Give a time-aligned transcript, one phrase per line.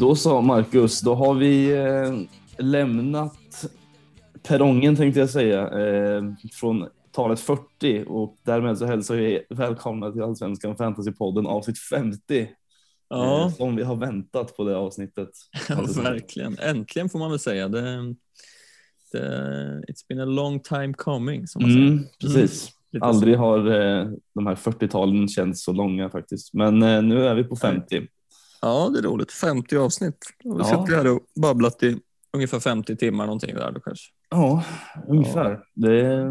[0.00, 2.20] Då så Marcus, då har vi eh,
[2.64, 3.64] lämnat
[4.48, 6.22] perrongen tänkte jag säga eh,
[6.52, 12.48] från talet 40 och därmed så hälsar vi välkomna till Allsvenskan Fantasypodden avsnitt 50.
[13.08, 13.40] Ja.
[13.44, 15.30] Eh, som vi har väntat på det avsnittet.
[15.68, 16.58] Ja, verkligen.
[16.58, 17.68] Äntligen får man väl säga.
[17.68, 18.14] Det,
[19.12, 19.18] det,
[19.88, 22.08] it's been a long time coming som man Mm, säger.
[22.20, 22.70] precis.
[22.92, 26.54] Lite Aldrig har eh, de här 40-talen känts så långa faktiskt.
[26.54, 28.06] Men nu är vi på 50.
[28.60, 29.32] Ja, det är roligt.
[29.32, 30.18] 50 avsnitt.
[30.44, 30.64] Vi har Ja.
[30.64, 31.96] suttit här och babblat i
[32.32, 34.06] ungefär 50 timmar någonting där då kanske.
[34.30, 34.64] Ja,
[35.08, 35.60] ungefär.
[35.74, 36.24] Det,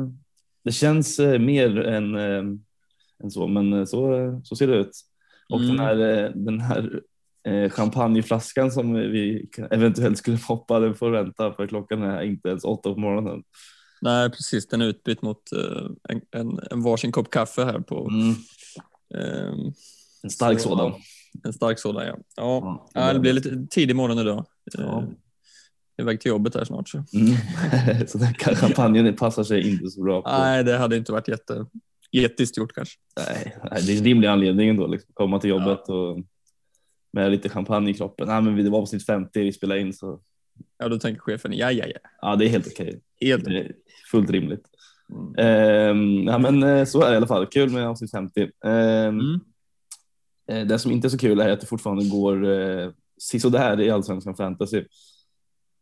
[0.64, 2.44] det känns eh, mer än, eh,
[3.24, 4.92] än så, men eh, så, så ser det ut.
[5.50, 5.76] Och Mm.
[5.76, 5.96] den här,
[6.36, 7.02] den här
[7.70, 12.94] champagneflaskan som vi eventuellt skulle poppa, den får vänta för klockan är inte ens åtta
[12.94, 13.44] på morgonen.
[14.02, 14.68] Nej, precis.
[14.68, 15.42] Den är utbytt mot
[16.10, 18.36] en, en, en varsin kopp kaffe här på Mm,
[19.16, 19.74] ehm,
[20.24, 20.94] en stark Så, sådan.
[21.44, 22.06] En stark sådan.
[22.08, 22.18] Ja.
[22.36, 22.88] Ja.
[22.94, 24.46] Ja, Ja, det blir lite tidig morgon idag.
[24.74, 24.82] Ja.
[24.84, 24.88] Eh,
[25.96, 26.90] Jag är iväg till jobbet här snart.
[26.90, 26.98] Så.
[27.14, 28.08] Mm.
[28.08, 30.22] så den champagnen passar sig inte så bra.
[30.22, 30.30] På.
[30.30, 31.66] Nej, det hade inte varit jätte,
[32.12, 32.96] etiskt gjort kanske.
[33.18, 33.54] Nej,
[33.86, 36.20] det är en rimlig anledning då, liksom, komma till jobbet och
[37.14, 38.28] med lite champagne i kroppen.
[38.28, 40.20] Nej, men vi- det var avsnitt 50 vi spelade in så
[40.78, 42.00] Ja, då tänker chefen, ja, ja, ja.
[42.22, 43.02] ja, det är helt okej.
[43.22, 43.48] Helt.
[43.48, 43.72] Är
[44.12, 44.64] fullt rimligt.
[45.12, 45.36] Mm.
[45.38, 47.46] Ehm, ja, men eh, så är det i alla fall.
[47.46, 48.42] Kul med avsnitt 50.
[48.66, 49.40] Ehm, Mm.
[50.48, 53.90] Eh, Det som inte är så kul är att det fortfarande går eh, sisådär i
[53.90, 54.84] allsvenskan fantasy.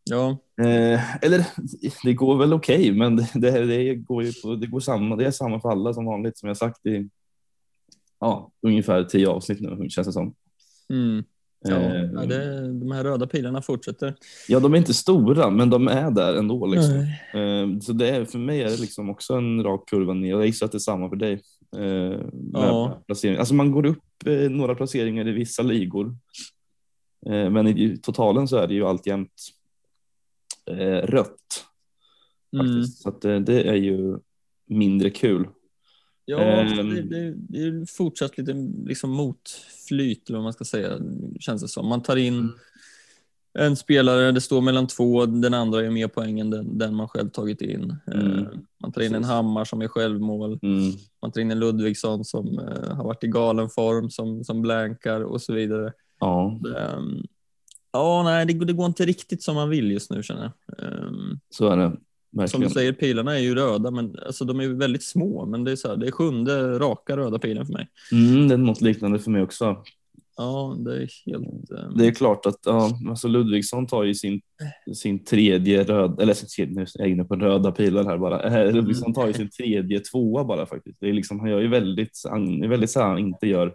[0.09, 1.45] Ja, Eh, eller
[2.03, 5.15] det går väl okej, men det, det, det går ju på, det går samma.
[5.15, 7.09] Det är samma för alla som vanligt som jag sagt i
[8.19, 10.33] ja, ungefär tio avsnitt nu känns det som.
[10.89, 11.23] mm.
[11.59, 11.75] ja.
[11.75, 14.15] Eh, det, de här röda pilarna fortsätter.
[14.47, 16.65] Ja, de är inte stora, men de är där ändå.
[16.65, 16.95] Liksom.
[17.33, 20.29] Eh, Så det är, för mig är det liksom också en rak kurva ner.
[20.29, 21.41] Jag gissar att det är samma för dig.
[21.75, 23.03] Eh, med Ja.
[23.07, 23.37] placering.
[23.37, 26.15] Alltså man går upp eh, några placeringar i vissa ligor.
[27.25, 29.33] Eh, Men i totalen så är det ju alltjämt
[30.71, 30.77] eh,
[31.07, 31.65] rött.
[32.53, 32.83] Mm.
[32.83, 34.17] Så att eh, det är ju
[34.67, 35.47] mindre kul.
[36.25, 36.89] Ja, Ehm.
[36.95, 38.53] det, det, det är fortsatt lite
[38.85, 40.99] liksom motflyt, eller vad man ska säga,
[41.39, 41.87] känns det som.
[41.87, 42.51] Man tar in Mm.
[43.59, 47.07] En spelare, det står mellan två, den andra är mer poäng än den, den man
[47.07, 47.95] själv tagit in.
[48.13, 48.37] Mm.
[48.37, 48.43] Eh,
[48.81, 49.27] Man tar in en Precis.
[49.27, 50.91] Hammar som är självmål, Mm.
[51.21, 55.21] man tar in en Ludvigsson som eh, har varit i galen form, som, som blankar
[55.21, 55.93] och så vidare.
[56.19, 57.23] Ja, Ehm,
[57.93, 60.87] Ja, nej, det, går- det går inte riktigt som man vill just nu känner jag.
[60.87, 61.83] Ehm, så är det.
[61.91, 62.67] Som Verkligen.
[62.67, 65.45] du säger, pilarna är ju röda, men alltså, de är väldigt små.
[65.45, 67.87] Men det är, så här, det är sjunde raka röda pilen för mig.
[68.11, 69.77] Mm, det är något liknande för mig också.
[70.37, 71.71] Ja, det är helt...
[71.71, 74.41] ehm, Det är klart att ja, alltså Ludvigsson tar ju sin,
[74.95, 78.41] sin tredje röd, eller sin, nu är jag inne på röda pilar här bara.
[78.41, 80.99] Eh, Ludvigsson tar ju sin tredje tvåa bara faktiskt.
[80.99, 83.67] Det är liksom, han gör ju väldigt, han är väldigt han inte gör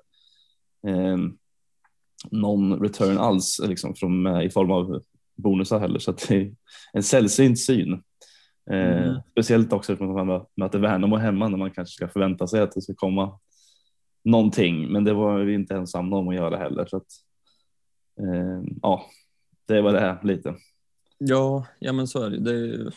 [0.87, 1.17] eh,
[2.31, 5.03] någon return alls liksom från, eh, i form av
[5.37, 5.99] bonusar heller.
[5.99, 6.53] Så att det är
[6.93, 7.93] en sällsynt syn.
[7.93, 8.01] Eh,
[8.71, 9.15] Mm.
[9.31, 12.83] Speciellt också eftersom man möter Värnamo hemma när man kanske ska förvänta sig att det
[12.83, 13.39] ska komma
[14.25, 14.93] någonting.
[14.93, 16.87] Men det var vi inte ensamma om att göra heller.
[16.87, 17.07] Så att,
[18.21, 19.07] eh, ja,
[19.67, 20.55] det var det här lite.
[21.19, 22.39] Ja, ja, men så är det.
[22.39, 22.95] det är,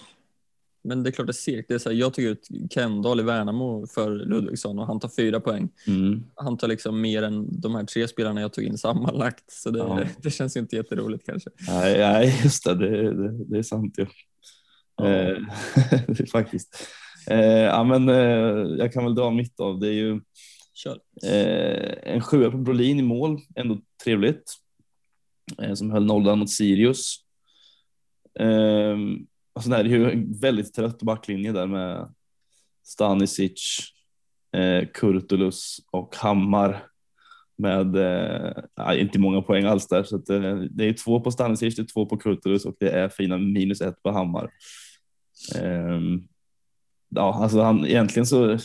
[0.84, 1.68] men det är klart det är segt.
[1.68, 5.10] Det är så här, jag tycker ut Kendall i Värnamo för Ludvigsson och han tar
[5.10, 5.70] fyra poäng.
[5.88, 6.24] Mm.
[6.36, 9.52] Han tar liksom mer än de här tre spelarna jag tog in sammanlagt.
[9.52, 10.00] Så det, Ja.
[10.18, 11.50] det känns ju inte jätteroligt kanske.
[11.68, 14.06] Nej, nej, just det, det, det, det är sant ju.
[14.98, 15.08] Ja.
[15.08, 15.38] Eh,
[16.08, 16.88] det faktiskt.
[17.30, 19.80] Eh, ja, men, eh, jag kan väl dra mitt av.
[19.80, 20.22] Det är ju.
[21.24, 24.54] Eh, en sjua på Brolin i mål, ändå trevligt.
[25.62, 27.16] Eh, som höll nollan mot Sirius.
[28.40, 29.24] Eh, alltså,
[29.54, 32.14] och sen är det ju en väldigt trött backlinje där med
[32.84, 33.80] Stanisic,
[34.56, 36.88] eh, Kurtulus och Hammar
[37.58, 40.04] med eh, inte många poäng alls där.
[40.04, 42.90] Så att, eh, det är två på Stanisic, det är två på Kurtulus och det
[42.90, 44.50] är fina minus ett på Hammar.
[45.56, 46.00] Eh,
[47.10, 48.58] ja, alltså han egentligen så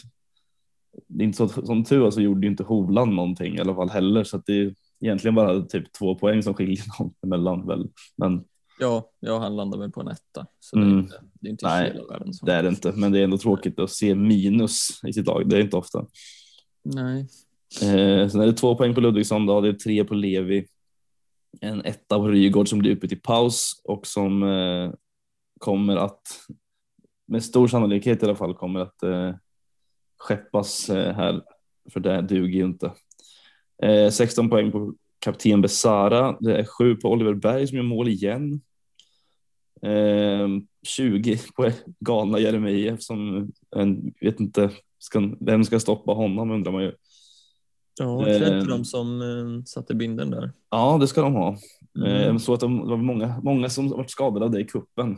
[1.21, 4.25] inte så som tur var så gjorde ju inte Hovland någonting i alla fall heller
[4.25, 7.89] så att det är egentligen bara typ två poäng som skiljer dem emellan väl.
[8.17, 8.45] Men
[8.81, 10.47] Ja, ja, han landar väl på en etta.
[10.61, 10.99] Så det är Mm.
[10.99, 12.35] inte, det är inte Nej, hela världen.
[12.35, 12.47] Så.
[12.47, 12.93] det är det inte.
[12.97, 15.49] Men det är ändå tråkigt att se minus i sitt lag.
[15.49, 16.07] Det är inte ofta.
[16.85, 17.21] Nej.
[17.83, 19.61] Eh, sen är det två poäng på Ludvigsson då.
[19.61, 20.67] Det är tre på Levi.
[21.61, 24.93] En etta på Rygaard som blir uppe till paus och som eh,
[25.61, 26.23] kommer att
[27.27, 29.35] med stor sannolikhet i alla fall kommer att eh,
[30.19, 31.43] skeppas eh, här.
[31.93, 32.93] För det duger ju inte.
[33.83, 36.37] Eh, 16 poäng på kapten Besara.
[36.41, 38.61] Det är sju på Oliver Berg som gör mål igen.
[39.83, 40.49] Eh,
[40.87, 41.71] 20 på
[42.01, 46.93] galna Jeremejeff som en, vet inte, ska, vem ska stoppa honom undrar man ju.
[48.01, 48.61] Ja, cred Ehm.
[48.61, 50.53] till de som eh, satte binden där.
[50.71, 51.57] Ja, det ska de ha.
[51.99, 52.09] Mm.
[52.13, 54.65] Eh, Jag såg att de, det var många, många som varit skadade av det i
[54.65, 55.11] kuppen.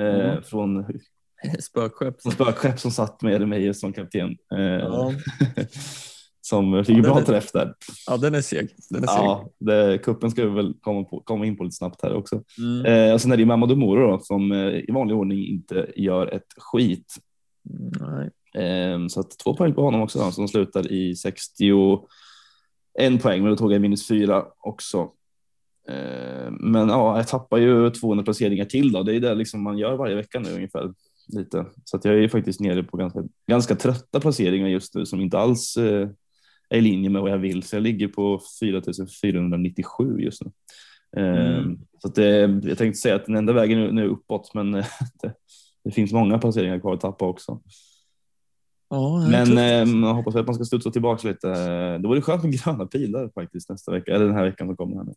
[0.00, 0.42] Eh, Mm.
[0.42, 0.84] Från,
[1.60, 2.22] Spökskepp.
[2.22, 4.36] från spökskepp som satt med Jeremejeff som kapten.
[4.54, 5.12] Eh, Ja.
[6.40, 7.74] Som fick Ja, bra är- träff där.
[8.06, 8.68] ja, den är seg.
[8.90, 9.16] Den är seg.
[9.24, 12.42] Ja, det, kuppen ska vi väl komma, på, komma in på lite snabbt här också.
[12.58, 12.86] Mm.
[12.86, 16.26] Eh, och sen är det Mamadou Moro då, som eh, i vanlig ordning inte gör
[16.26, 17.14] ett skit.
[18.00, 18.30] Nej.
[18.66, 23.50] Eh, så att två poäng på honom också, då, som slutar i 61 poäng, men
[23.50, 25.10] då tog jag minus fyra också.
[25.88, 29.02] Eh, men ja, jag tappar ju 200 placeringar till då.
[29.02, 30.92] Det är det liksom man gör varje vecka nu ungefär.
[31.26, 31.66] Lite.
[31.84, 35.20] Så att jag är ju faktiskt nere på ganska, ganska trötta placeringar just nu som
[35.20, 36.08] inte alls eh,
[36.68, 37.62] är i linje med vad jag vill.
[37.62, 40.50] Så jag ligger på 4497 just nu.
[41.16, 41.78] Eh, Mm.
[42.02, 42.38] Så det,
[42.68, 44.86] jag tänkte säga att den enda vägen nu, nu är uppåt, men eh,
[45.22, 45.34] det,
[45.84, 47.60] det finns många placeringar kvar att tappa också.
[48.88, 51.48] Ja, Men eh, jag hoppas att man ska studsa tillbaka lite.
[51.98, 54.96] Det vore skönt med gröna pilar faktiskt nästa vecka, eller den här veckan som kommer.
[54.96, 55.14] Här nu.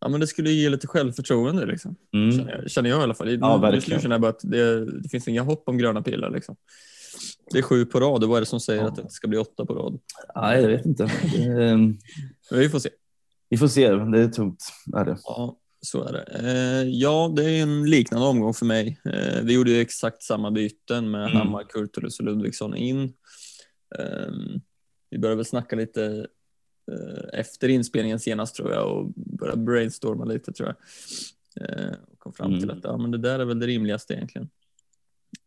[0.00, 1.96] Ja, men det skulle ge lite självförtroende liksom.
[2.14, 2.32] Mm.
[2.38, 3.38] Känner, jag, känner jag i alla fall.
[3.40, 6.30] Ja, Just nu känner jag bara att det, det finns inga hopp om gröna pilar.
[6.30, 6.56] Liksom.
[7.52, 8.88] Det är sju på rad och vad är det som säger Ja.
[8.88, 9.98] att det ska bli åtta på rad?
[10.36, 11.10] Nej, jag vet inte.
[11.36, 11.98] Det, eh, Men
[12.50, 12.88] vi får se.
[13.48, 14.64] vi får se, det är tungt.
[14.96, 15.18] Är det.
[15.24, 16.22] Ja, så är det.
[16.22, 19.00] Eh, ja, det är en liknande omgång för mig.
[19.04, 21.36] Eh, vi gjorde ju exakt samma byten med Mm.
[21.36, 23.12] Hammar, Kurtulus och Ludvigsson in.
[25.10, 26.26] Vi började väl snacka lite
[27.32, 30.76] efter inspelningen senast tror jag och började brainstorma lite tror jag.
[31.64, 32.78] Eh, och kom fram till Mm.
[32.78, 34.48] att ja, men det där är väl det rimligaste egentligen.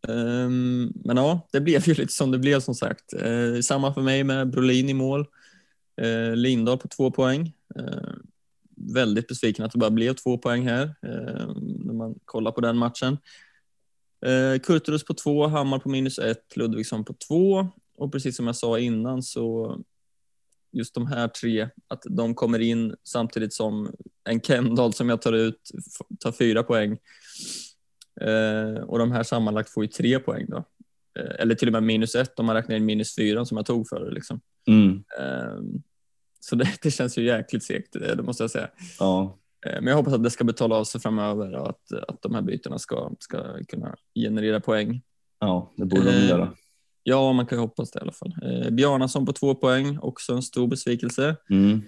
[0.07, 3.13] Ehm, men ja, det blev ju lite som det blev som sagt.
[3.13, 5.25] Eh, samma för mig med Brolin i mål.
[6.01, 7.53] Eh, Lindahl på två poäng.
[7.75, 8.13] Eh,
[8.75, 11.47] väldigt besviken att det bara blev två poäng här eh,
[11.85, 13.17] när man kollar på den matchen.
[14.25, 17.67] Eh, Kurtulus på två, Hammar på minus ett, Ludvigsson på två
[17.97, 19.77] och precis som jag sa innan så
[20.71, 23.93] just de här tre, att de kommer in samtidigt som
[24.29, 25.71] en Kendall som jag tar ut
[26.19, 26.97] tar fyra poäng
[28.21, 30.57] eh, och de här sammanlagt får ju tre poäng då.
[31.19, 33.65] Eh, eller till och med minus ett om man räknar in minus fyra som jag
[33.65, 34.41] tog för liksom.
[34.67, 35.03] Mm.
[35.19, 35.83] Ehm,
[36.39, 38.69] Så det, det känns ju jäkligt segt, det det måste jag säga.
[38.99, 39.37] Ja.
[39.65, 42.35] Eh, Men jag hoppas att det ska betala av sig framöver och att, att de
[42.35, 45.01] här bytena ska, ska kunna generera poäng.
[45.39, 46.53] ja, det borde de Eh, göra.
[47.03, 48.33] Ja, man kan ju hoppas det i alla fall.
[48.43, 51.35] Eh, Bjarnason på två poäng, också en stor besvikelse.
[51.49, 51.81] Mm.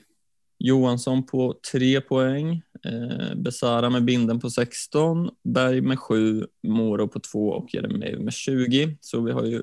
[0.60, 2.62] Johansson på tre poäng.
[2.86, 5.30] Eh, Besara med binden på 16.
[5.44, 6.48] Berg med sju.
[6.68, 8.98] Moro på två och Jeremejeff med 20.
[9.02, 9.62] Så vi har ju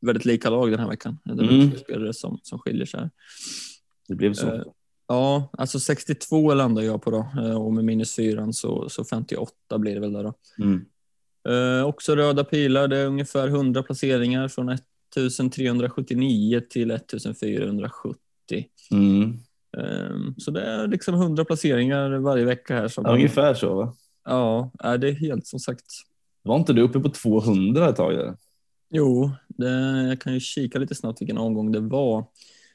[0.00, 1.18] väldigt lika lag den här veckan.
[1.24, 1.76] Det är Mm.
[1.78, 3.00] spelare som, som skiljer sig.
[3.00, 3.10] här.
[4.08, 4.46] Det blev så.
[4.54, 4.62] Eh,
[5.08, 9.78] Ja, alltså 62 landar jag på då eh, och med minus 4 så, så 58
[9.78, 10.34] blir det väl där då.
[10.58, 10.84] Mm.
[11.48, 18.16] Eh, också röda pilar, det är ungefär 100 placeringar från 1379 till 1470.
[18.90, 19.38] Mm.
[19.78, 22.88] Eh, så det är liksom 100 placeringar varje vecka här.
[22.88, 23.94] Som Ja, ungefär så va?
[24.24, 25.84] Ja, är det är helt som sagt.
[26.42, 28.14] Var inte du uppe på 200 ett tag?
[28.14, 28.36] Där?
[28.90, 29.70] Jo, det,
[30.08, 32.24] jag kan ju kika lite snabbt vilken omgång det var.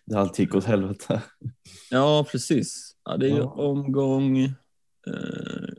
[0.06, 1.22] Det har alltid gick åt helvete.
[1.92, 2.96] Ja, precis.
[3.06, 3.44] Ja, det är Ja.
[3.52, 4.54] omgång, eh,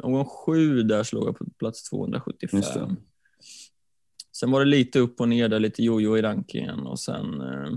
[0.02, 2.56] omgång sju där slog jag på plats 275.
[2.58, 2.96] Just det.
[4.32, 7.70] Sen var det lite upp och ner där, lite jojo i rankingen och sen, eh,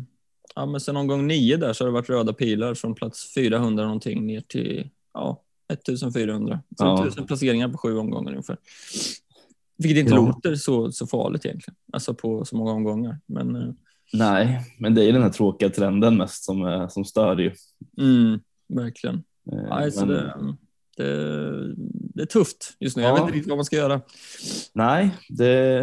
[0.55, 3.83] ja, men sen omgång nio där så har det varit röda pilar från plats 400
[3.83, 5.41] någonting ner till ja,
[5.73, 6.59] 1400.
[6.77, 7.03] Så Ja.
[7.07, 8.57] 1000 placeringar på sju omgångar ungefär.
[9.77, 10.25] Vilket inte Ja.
[10.25, 13.19] låter så, så farligt egentligen, alltså på så många omgångar.
[13.25, 13.69] Men eh,
[14.13, 17.51] Nej, men det är den här tråkiga trenden mest som, eh, som stör ju.
[17.97, 19.15] mm, verkligen.
[19.51, 20.55] Eh, Nej, så men- det,
[20.97, 21.73] det,
[22.13, 23.03] det är tufft just nu.
[23.03, 23.13] Jag Ja.
[23.13, 24.01] vet inte riktigt vad man ska göra.
[24.73, 25.81] Nej, det,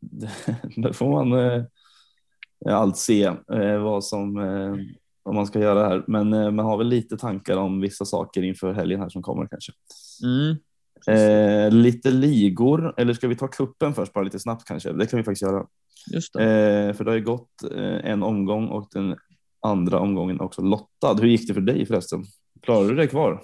[0.00, 0.30] det,
[0.76, 1.62] det får man eh,
[2.76, 4.74] allt se eh, vad som eh,
[5.22, 6.04] vad man ska göra här.
[6.06, 9.72] Men man har väl lite tankar om vissa saker inför helgen här som kommer kanske.
[10.24, 10.56] Mm.
[11.08, 14.92] Eh, lite ligor, eller ska vi ta kuppen först bara lite snabbt kanske?
[14.92, 15.66] Det kan vi faktiskt göra.
[16.12, 16.42] Just det.
[16.42, 17.62] Eh, för det har ju gått
[18.02, 19.16] en omgång och den
[19.62, 21.14] andra omgången också lottad.
[21.14, 22.24] Hur gick det för dig förresten?
[22.62, 23.42] Klarade du dig kvar?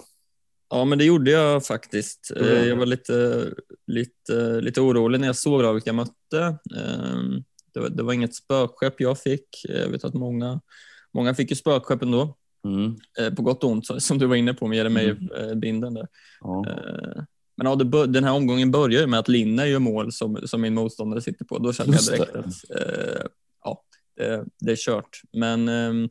[0.73, 2.31] Ja, men det gjorde jag faktiskt.
[2.35, 3.49] Eh, Jag var lite,
[3.87, 6.57] lite, lite orolig när jag såg vilka jag mötte.
[6.77, 9.47] Ehm, Det var, det var inget spökskepp jag fick.
[9.69, 10.61] Jag vet att många,
[11.13, 12.37] många fick ju spökskepp ändå.
[12.65, 12.95] Mm.
[13.19, 16.07] Eh, På gott och ont, som du var inne på med Jeremejeff-binden där.
[16.41, 16.65] Ja.
[16.69, 17.23] Eh,
[17.57, 20.61] Men ja, det, den här omgången börjar ju med att Linne gör mål som, som
[20.61, 21.57] min motståndare sitter på.
[21.57, 22.45] Då kände jag direkt att
[22.79, 23.25] eh,
[23.63, 23.81] ja,
[24.17, 25.21] det, det är kört.
[25.33, 26.09] Men, ehm,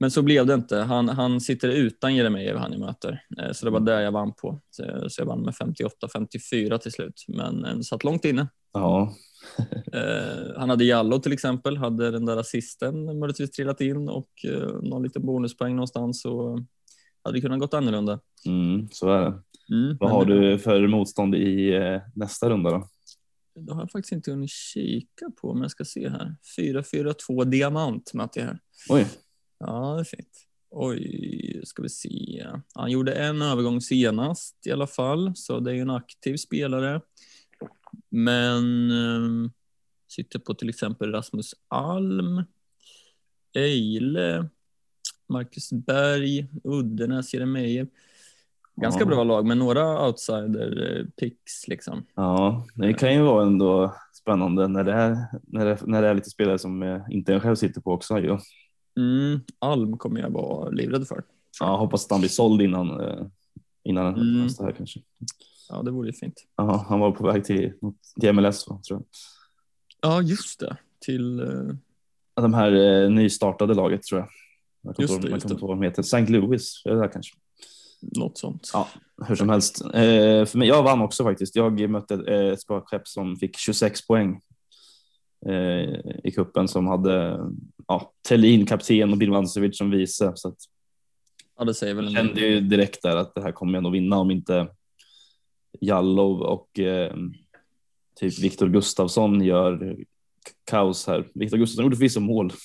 [0.00, 0.76] men så blev det inte.
[0.78, 3.22] Han, han sitter utan Jeremejeff han jag möter.
[3.38, 4.60] Eh, så det var där jag vann på.
[4.70, 7.24] Så, så jag vann med 58-54 till slut.
[7.28, 8.48] Men eh, satt långt inne.
[8.72, 9.14] Ja,
[9.92, 14.28] Eh, han hade Jallo till exempel, hade den där assisten möjligtvis trillat in och
[14.82, 16.58] någon liten bonuspoäng någonstans så
[17.24, 18.20] hade det kunnat gått annorlunda.
[18.46, 19.26] mm, så är det.
[19.74, 21.72] Mm, Vad har du för motstånd i
[22.14, 22.88] nästa runda då?
[23.54, 26.36] Det har jag faktiskt inte hunnit kika på, men jag ska se här.
[26.58, 28.58] 4-4-2 diamant möter jag här.
[28.88, 29.06] Oj,
[29.58, 30.44] Ja, det är fint.
[30.70, 32.46] Oj, ska vi se.
[32.74, 37.00] Han gjorde en övergång senast i alla fall, så det är ju en aktiv spelare.
[38.10, 39.50] Men eh,
[40.08, 42.42] sitter på till exempel Rasmus Alm,
[43.56, 44.48] Eile,
[45.28, 47.88] Marcus Berg, Uddenäs, Jeremejeff.
[48.76, 49.06] Ganska Ja.
[49.06, 52.04] bra lag, men några outsider-picks liksom.
[52.14, 56.14] ja, det kan ju vara ändå spännande när det är, när det, när det är
[56.14, 58.18] lite spelare som eh, inte jag själv sitter på också.
[58.18, 58.38] Ju.
[58.98, 61.22] Mm, Alm kommer jag vara livrädd för.
[61.60, 63.26] Ja, hoppas att han blir såld innan, eh,
[63.84, 64.42] innan Mm.
[64.42, 65.00] nästa här kanske.
[65.68, 66.44] Ja, det vore ju fint.
[66.56, 67.72] Ja, han var på väg till,
[68.20, 69.04] till MLS tror jag.
[70.00, 70.76] Ja, just det.
[71.00, 71.38] Till...
[72.34, 72.72] Ja, De här
[73.04, 74.28] eh, nystartade laget tror jag.
[74.82, 76.00] Jag kommer Just inte ihåg- inte vad de heter.
[76.02, 76.26] St.
[76.26, 77.36] Louis, är det där kanske?
[78.00, 78.70] Något sånt.
[78.72, 78.88] Ja,
[79.26, 79.84] hur som helst.
[79.84, 79.90] Eh,
[80.44, 81.56] för mig, jag vann också faktiskt.
[81.56, 84.40] Jag mötte eh, ett spökskepp som fick 26 poäng
[85.46, 87.38] eh, i kuppen som hade
[87.88, 90.32] ja, Thelin kapten och Birmancevic som vice.
[90.34, 90.56] Så att
[91.58, 93.82] Ja, det säger väl jag en kände ju direkt där att det här kommer jag
[93.82, 94.68] nog vinna om inte
[95.80, 97.16] Jallow och eh,
[98.20, 99.96] typ Viktor Gustafsson gör
[100.64, 101.28] kaos här.
[101.34, 102.52] Viktor Gustafsson gjorde förvisso mål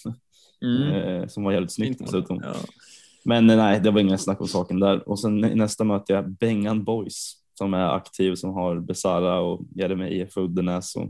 [0.63, 0.91] Mm.
[0.93, 2.41] eh, som var jävligt snyggt dessutom.
[2.43, 2.55] Ja.
[3.25, 5.09] Men eh, nej, det var ingen snack om saken där.
[5.09, 10.37] Och sen nästa möte jag Bengan Boys som är aktiv som har Besara och Jeremejeff
[10.37, 11.09] och Uddenäs och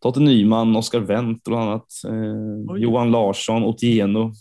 [0.00, 2.76] Totte Nyman, Oskar Wendt bland annat, eh.
[2.82, 4.32] Johan Larsson, Otieno.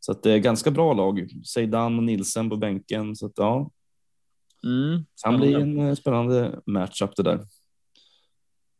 [0.00, 1.28] Så att det är ganska bra lag.
[1.46, 3.16] Seidan och Nilsen på bänken.
[3.16, 3.70] Så att ja,
[4.64, 5.04] Mm.
[5.24, 7.40] kan bli en eh, spännande matchup det där.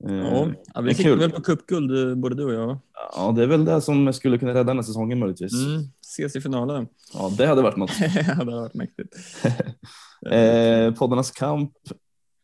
[0.08, 2.78] Eh, Ja, ja, vi siktar väl på cupguld, eh, både du och jag.
[3.16, 5.52] ja, det är väl det som skulle kunna rädda den här säsongen möjligtvis.
[5.66, 5.82] Mm.
[6.02, 6.86] Ses i finalen.
[7.14, 7.90] Ja, det hade varit något.
[8.00, 9.14] ja, det har varit mäktigt.
[10.30, 11.72] Eh, poddarnas kamp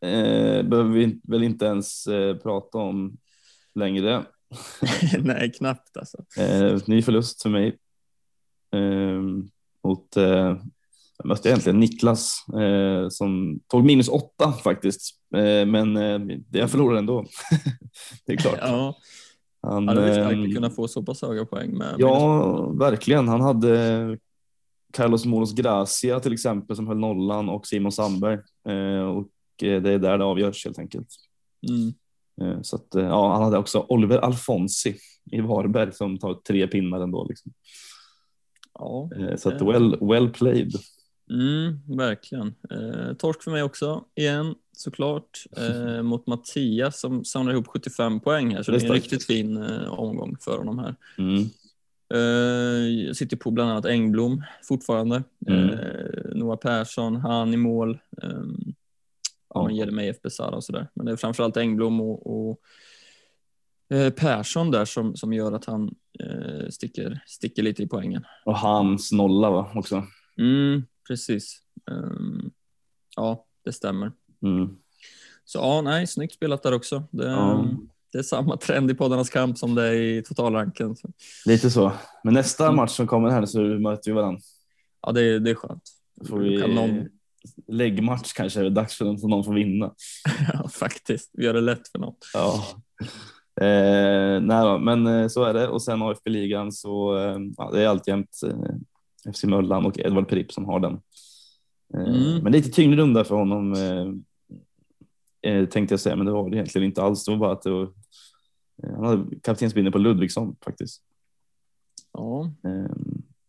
[0.05, 3.17] eh, behöver vi väl inte ens eh, prata om
[3.75, 4.25] längre.
[5.19, 6.17] Nej, knappt alltså.
[6.39, 7.77] Eh, ny förlust för mig.
[8.75, 9.21] Eh,
[9.83, 10.57] mot, eh,
[11.17, 15.15] jag mötte egentligen Niklas eh, som tog minus åtta faktiskt.
[15.35, 17.25] Eh, men eh, jag förlorade ändå.
[18.25, 18.59] det är klart.
[18.61, 18.95] Ja,
[19.61, 21.77] Han, ja, det är starkt eh, att kunna få så pass höga poäng.
[21.77, 23.27] Med Ja, verkligen.
[23.27, 24.17] Han hade
[24.93, 28.39] Carlos Moros Gracia till exempel som höll nollan och Simon Sandberg.
[28.69, 31.07] Eh, och eh, det är där det avgörs helt enkelt.
[31.69, 31.93] Mm.
[32.41, 34.95] Eh, så att, eh, ja, han hade också Oliver Alfonsi
[35.31, 37.25] i Varberg som tar tre pinnar ändå.
[37.29, 37.53] Liksom.
[38.79, 40.71] Ja, Eh, så att well, well played.
[41.29, 42.47] mm, verkligen.
[42.71, 45.43] Eh, torsk för mig också, igen såklart.
[45.57, 49.25] Eh, mot Mattias som samlar ihop 75 poäng här, så Det det är en riktigt
[49.25, 50.95] fin eh, omgång för honom här.
[51.17, 51.43] Mm.
[52.13, 55.23] Eh, Jag sitter på bland annat Engblom fortfarande.
[55.47, 55.69] Mm.
[56.35, 57.99] Noah Persson, han i mål.
[59.55, 60.87] Um, ja, men Jeremejeff, Besara och sådär.
[60.93, 62.59] Men det är framförallt Engblom och, och
[63.97, 68.23] eh, Persson där som, som gör att han eh, sticker, sticker lite i poängen.
[68.45, 70.03] Och hans nolla va, också.
[70.37, 71.61] Mm, precis.
[71.91, 72.51] Ehm,
[73.15, 74.11] ja, det stämmer.
[74.43, 74.75] Mm.
[75.45, 77.03] Så ja, nej, snyggt spelat där också.
[77.11, 77.65] Det, Ja.
[78.11, 80.95] det är samma trend i poddarnas kamp som det är i totalranken.
[80.95, 81.09] Så,
[81.45, 81.91] Lite så.
[82.23, 82.75] Men nästa Mm.
[82.75, 84.41] match som kommer här så möter vi varandra.
[85.01, 85.83] ja, det, det är skönt.
[86.15, 87.09] Då får vi Kan någon-
[87.67, 88.59] läggmatch kanske.
[88.59, 89.93] Är det dags för någon, får vinna.
[90.53, 91.29] Ja, faktiskt.
[91.33, 92.15] Vi gör det lätt för någon.
[92.33, 92.63] Ja.
[93.61, 95.67] Eh, nej men eh, så är det.
[95.67, 100.51] Och sen AFB-ligan så eh, ja, det är alltjämt eh, FC Möllan och Edvard Pripp
[100.51, 100.93] som har den.
[100.93, 100.99] Eh,
[101.93, 102.43] Mm.
[102.43, 104.07] Men lite tyngre runda för honom eh,
[105.51, 107.25] eh, tänkte jag säga, men det var det egentligen inte alls.
[107.25, 107.81] Det var bara att var,
[108.83, 111.01] eh, han hade kaptensbindeln på Ludvigsson faktiskt.
[112.13, 112.51] Ja,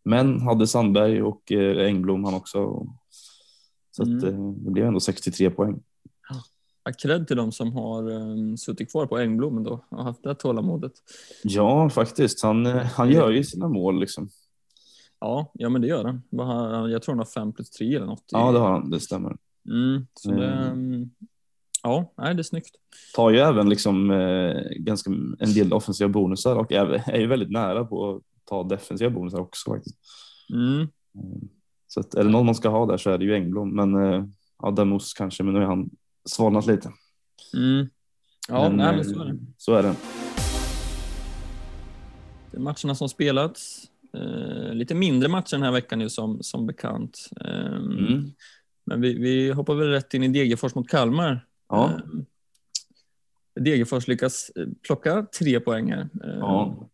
[0.05, 2.87] men hade Sandberg och Engblom han också.
[3.97, 4.25] Så att, Mm.
[4.25, 5.83] eh, det blev ändå 63 poäng.
[6.85, 10.29] Ja, cred till de som har um, suttit kvar på Engblom då och haft det
[10.29, 10.93] här tålamodet.
[11.43, 12.43] Ja, faktiskt.
[12.43, 14.29] Han, eh, han gör ju sina mål liksom.
[15.21, 16.23] Ja, ja men det gör han.
[16.91, 18.25] Jag tror han har fem plus tre eller något.
[18.33, 18.91] Ja, det har han.
[18.91, 19.37] Det stämmer.
[19.71, 21.11] Mm, så det, Mm.
[21.83, 22.75] ja, nej, det är snyggt.
[23.15, 27.51] tar ju även liksom eh, ganska en del offensiva bonusar och är, är ju väldigt
[27.51, 29.97] nära på att ta defensiva bonusar också faktiskt.
[30.53, 31.49] Mm, Mm.
[31.95, 33.95] Så att är det någon man ska ha där så är det ju Engblom, men
[33.95, 34.25] eh,
[34.63, 35.91] ja, Damus kanske, men nu är han
[36.29, 36.93] svalnat lite.
[37.55, 37.89] mm.
[38.49, 39.39] Ja, men, nej, eh, men så är det.
[39.57, 39.95] Så är det.
[42.51, 43.85] det är matcherna som spelats.
[44.15, 47.29] Eh, lite mindre matcher den här veckan ju som, som bekant.
[47.41, 48.31] Eh, Mm.
[48.87, 51.47] Men vi, vi hoppar väl rätt in i Degerfors mot Kalmar.
[51.69, 51.91] Ja.
[51.91, 52.01] Eh,
[53.63, 56.09] Degerfors lyckas eh, plocka tre poäng här.
[56.25, 56.89] Eh, Ja.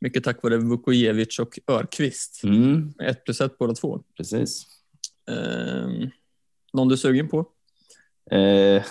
[0.00, 2.44] Mycket tack vare Vukojevic och Örqvist.
[2.44, 4.02] Mm, Ett plus ett båda två.
[4.16, 4.66] precis.
[5.30, 6.08] Eh,
[6.72, 7.46] någon du är sugen på?
[8.30, 8.82] Eh,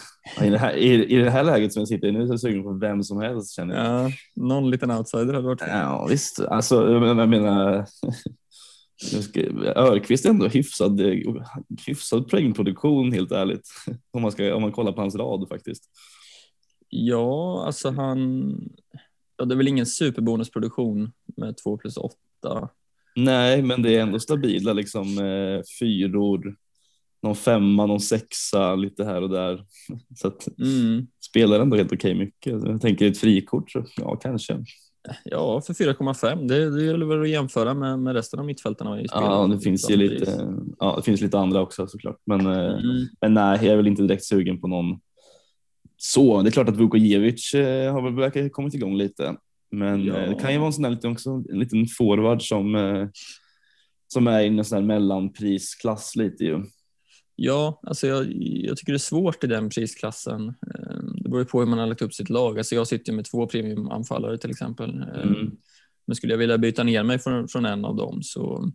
[0.41, 2.33] i, det här, i, I det här läget som jag sitter i nu så är
[2.33, 3.85] jag sugen på vem som helst känner jag.
[3.85, 5.61] Ja, någon liten outsider hade varit.
[5.61, 7.85] Ja visst, alltså jag menar, jag
[9.77, 11.01] Örqvist är ändå hyfsad,
[11.87, 13.67] hyfsad poängproduktion helt ärligt.
[14.11, 15.83] Om man, ska, om man kollar på hans rad faktiskt.
[16.89, 18.53] Ja, alltså han...
[19.39, 22.69] Ja, det är väl ingen superbonusproduktion med två plus åtta.
[23.15, 26.55] Nej, men det är ändå stabila liksom eh, fyror,
[27.23, 29.65] någon femma, någon sexa, lite här och där.
[30.15, 31.07] Så att Mm.
[31.25, 32.63] spelar ändå helt okej mycket.
[32.65, 34.63] Jag tänker ett frikort, så ja kanske.
[35.23, 36.47] Ja, för 4,5.
[36.47, 39.01] Det, det gäller väl att jämföra med, med resten av mittfältarna.
[39.01, 42.17] Ja, det finns ju lite, ja, det finns lite andra också såklart.
[42.25, 43.07] Men, eh, Mm.
[43.21, 44.99] men nej, jag är väl inte direkt sugen på någon
[46.01, 46.41] så.
[46.41, 49.35] Det är klart att Vukojevic eh, har väl verkar kommit igång lite.
[49.71, 50.17] Men Ja.
[50.17, 53.07] eh, det kan ju vara en sån där liten, också, en liten forward som, eh,
[54.07, 56.63] som är i en sån här mellanprisklass lite ju.
[57.35, 60.53] Ja, alltså jag, jag tycker det är svårt i den prisklassen.
[61.23, 62.57] Det beror ju på hur man har lagt upp sitt lag.
[62.57, 64.89] Alltså jag sitter med två premiumanfallare till exempel.
[64.89, 65.51] Mm.
[66.07, 68.71] Men skulle jag vilja byta ner mig från, från en av dem så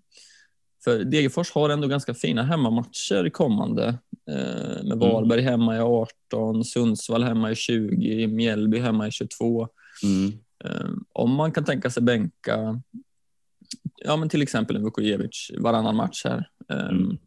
[0.85, 3.99] för Degerfors har ändå ganska fina hemmamatcher kommande.
[4.31, 9.69] Eh, med Varberg hemma i 18, Sundsvall hemma i 20, Mjällby hemma i 22.
[10.03, 10.33] Mm.
[10.65, 12.81] Eh, om man kan tänka sig bänka
[13.97, 17.19] ja, men till exempel en Vukojevic varannan match här eh, Mm.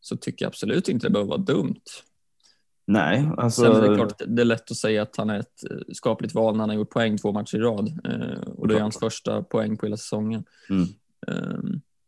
[0.00, 1.82] så tycker jag absolut inte det behöver vara dumt.
[2.86, 3.62] Nej, alltså.
[3.62, 6.54] Sen är det klart det är lätt att säga att han är ett skapligt val
[6.54, 9.42] när han har gjort poäng två matcher i rad eh, och det är hans första
[9.42, 10.44] poäng på hela säsongen.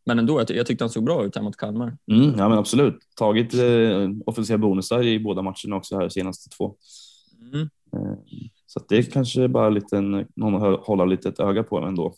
[0.09, 1.97] Men ändå, jag, ty- jag tyckte han såg bra ut här mot Kalmar.
[2.13, 2.99] Mm, ja men absolut.
[3.17, 6.75] Tagit eh, offensiva bonusar i båda matcherna också här senaste två.
[7.53, 7.61] Mm.
[7.93, 8.19] Eh,
[8.67, 12.15] så det är kanske bara lite en, någon att hålla lite ett öga på ändå.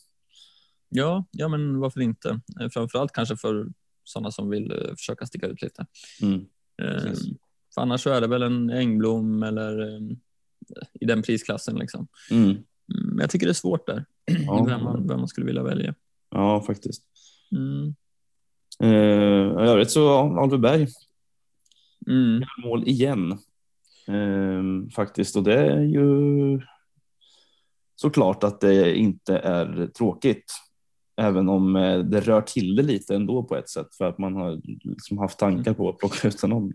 [0.88, 2.40] Ja, ja, men varför inte?
[2.60, 3.68] Eh, Framförallt kanske för
[4.04, 5.86] sådana som vill eh, försöka sticka ut lite.
[6.22, 6.40] Mm.
[6.82, 7.12] Eh,
[7.74, 10.00] för annars så är det väl en Engblom eller eh,
[11.00, 12.06] i den prisklassen liksom.
[12.30, 12.42] Mm.
[12.50, 14.04] Mm, Men jag tycker det är svårt där,
[14.46, 14.64] Ja.
[14.68, 15.94] vem, man, vem man skulle vilja välja.
[16.30, 17.02] ja, faktiskt.
[17.52, 17.94] Mm.
[18.82, 20.86] Eh, I övrigt så ja, Oliver Berg
[22.06, 22.42] Mm.
[22.64, 23.32] mål igen.
[24.08, 26.60] Eh, faktiskt och det är ju
[27.96, 30.52] såklart att det inte är tråkigt.
[31.16, 34.34] Även om eh, det rör till det lite ändå på ett sätt för att man
[34.36, 36.72] har liksom haft tankar på att plocka ut honom.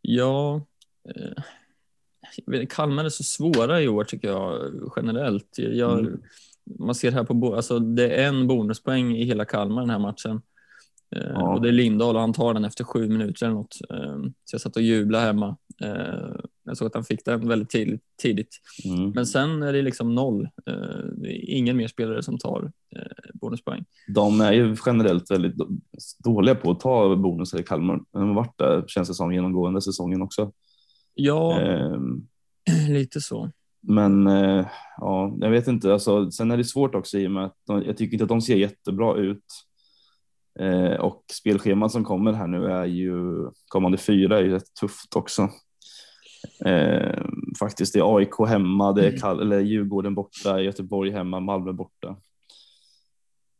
[0.00, 0.60] Ja,
[1.08, 5.58] eh, Kalmar är så svåra i år tycker jag generellt.
[5.58, 6.22] Jag, Mm.
[6.78, 10.40] Man ser här på, alltså det är en bonuspoäng i hela Kalmar den här matchen.
[11.16, 11.54] Eh, Ja.
[11.54, 13.76] Och det är Lindahl och han tar den efter sju minuter eller något.
[13.90, 15.56] Eh, så jag satt och jublade hemma.
[15.82, 18.02] Eh, jag såg att han fick den väldigt tidigt.
[18.22, 18.56] tidigt.
[18.84, 19.10] Mm.
[19.10, 20.48] Men sen är det liksom noll.
[21.16, 22.72] Det är ingen mer spelare som tar
[23.34, 23.84] bonuspoäng.
[24.14, 25.68] De är ju generellt väldigt då-
[26.24, 28.00] dåliga på att ta bonusar i Kalmar.
[28.12, 30.52] De har varit där känns det som genomgående säsongen också.
[31.14, 32.26] Ja, Ehm,
[32.88, 33.50] lite så.
[33.88, 35.92] Men eh, ja, jag vet inte.
[35.92, 38.28] Alltså, sen är det svårt också i och med att de, jag tycker inte att
[38.28, 39.44] de ser jättebra ut.
[40.58, 43.14] Eh, och spelschemat som kommer här nu är ju
[43.68, 45.48] kommande fyra är ju rätt tufft också.
[46.64, 47.22] Eh,
[47.58, 52.16] faktiskt det är AIK hemma, det är Kall eller Djurgården borta, Göteborg hemma, Malmö borta.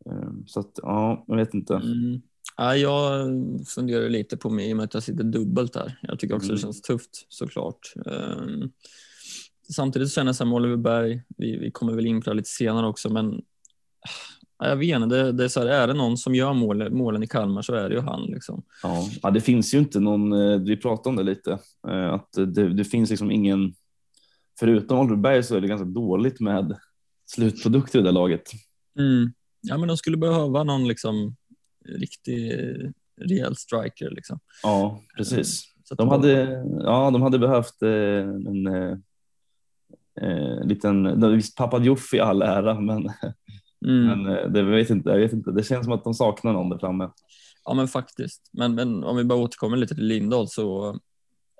[0.06, 1.74] Eh, så att ja, jag vet inte.
[1.74, 2.22] Mm.
[2.56, 3.26] Ja, jag
[3.66, 5.98] funderar lite på mig i och med att jag sitter dubbelt där.
[6.02, 6.56] Jag tycker också Mm.
[6.56, 7.92] det känns tufft såklart.
[7.96, 8.72] Um,
[9.72, 12.30] samtidigt så känner jag så här med Oliver Berg, vi, vi kommer väl in på
[12.30, 13.42] det lite senare också, men
[14.58, 16.90] ja, jag vet inte, det, det är, så här, är det någon som gör mål,
[16.90, 18.22] målen i Kalmar så är det ju han.
[18.22, 18.62] Liksom.
[18.82, 22.32] Ja, ja, det finns ju inte någon, eh, vi pratade om det lite, eh, att
[22.32, 23.74] det, det finns liksom ingen,
[24.58, 26.78] förutom Oliver Berg så är det ganska dåligt med
[27.26, 28.50] slutprodukter i det där laget.
[28.98, 29.32] Mm.
[29.60, 31.36] Ja, men de skulle behöva någon liksom,
[31.84, 34.10] riktig eh, rejäl striker.
[34.10, 34.38] Liksom.
[34.62, 35.72] Ja, precis.
[35.84, 38.66] Så att De hade, ja, de hade behövt eh, en
[40.22, 43.10] eh, liten, visst Papadjouf i all ära, men,
[43.86, 44.06] Mm.
[44.22, 45.50] men eh, det vet inte, jag vet inte.
[45.52, 47.10] Det känns som att de saknar någon där framme.
[47.64, 48.50] Ja, men faktiskt.
[48.52, 50.98] Men, men om vi bara återkommer lite till Lindahl så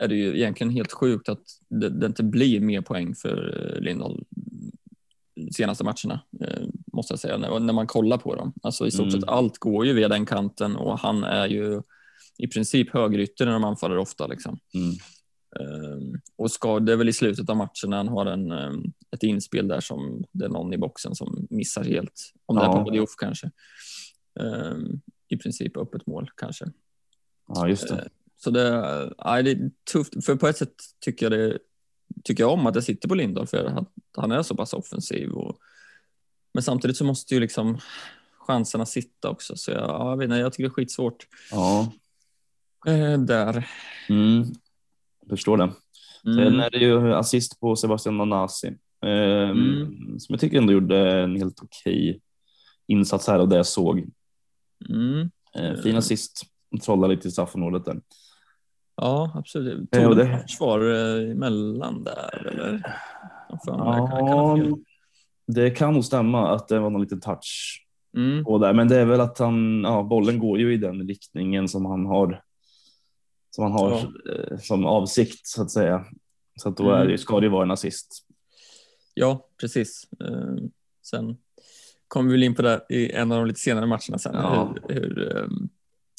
[0.02, 3.80] är det ju egentligen helt sjukt att det, det inte blir mer poäng för eh,
[3.80, 4.24] Lindahl
[5.52, 8.52] senaste matcherna, eh, måste jag säga, när, när man kollar på dem.
[8.62, 9.20] Alltså i stort Mm.
[9.20, 11.82] sett allt går ju via den kanten och han är ju
[12.38, 14.26] i princip högerytter när de anfaller ofta.
[14.26, 14.58] Liksom.
[14.74, 14.94] Mm.
[15.60, 18.84] Ehm, och ska, det är väl i slutet av matchen när han har en, ehm,
[19.10, 22.32] ett inspel där som det är någon i boxen som missar helt.
[22.46, 22.72] Om det är Ja.
[22.72, 23.50] Papadiouf kanske.
[24.40, 26.64] Ehm, I princip öppet mål kanske.
[27.48, 28.08] Ja, just det.
[28.36, 28.70] Så det,
[29.24, 30.24] nej, det är tufft.
[30.24, 31.58] För på ett sätt tycker jag det
[32.24, 35.30] tycker jag om att det sitter på Lindahl för att han är så pass offensiv.
[35.30, 35.58] Och,
[36.54, 37.78] men samtidigt så måste ju liksom
[38.38, 39.56] chanserna sitta också.
[39.56, 41.26] Så jag, ja, jag, vet inte, jag tycker det är skitsvårt.
[41.50, 41.92] Ja.
[42.86, 43.68] Eh, där.
[44.08, 44.44] Mm.
[45.30, 45.62] Förstår det.
[46.26, 46.36] Mm.
[46.44, 48.66] Sen är det ju assist på Sebastian Nanasi.
[49.04, 49.10] Eh,
[49.50, 50.18] Mm.
[50.18, 52.20] Som jag tycker ändå gjorde en helt okej
[52.86, 54.04] insats här av det jag såg.
[54.88, 55.30] Mm.
[55.54, 56.42] Eh, fin assist.
[56.84, 58.00] Trollar lite i straffområdet där.
[58.96, 59.88] Ja, absolut.
[59.96, 62.72] Eh, Tog och det det- försvar eh, emellan där eller?
[62.72, 62.80] Mig,
[63.66, 63.78] kan-
[64.26, 64.74] Ja, fel.
[65.46, 67.82] det kan nog stämma att det var någon liten touch
[68.16, 68.44] Mm.
[68.44, 71.68] på där, men det är väl att han, ja, bollen går ju i den riktningen
[71.68, 72.42] som han har
[73.56, 76.04] som han har eh, som avsikt så att säga.
[76.62, 77.08] Så att då är Mm.
[77.08, 78.26] det, ska det ju vara en assist.
[79.14, 80.02] Ja, precis.
[80.20, 80.54] Eh,
[81.02, 81.36] sen
[82.08, 84.74] kommer vi väl in på det i en av de lite senare matcherna sen, Ja.
[84.88, 85.46] hur, hur, eh,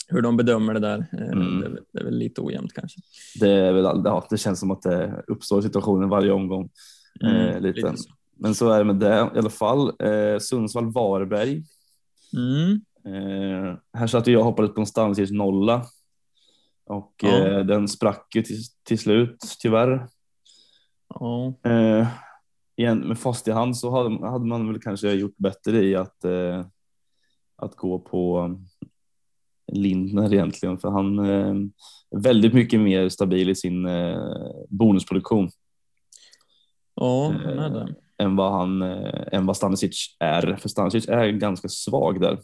[0.08, 1.06] hur de bedömer det där.
[1.12, 1.60] Mm.
[1.60, 3.00] Det, är det är väl lite ojämnt kanske.
[3.39, 6.69] Det, är väl, ja, det känns som att det uppstår situationer varje omgång.
[7.23, 7.97] Eh, lite.
[7.97, 8.13] så.
[8.39, 9.88] Men så är det med det i alla fall.
[9.88, 11.63] Eh, Sundsvall-Varberg.
[12.34, 12.82] Mm.
[13.06, 15.86] Eh, här satt jag och hoppades på en Stanisic nolla
[16.88, 17.47] och Ja.
[17.47, 20.08] eh, den sprack ju till, till slut tyvärr.
[21.19, 21.54] Ja.
[21.63, 22.08] Eh,
[22.76, 26.23] igen, med fast i hand så hade, hade man väl kanske gjort bättre i att,
[26.26, 26.65] eh,
[27.56, 28.67] att gå på um,
[29.71, 31.56] Lindner egentligen, för han eh,
[32.12, 34.19] är väldigt mycket mer stabil i sin eh,
[34.69, 35.50] bonusproduktion
[36.95, 37.95] ja, han är det.
[38.23, 40.56] än vad han eh, än vad Stanisic är.
[40.56, 42.39] För Stanisic är ganska svag där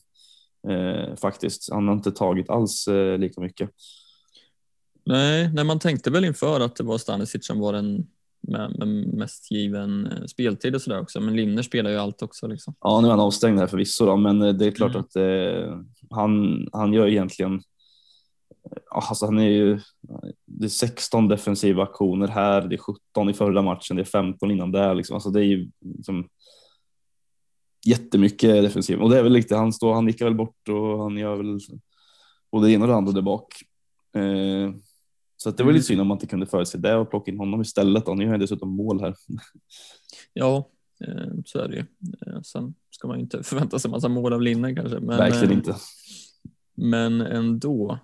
[0.69, 1.73] eh, faktiskt.
[1.73, 3.69] Han har inte tagit alls eh, lika mycket.
[5.05, 8.07] Nej, nej, man tänkte väl inför att det var Stanisic som var den
[8.47, 11.19] med, med mest given eh, speltid och sådär också.
[11.19, 12.47] Men Linner spelar ju allt också.
[12.47, 12.75] Liksom.
[12.79, 15.01] Ja, nu är han avstängd här förvisso då, men eh, det är klart Mm.
[15.01, 17.61] att eh, han, han gör egentligen
[18.91, 19.79] Alltså han är ju,
[20.45, 24.51] det är 16 defensiva aktioner här, det är 17 i förra matchen, det är 15
[24.51, 24.95] innan där.
[24.95, 25.13] Liksom.
[25.13, 26.27] Alltså det är ju liksom
[27.85, 29.01] jättemycket defensiv.
[29.01, 31.59] Och det är väl lite, han står, han nickar väl bort och han gör väl
[32.51, 33.47] både det ena och det andra där bak.
[34.15, 34.73] Eh,
[35.43, 35.75] så det var Mm.
[35.75, 38.05] lite synd om man inte kunde förutse det och plocka in honom istället.
[38.05, 38.13] Då.
[38.15, 39.15] Nu gör han dessutom mål här.
[40.33, 40.69] Ja,
[41.07, 41.85] eh, så är det ju.
[42.27, 44.99] Eh, sen ska man ju inte förvänta sig massa mål av Linner kanske.
[44.99, 45.75] Men, Verkligen eh, inte.
[46.75, 47.99] Men ändå.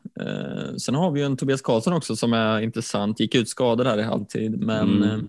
[0.77, 3.19] Sen har vi ju en Tobias Karlsson också som är intressant.
[3.19, 5.27] Gick ut skadad här i halvtid, men Mm.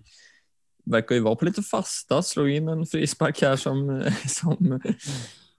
[0.84, 2.22] verkar ju vara på lite fasta.
[2.22, 4.80] Slog in en frispark här som, som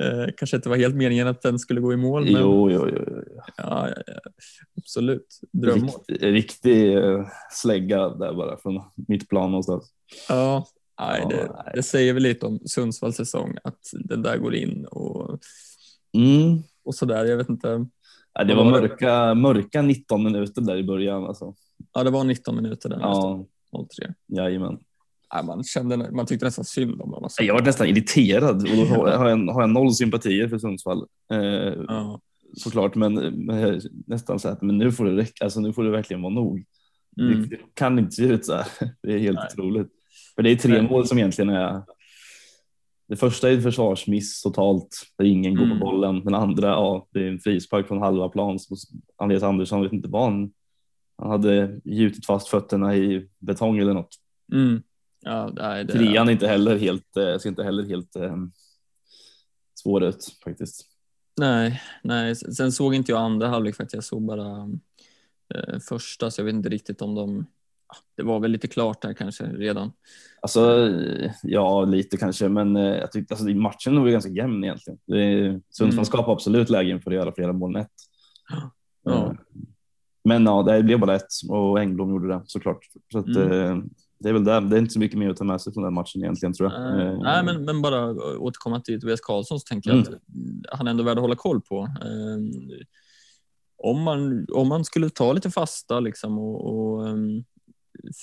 [0.02, 2.24] eh, kanske inte var helt meningen att den skulle gå i mål.
[2.24, 3.04] Men, Jo, jo, jo.
[3.08, 3.24] jo.
[3.58, 4.14] Ja, ja, ja,
[4.78, 5.28] absolut.
[5.52, 5.90] Drömmål.
[6.08, 9.92] Riktig, riktig eh, slägga där bara från mitt plan någonstans.
[10.30, 10.66] Ja,
[11.02, 11.72] nej, det, nej.
[11.76, 15.40] det säger väl lite om Sundsvalls säsong att den där går in och,
[16.18, 16.64] Mm.
[16.86, 17.26] och sådär.
[17.26, 17.86] Jag vet inte.
[18.34, 21.24] Ja, det var mörka, mörka 19 minuter där i början.
[21.26, 21.56] Alltså.
[21.94, 23.00] Ja, det var 19 minuter där.
[23.00, 23.46] Ja.
[23.98, 24.14] 03.
[24.28, 24.80] jajamän.
[25.46, 27.24] Man, kände, man tyckte nästan synd om dem.
[27.24, 27.44] Alltså.
[27.44, 31.06] Jag var nästan irriterad och då har jag, har jag noll sympatier för Sundsvall.
[31.34, 31.40] Eh,
[31.88, 32.20] Ja.
[32.58, 33.14] Såklart, men,
[33.46, 35.44] men nästan så att men nu får det räcka.
[35.44, 36.64] Alltså, nu får det verkligen vara nog.
[37.22, 37.42] Mm.
[37.42, 38.66] Det, det kan inte se ut så här.
[39.04, 39.48] Det är helt Nej.
[39.52, 39.88] otroligt.
[40.36, 40.90] För det är tre Nej.
[40.92, 41.82] mål som egentligen är.
[43.08, 45.80] Det första är ett försvarsmiss totalt där ingen går Mm.
[45.80, 46.24] på bollen.
[46.24, 48.60] Den andra, ja, det är en frispark från halva plan.
[49.18, 50.52] Andreas Andersson vet inte vad han.
[51.18, 54.16] Han hade gjutit fast fötterna i betong eller något.
[54.54, 54.82] Mm.
[55.22, 58.36] Ja, nej, det, Trean är inte heller helt, eh, ser inte heller helt eh,
[59.84, 60.86] svår ut faktiskt.
[61.40, 63.94] nej, nej, sen såg inte jag andra halvlek faktiskt.
[63.94, 64.70] Jag såg bara
[65.56, 67.46] eh, första, så jag vet inte riktigt om de...
[67.90, 69.92] ja, Det var väl lite klart där kanske redan.
[70.42, 70.90] Alltså,
[71.44, 75.00] ja, lite kanske, men eh, jag tyckte alltså, i matchen var ganska jämn egentligen.
[75.06, 76.06] Det är- Sundsvall Mm.
[76.06, 77.92] skapar absolut lägen för att göra flera mål än ett.
[79.04, 79.26] Ja.
[79.26, 79.32] Eh,
[80.24, 82.80] Men ja, det blev bara ett och Engblom gjorde det såklart.
[83.12, 83.90] Så att, Mm.
[84.22, 84.62] Eh, det är väl där.
[84.62, 86.72] Det är inte så mycket mer att ta med sig från den matchen egentligen tror
[86.72, 87.00] jag.
[87.00, 90.14] Eh, Eh, nej, men, men bara återkomma till Tobias Karlsson så tänker jag Mm.
[90.70, 91.80] att han är ändå värd att hålla koll på.
[91.84, 92.38] Eh,
[93.84, 97.44] om, man, om man skulle ta lite fasta liksom och, och ehm,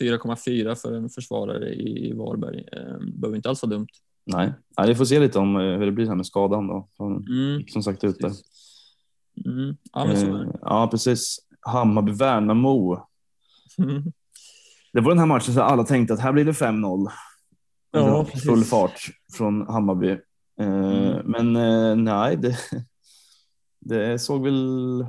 [0.00, 3.86] 4,4 för en försvarare i Varberg eh, behöver inte alls vara dumt.
[4.26, 6.88] Nej, nej, vi får se lite om eh, hur det blir här med skadan då.
[6.98, 8.28] Han Mm, som sagt ut där.
[8.28, 8.44] precis.
[9.46, 10.58] Mm, ja, men så är Eh, det.
[10.62, 11.38] ja, precis.
[11.60, 13.02] Hammarby-Värnamo.
[14.98, 17.08] Det var den här matchen så alla tänkte att här blir det 5-0.
[17.90, 18.70] Ja, Alltså, Full precis.
[18.70, 19.00] fart
[19.32, 20.10] från Hammarby.
[20.10, 20.18] Eh,
[20.58, 21.26] Mm.
[21.26, 22.56] Men eh, nej, det,
[23.80, 25.06] det såg väl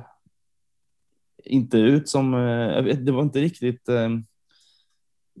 [1.44, 3.88] inte ut som, eh, det var inte riktigt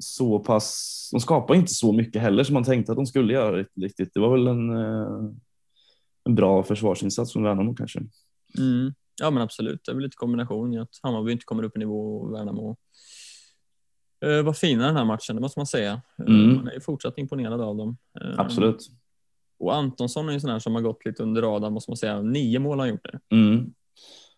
[0.00, 3.64] så pass, de skapade inte så mycket heller som man tänkte att de skulle göra
[3.76, 4.10] riktigt.
[4.14, 4.70] Det var väl en,
[6.24, 7.98] en bra försvarsinsats från Värnamo kanske.
[8.58, 8.94] Mm.
[9.20, 11.78] Ja men absolut, det är väl lite kombination i att Hammarby inte kommer upp i
[11.78, 12.76] nivå och Värnamo
[14.20, 16.02] var fina den här matchen, det måste man säga.
[16.18, 16.56] Eh, Mm.
[16.56, 17.96] Man är ju fortsatt imponerad av dem.
[18.20, 18.90] Eh, Absolut.
[19.58, 22.22] Och Antonsson är ju sån här som har gått lite under radarn, måste man säga.
[22.22, 23.38] Nio mål har han gjort nu.
[23.38, 23.72] Mm.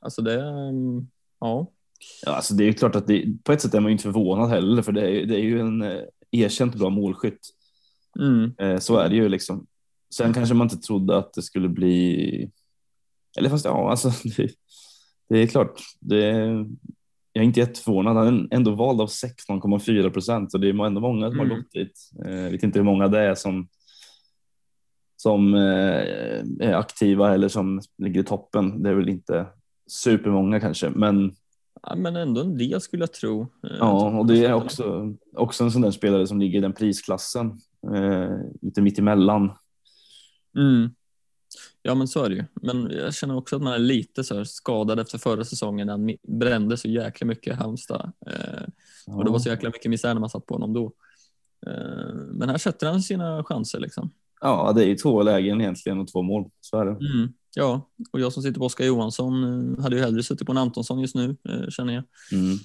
[0.01, 0.35] Alltså det,
[1.41, 1.67] ja.
[2.27, 4.03] Ja, alltså det är ju klart att det, på ett sätt är man ju inte
[4.03, 7.49] förvånad heller, för det är, det är ju en eh, erkänt bra målskytt.
[8.19, 8.53] Mm.
[8.59, 9.67] Eh, så är det ju liksom.
[10.15, 12.51] Sen kanske man inte trodde att det skulle bli,
[13.39, 14.49] eller fast ja, alltså det,
[15.29, 15.81] det är klart.
[16.01, 16.47] Det,
[17.33, 18.17] jag är inte jätteförvånad.
[18.17, 21.57] Han är ändå vald av 16,4 procent och det är ändå många som har Mm.
[21.59, 22.11] gått dit.
[22.27, 23.69] Eh, Jag vet inte hur många det är som
[25.17, 25.61] som eh,
[26.69, 28.83] är aktiva eller som ligger i toppen.
[28.83, 29.47] Det är väl inte
[29.87, 31.33] supermånga kanske, men
[31.83, 33.43] ja, men ändå en del skulle jag tro.
[33.43, 36.73] Eh, Ja, och det är också, också en sån där spelare som ligger i den
[36.73, 37.47] prisklassen.
[37.95, 38.31] Eh,
[38.63, 39.51] lite mitt emellan.
[40.59, 40.91] Mm.
[41.83, 42.45] Ja men så är det ju.
[42.55, 46.17] Men jag känner också att man är lite så skadad efter förra säsongen när han
[46.39, 48.13] brände så jäkla mycket Halmstad.
[48.27, 48.63] Eh,
[49.07, 50.93] och det var så jäkla mycket misär när man satt på honom då.
[51.67, 54.11] Eh, men här sätter han sina chanser liksom.
[54.41, 56.51] Ja, det är ju två lägen egentligen och två mål.
[56.61, 56.91] Så är det.
[56.91, 57.33] Mm.
[57.55, 60.59] Ja, och jag som sitter på Oskar Johansson eh, hade ju hellre suttit på en
[60.59, 62.05] Antonsson just nu eh, känner jag.
[62.33, 62.59] Mm.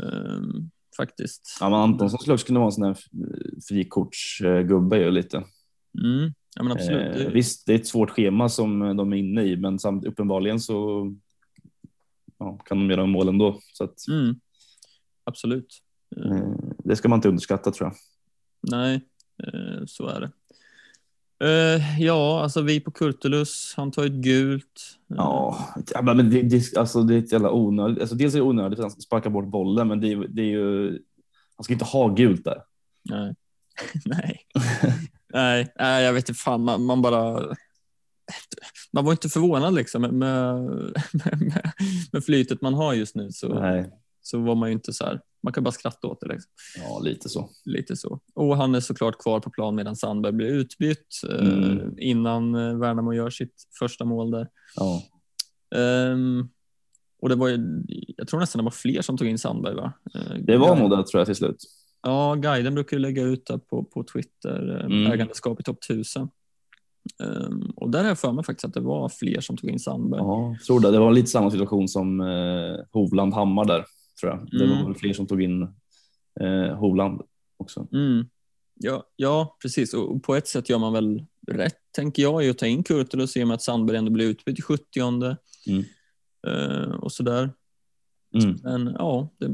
[0.00, 0.62] Eh,
[0.96, 1.56] faktiskt.
[1.60, 2.96] Ja, men Antonsson skulle också kunna vara en sån här
[3.68, 5.44] frikortsgubbe ju lite.
[6.04, 6.32] Mm.
[6.56, 7.20] Ja men absolut.
[7.26, 10.60] Eh, visst, det är ett svårt schema som de är inne i, men samt, uppenbarligen
[10.60, 11.06] så
[12.38, 13.60] ja, kan de göra mål ändå.
[13.72, 14.34] Så att, Mm.
[15.24, 15.78] Absolut.
[16.16, 17.96] Eh, eh, det ska man inte underskatta tror jag.
[18.70, 19.00] Nej,
[19.42, 20.30] eh, så är det.
[21.44, 24.98] Eh, ja, alltså vi på Kurtulus, han tar ett gult.
[25.10, 28.00] Eh, Ja, men det, det, alltså, det är ett jävla onödigt.
[28.00, 30.46] Alltså, dels är det onödigt att han ska sparka bort bollen, men det, det är
[30.46, 30.90] ju.
[31.56, 32.62] Han ska inte ha gult där.
[33.02, 33.34] Nej.
[34.04, 34.40] nej.
[35.32, 35.72] nej.
[35.78, 37.54] Nej, jag vet inte fan, man, man bara...
[38.92, 40.60] Man var inte förvånad liksom med, med,
[42.12, 43.90] med, flytet man har just nu så, Nej,
[44.22, 45.20] så var man ju inte så här.
[45.42, 46.28] Man kan bara skratta åt det.
[46.28, 46.50] Liksom.
[46.76, 47.50] ja, lite så.
[47.64, 48.20] Lite så.
[48.34, 51.98] Och han är såklart kvar på plan medan Sandberg blir utbytt eh, Mm.
[51.98, 54.48] innan eh, Värnamo gör sitt första mål där.
[54.76, 55.02] Ja,
[55.74, 56.48] Ehm,
[57.22, 57.82] och det var ju,
[58.16, 59.92] jag tror nästan det var fler som tog in Sandberg va?
[60.14, 61.56] Eh, det var nog det tror jag till slut.
[62.02, 65.12] Ja, guiden brukar ju lägga ut det på, på Twitter, eh, Mm.
[65.12, 66.28] ägandeskap i topp 1000.
[67.20, 69.78] Ehm, och där har jag för mig faktiskt att det var fler som tog in
[69.78, 70.20] Sandberg.
[70.20, 70.90] Ja, tror det.
[70.90, 73.84] Det var lite samma situation som eh, Hovland Hammar där
[74.20, 74.48] tror jag.
[74.60, 74.84] Det Mm.
[74.86, 75.62] var fler som tog in
[76.40, 77.22] eh, Hovland
[77.56, 77.86] också.
[77.92, 78.26] Mm.
[78.74, 79.94] Ja, ja, precis.
[79.94, 82.82] Och och på ett sätt gör man väl rätt, tänker jag, i att ta in
[82.84, 84.84] Kurtulus i och med att Sandberg ändå blir utbytt i 70
[85.66, 85.84] Mm.
[86.46, 87.50] eh, och sådär.
[88.34, 88.58] Mm.
[88.62, 89.48] Men ja, det,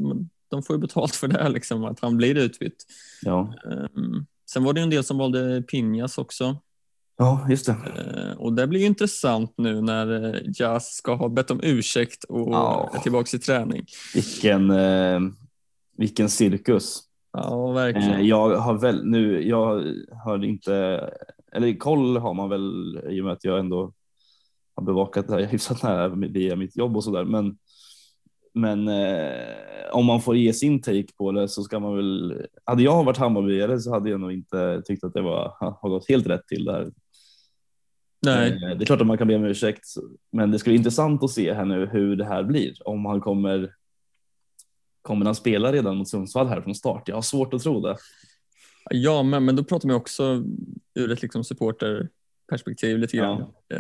[0.51, 2.85] de får ju betalt för det, liksom, att han blir utbytt.
[3.23, 3.55] Ja.
[3.73, 6.57] Ehm, sen var det ju en del som valde Pinjas också.
[7.19, 7.73] ja, just det.
[8.33, 12.25] Eh, och det blir ju intressant nu när eh, Jas ska ha bett om ursäkt
[12.25, 12.91] och Ja.
[12.95, 13.87] är tillbaka i träning.
[14.15, 15.21] Vilken, eh,
[15.97, 17.01] vilken cirkus.
[17.33, 18.27] Ja, verkligen.
[18.27, 19.85] Jag har väl nu, jag
[20.25, 20.75] har inte,
[21.53, 23.93] eller koll har man väl i och med att jag ändå
[24.75, 27.25] har bevakat det här hyfsat nära via mitt jobb och sådär.
[27.25, 27.59] Men,
[28.55, 32.83] men eh, om man får ge sin take på det så ska man väl, hade
[32.83, 36.27] jag varit Hammarbyare så hade jag nog inte tyckt att det var, har gått helt
[36.27, 36.91] rätt till där.
[38.27, 39.85] Nej, Eh, Det är klart att man kan be om ursäkt,
[40.33, 42.89] men det ska bli intressant att se här nu hur det här blir.
[42.89, 43.75] Om han kommer,
[45.03, 47.09] kommer han spela redan mot Sundsvall här från start?
[47.09, 47.97] Jag har svårt att tro det.
[48.91, 50.45] ja, men, men då pratar man också
[50.95, 53.45] ur ett liksom supporterperspektiv lite grann.
[53.69, 53.79] Ja,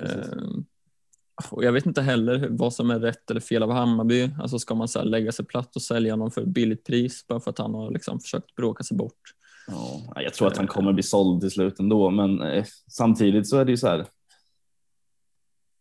[1.50, 4.30] och jag vet inte heller vad som är rätt eller fel av Hammarby.
[4.40, 7.26] Alltså ska man så här lägga sig platt och sälja honom för ett billigt pris
[7.26, 9.20] bara för att han har liksom försökt bråka sig bort?
[9.66, 13.58] Ja, jag tror att han kommer bli såld till slut ändå, men eh, samtidigt så
[13.58, 14.06] är det ju så här.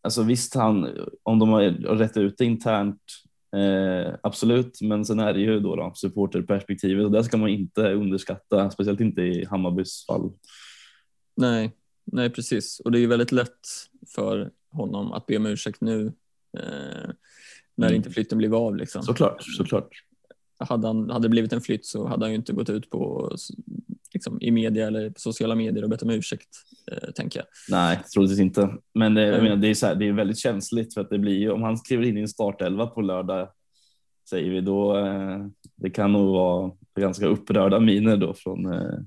[0.02, 1.62] Alltså visst, han, om de har
[1.96, 3.02] rätt ut det internt,
[3.56, 7.94] eh, absolut, men sen är det ju då, då supporterperspektivet och det ska man inte
[7.94, 10.32] underskatta, speciellt inte i Hammarbys fall.
[11.36, 11.72] Nej,
[12.06, 12.80] nej precis.
[12.80, 13.60] Och det är ju väldigt lätt
[14.16, 16.06] för honom att be om ursäkt nu
[16.58, 17.10] eh,
[17.76, 17.96] när Mm.
[17.96, 18.76] inte flytten blev av.
[18.76, 19.04] Liksom.
[19.04, 19.90] Såklart, såklart.
[20.60, 23.32] hade, han, hade det blivit en flytt så hade han ju inte gått ut på,
[24.14, 26.50] liksom, i media eller på sociala medier och bett om ursäkt,
[26.92, 27.48] eh, tänker jag.
[27.70, 28.78] Nej, troligtvis inte.
[28.94, 29.44] Men jag Mm.
[29.44, 31.64] menar, det är så här, det är väldigt känsligt för att det blir ju om
[31.64, 33.50] han skriver in i en startelva på lördag
[34.30, 34.98] säger vi då.
[34.98, 39.00] Eh, det kan nog vara ganska upprörda miner då från eh,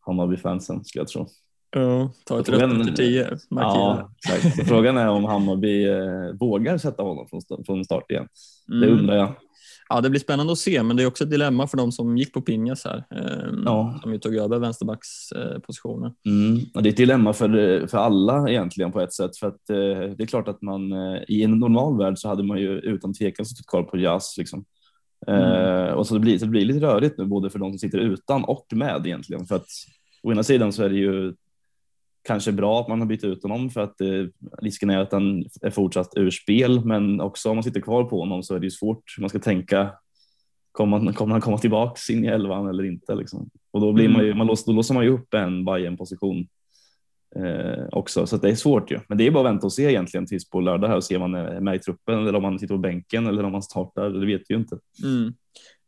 [0.00, 1.28] Hammarby fansen skulle jag tro.
[1.74, 3.38] Ja, ta ett rött efter tio.
[3.50, 4.68] Ja, exakt.
[4.68, 8.28] Frågan är om Hammarby eh, vågar sätta honom från, sta- från start igen.
[8.66, 8.98] Det Mm.
[8.98, 9.34] undrar jag.
[9.88, 12.18] Ja, det blir spännande att se, men det är också ett dilemma för de som
[12.18, 13.98] gick på Pinjas här, eh, Ja.
[14.02, 16.12] som ju tog över vänsterbackspositionen.
[16.26, 16.60] Mm.
[16.74, 19.36] Och det är ett dilemma för, för alla egentligen på ett sätt.
[19.36, 19.76] För att eh,
[20.16, 23.14] det är klart att man eh, i en normal värld så hade man ju utan
[23.14, 24.34] tvekan suttit kvar på Jazz.
[24.38, 24.64] Liksom.
[25.26, 27.78] Eh, och så det, blir, så det blir lite rörigt nu både för de som
[27.78, 29.46] sitter utan och med egentligen.
[29.46, 29.66] För att
[30.22, 31.34] å ena sidan så är det ju
[32.24, 34.24] kanske bra att man har bytt ut honom för att eh,
[34.62, 36.84] risken är att han är fortsatt ur spel.
[36.84, 39.16] Men också om man sitter kvar på honom så är det ju svårt.
[39.18, 39.90] Man ska tänka
[40.74, 43.50] kommer han, kommer han komma tillbaks in i elvan eller inte liksom.
[43.70, 46.46] Och då blir man ju, man låser, då låser man ju upp en Bayern position
[47.36, 49.00] eh, också så det är svårt ju.
[49.08, 51.16] Men det är bara att vänta och se egentligen tills på lördag här och se
[51.16, 53.62] om man är med i truppen eller om man sitter på bänken eller om man
[53.62, 54.10] startar.
[54.10, 54.78] Det vet vi ju inte.
[55.04, 55.34] Mm.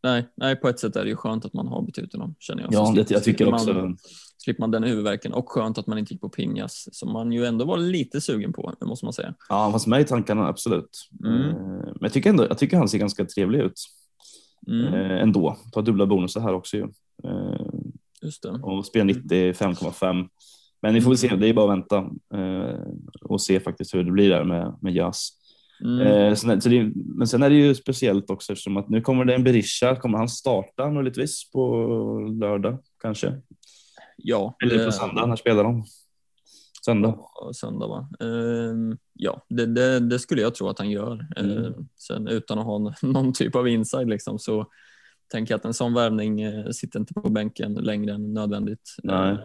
[0.02, 2.34] Nej, nej, på ett sätt är det ju skönt att man har bytt ut honom
[2.38, 2.72] känner jag.
[2.72, 4.04] Ja, det, jag tycker slipper man- också.
[4.38, 7.44] slipper man den huvudvärken och skönt att man inte gick på Pinjas som man ju
[7.46, 9.34] ändå var lite sugen på, måste man säga.
[9.48, 11.08] Ja, han fanns med i tankarna absolut.
[11.24, 11.40] Mm.
[11.42, 11.54] Eh,
[11.84, 13.80] Men jag tycker ändå, jag tycker han ser ganska trevlig ut
[14.68, 15.56] Mm, eh, ändå.
[15.72, 16.82] Tar dubbla bonusar här också ju.
[17.24, 17.66] Eh,
[18.22, 18.50] just det.
[18.50, 20.28] och spelar 95,5.
[20.82, 22.10] Men vi får väl se, det är bara att vänta
[23.22, 25.30] och se faktiskt hur det blir där med, med Jas.
[25.84, 26.06] Mm.
[26.06, 29.24] Eh, sen, så det, men sen är det ju speciellt också eftersom att nu kommer
[29.24, 29.96] det en Berisha.
[29.96, 31.60] Kommer han starta möjligtvis på
[32.40, 33.42] lördag kanske?
[34.16, 35.84] Ja, Eller på söndag, när spelar de?
[36.84, 37.18] Söndag.
[37.54, 38.08] Söndag va?
[38.20, 41.26] Ehm, ja, det, det, det skulle jag tro att han gör.
[41.36, 41.64] Mm.
[41.64, 44.66] Ehm, sen utan att ha någon typ av inside liksom, så
[45.32, 48.96] tänker jag att en sån värvning eh, sitter inte på bänken längre än nödvändigt.
[49.02, 49.30] Nej.
[49.30, 49.38] Ehm,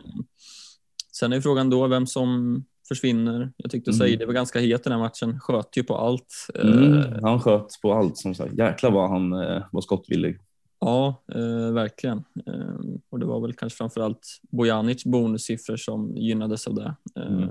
[1.11, 2.63] sen är frågan då vem som
[2.95, 3.51] försvinner.
[3.57, 3.97] Jag tyckte Mm.
[3.99, 6.33] Saidi var ganska het i den här matchen, sköt ju på allt.
[6.55, 8.57] Mm, Ehm, han sköt på allt som sagt.
[8.57, 10.37] Jäklar vad han eh, var skottvillig.
[10.79, 12.17] Ja, eh, verkligen.
[12.45, 12.75] Eh,
[13.09, 17.49] och det var väl kanske framförallt Bojanic bonussiffror som gynnades av det, eh, Mm.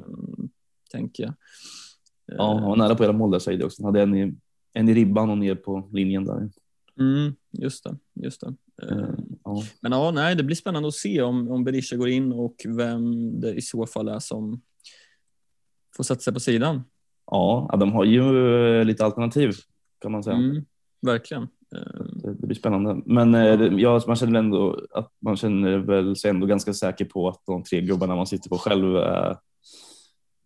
[0.90, 1.30] tänker jag.
[1.32, 3.82] Eh, Ja, han var nära på era mål där det också.
[3.82, 4.34] Han hade en i,
[4.72, 6.50] en i ribban och ner på linjen där.
[7.00, 8.46] Mm, just det, just det.
[8.46, 9.04] Eh, Eh,
[9.44, 9.62] ja.
[9.80, 13.40] Men ja, nej, det blir spännande att se om, om Berisha går in och vem
[13.40, 14.60] det i så fall är som
[16.00, 16.84] får sätta sig på sidan.
[17.30, 18.20] Ja, de har ju
[18.80, 19.52] eh, lite alternativ
[20.00, 20.36] kan man säga.
[20.36, 20.64] Mm,
[21.02, 21.42] verkligen.
[21.42, 23.02] Eh, Det, det blir spännande.
[23.06, 27.28] Men eh, ja, man känner ändå att man känner väl sig ändå ganska säker på
[27.28, 29.36] att de tre gubbarna man sitter på själv är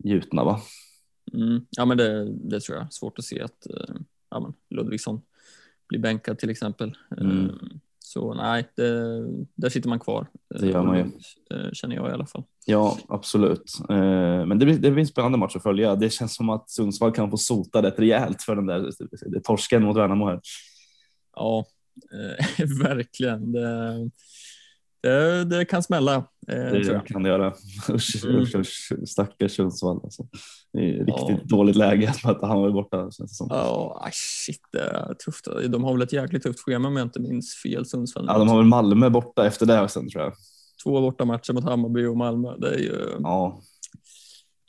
[0.04, 0.60] gjutna va?
[1.32, 2.92] Mm, ja, men det, det tror jag.
[2.92, 3.66] Svårt att se att
[4.30, 5.20] ja, men Ludvigsson
[5.88, 6.96] blir bänkad till exempel.
[7.20, 7.50] Mm.
[8.16, 9.20] Eh, Så nej, det,
[9.54, 10.26] där sitter man kvar.
[10.60, 11.02] Det gör man ju.
[11.56, 12.42] Eh, Känner jag i alla fall.
[12.66, 13.72] Ja, absolut.
[13.90, 15.94] Eh, Men det blir, det blir en spännande match att följa.
[15.94, 18.90] Det känns som att Sundsvall kan få sota rätt rejält för den där
[19.44, 20.40] torsken mot Värnamo här.
[21.36, 21.64] Ja,
[22.58, 23.52] eh, verkligen.
[23.52, 24.10] Det,
[25.02, 26.14] det, det kan smälla,
[26.48, 27.54] eh, Det kan det göra.
[27.90, 28.36] Usch, Mm.
[28.42, 30.00] usch, usch, stackars Sundsvall.
[30.04, 30.26] Alltså.
[30.74, 31.38] Riktigt Ja.
[31.44, 33.10] dåligt läge att möta Hammarby borta.
[33.48, 35.48] Ja, aj, shit, det är tufft.
[35.68, 38.24] De har väl ett jäkligt tufft schema om jag inte minns fel, Sundsvall.
[38.28, 40.32] Ja, de har väl Malmö borta efter det sen tror jag.
[40.84, 42.56] Två borta matcher mot Hammarby och Malmö.
[42.58, 43.60] Det är ju, ja,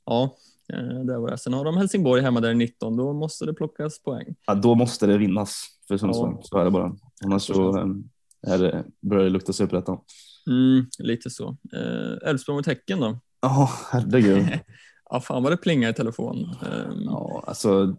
[0.05, 0.35] Ja,
[0.73, 1.37] eh, det var det.
[1.37, 4.35] Sen har de Helsingborg hemma där i 19, då måste det plockas poäng.
[4.47, 6.31] Ja, då måste det vinnas för Sundsvall.
[6.35, 6.41] Ja.
[6.43, 6.95] Så är det bara.
[7.25, 7.85] Annars så eh,
[8.53, 9.97] är det, börjar det lukta superettan.
[10.49, 11.57] Mm, lite så.
[11.73, 13.19] Eh, Elfsborg mot Häcken då?
[13.41, 14.45] Ja, herregud.
[15.09, 16.49] Ja, fan vad det plingar i telefon.
[16.61, 17.95] Eh, Ja, alltså.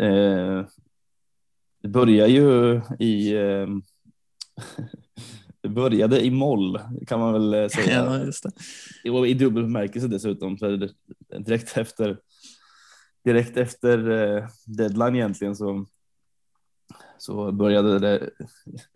[0.00, 0.64] Eh,
[1.82, 3.32] det börjar ju i.
[3.36, 3.66] Eh,
[5.62, 8.04] det började i moll kan man väl eh, säga.
[8.04, 8.46] ja, just
[9.02, 9.10] det.
[9.10, 10.58] Och I dubbel bemärkelse dessutom.
[10.58, 10.90] För
[11.38, 12.18] direkt efter.
[13.24, 15.86] Direkt efter eh, deadline egentligen så.
[17.18, 18.30] Så började det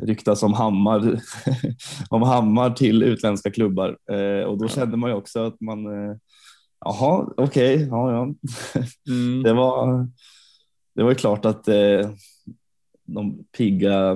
[0.03, 1.21] ryktas om Hammar,
[2.11, 6.17] om Hammar till utländska klubbar eh, och då kände man ju också att man, eh,
[6.87, 8.35] jaha, okej, ja, ja,
[9.09, 9.43] Mm.
[9.43, 10.09] det var,
[10.95, 12.11] det var klart att eh,
[13.07, 14.11] de pigga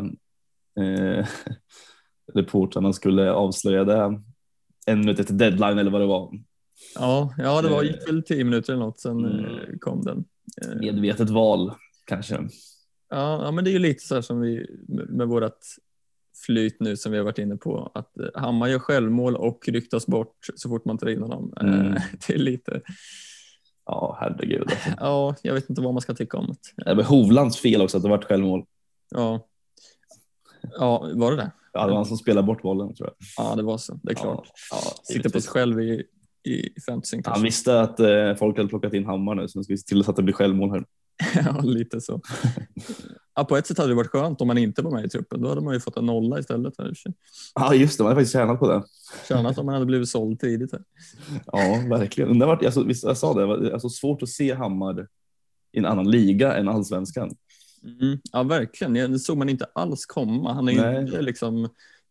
[0.81, 1.27] eh,
[2.35, 4.21] reportrarna skulle avslöja det
[4.87, 6.31] en minut efter deadline eller vad det var.
[6.95, 9.45] Ja, ja, det var, gick väl tio minuter eller något, sen Mm.
[9.45, 10.25] eh, kom den.
[10.63, 11.73] Eh, Medvetet val
[12.07, 12.35] kanske.
[13.11, 15.53] Ja, ja, men det är ju lite så här som vi med med vårt
[16.47, 20.07] flyt nu som vi har varit inne på att eh, Hammar gör självmål och ryktas
[20.07, 21.53] bort så fort man tar in honom.
[21.61, 21.93] Eh, Mm.
[22.27, 22.81] Det är lite,
[23.87, 24.63] Ja, herregud.
[24.63, 24.91] Alltså.
[25.01, 26.95] ja, jag vet inte vad man ska tycka om det.
[26.95, 28.65] Det Hovlands fel också att det vart självmål.
[29.11, 29.47] Ja,
[30.79, 31.51] ja var det det?
[31.73, 33.45] Ja, det var han som spelade bort bollen tror jag.
[33.47, 34.01] Ja, det var så.
[34.03, 34.49] Det är klart.
[34.71, 36.05] Ja, ja, Sitter på sig själv i,
[36.45, 37.45] i fantasyn Han kanske.
[37.45, 40.05] visste att eh, folk hade plockat in Hammar nu så nu ska vi se till
[40.05, 40.85] så att det blir självmål här.
[41.45, 42.21] ja, lite så.
[43.35, 45.43] Ja, på ett sätt hade det varit skönt om man inte var med i truppen.
[45.43, 46.75] Då hade man ju fått en nolla istället.
[46.79, 46.93] Här.
[47.55, 48.05] Ja, just det.
[48.05, 48.83] Man hade faktiskt tjänat på det.
[49.29, 50.73] Tjänat om man hade blivit såld tidigt.
[50.73, 50.83] Här.
[51.47, 52.39] Ja, verkligen.
[52.39, 55.09] Det var, alltså, jag sa det, det var alltså, svårt att se Hammar
[55.73, 57.31] i en annan liga än allsvenskan.
[57.85, 59.13] Mm, ja, verkligen.
[59.13, 60.53] Det såg man inte alls komma.
[60.53, 61.69] Han är ju inte liksom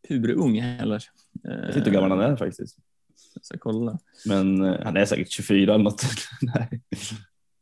[0.07, 1.03] purung heller.
[1.43, 2.77] Jag vet inte hur gammal han är faktiskt.
[3.33, 3.99] Jag ska kolla.
[4.25, 6.03] Men eh, han är säkert 24 eller något.
[6.41, 6.81] Nej.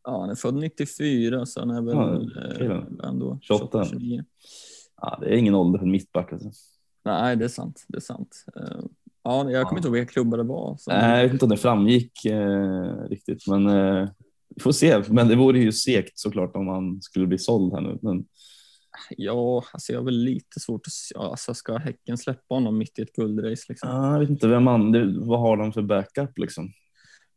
[0.08, 1.96] Ja, han är född 94 så han är väl
[2.60, 3.86] Ja, eh, ändå 28.
[3.86, 4.24] 29.
[5.02, 6.34] Ja, det är ingen ålder för en mittback.
[6.34, 6.50] Alltså.
[7.06, 7.86] Nej, det är sant.
[7.88, 8.46] Det är sant.
[8.56, 8.86] Eh,
[9.28, 10.78] Ja, jag kommer inte ihåg vilka klubbar det var.
[10.80, 10.94] Som...
[10.94, 14.10] Nej, jag vet inte om det framgick eh, riktigt, men eh,
[14.56, 15.04] vi får se.
[15.10, 18.00] Men det vore ju segt såklart om han skulle bli såld här nu.
[18.02, 18.26] Men...
[19.18, 21.16] Ja, alltså jag har väl lite svårt att se.
[21.18, 23.66] Alltså ska Häcken släppa honom mitt i ett guldrace?
[23.70, 23.90] Liksom?
[23.90, 26.72] Ja, jag vet inte vem man, det, vad har de för backup liksom?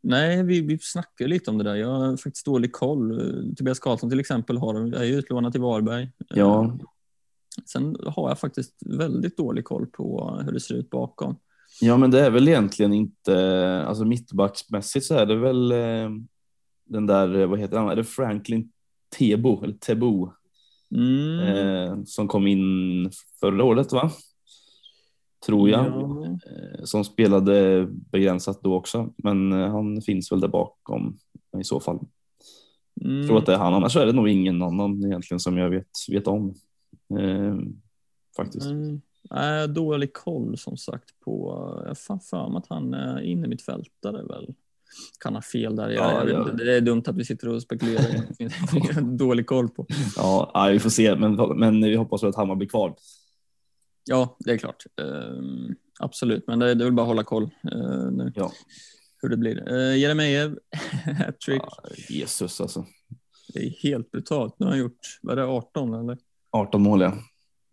[0.03, 1.75] Nej, vi, vi snackar lite om det där.
[1.75, 3.55] Jag har faktiskt dålig koll.
[3.57, 6.11] Tobias Karlsson till exempel har, är ju utlånad till Varberg.
[6.29, 6.79] Ja.
[7.73, 11.37] Sen har jag faktiskt väldigt dålig koll på hur det ser ut bakom.
[11.81, 13.37] Ja, men det är väl egentligen inte,
[13.87, 16.11] alltså mittbacksmässigt så är det väl eh,
[16.85, 18.71] den där, vad heter han, är det Franklin
[19.19, 20.33] Tebo eller Tebo
[20.95, 21.39] Mm.
[21.41, 24.11] eh, som kom in förra året va?
[25.47, 25.87] Tror jag.
[25.87, 26.25] Ja.
[26.27, 31.17] Eh, som spelade begränsat då också, men eh, han finns väl där bakom
[31.59, 31.99] i så fall.
[33.05, 33.19] Mm.
[33.19, 35.71] Jag tror att det är han, annars är det nog ingen annan egentligen som jag
[35.71, 36.55] vet, vet om.
[37.19, 37.57] Eh,
[38.37, 38.67] faktiskt.
[38.67, 39.01] Mm.
[39.31, 43.49] Nej, dålig koll som sagt på, jag har fan för mig att han är inne
[43.49, 44.55] mitt fältare väl.
[45.21, 45.91] Kan ha fel där.
[45.91, 46.53] Jag, Ja, jag ja.
[46.53, 49.01] det är dumt att vi sitter och spekulerar.
[49.17, 49.87] Dålig koll på.
[50.17, 52.95] Ja, vi får se, men, men vi hoppas att Hammar blir kvar.
[54.11, 54.85] Ja, det är klart.
[55.01, 57.43] Ehm, absolut, men det, det är väl bara att hålla koll
[57.73, 58.53] eh, nu Ja.
[59.23, 59.73] hur det blir.
[59.73, 60.53] Uh, Jeremejeff,
[61.19, 61.63] hattrick.
[61.63, 62.87] Ja, Jesus alltså.
[63.55, 64.55] Det är helt brutalt.
[64.59, 66.19] Nu har han gjort, vad är det, 18 eller?
[66.51, 67.13] 18 mål ja.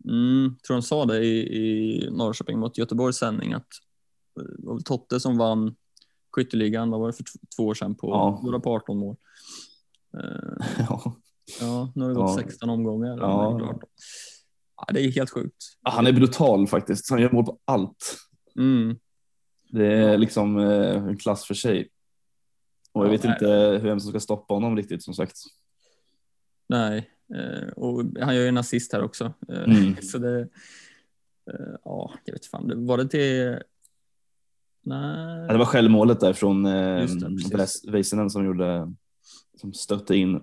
[0.04, 3.66] Mm, tror han sa det i, i Norrköping mot Göteborgs sändning att
[4.40, 5.74] eh, det var Totte som vann
[6.32, 7.24] skytteligan, vad var det för
[7.56, 8.60] två år sedan på, Ja.
[8.64, 9.16] på 18 mål.
[10.18, 11.16] Eh, ja.
[11.60, 12.42] ja, nu har det gått Ja.
[12.48, 13.18] 16 omgångar.
[13.18, 13.80] Ja.
[14.86, 15.00] Han har gjort 18.
[15.00, 15.64] Ja, det är helt sjukt.
[15.82, 17.10] Han är brutal faktiskt.
[17.10, 18.16] Han gör mål på allt.
[18.58, 18.96] Mm.
[19.70, 21.88] Det är liksom eh, en klass för sig.
[22.92, 23.32] Och jag Ja, vet nej.
[23.32, 25.36] inte vem som ska stoppa honom riktigt som sagt.
[26.68, 29.32] Nej, eh, och han gör ju en assist här också.
[29.48, 29.96] Eh, Mm.
[30.02, 30.40] Så det,
[31.50, 33.58] eh, ja, jag vet fan, var det till,
[34.82, 37.06] nej, Ja, Det var självmålet där från eh,
[37.88, 38.92] Väisänen som gjorde,
[39.60, 40.40] som stötte in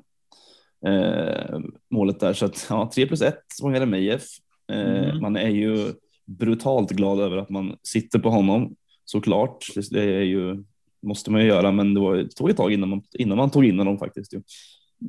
[0.88, 1.60] eh,
[1.90, 2.34] målet där.
[2.34, 4.24] Så att ja, 3 plus 1 från Jeremejeff.
[4.72, 5.22] Eh, Mm.
[5.22, 5.94] Man är ju
[6.26, 8.76] brutalt glad över att man sitter på honom
[9.06, 9.66] såklart.
[9.92, 10.64] Det, är ju,
[11.02, 13.50] måste man ju göra, men det, var, det tog ett tag innan man, innan man
[13.50, 14.34] tog in honom faktiskt.
[14.34, 14.42] Ju.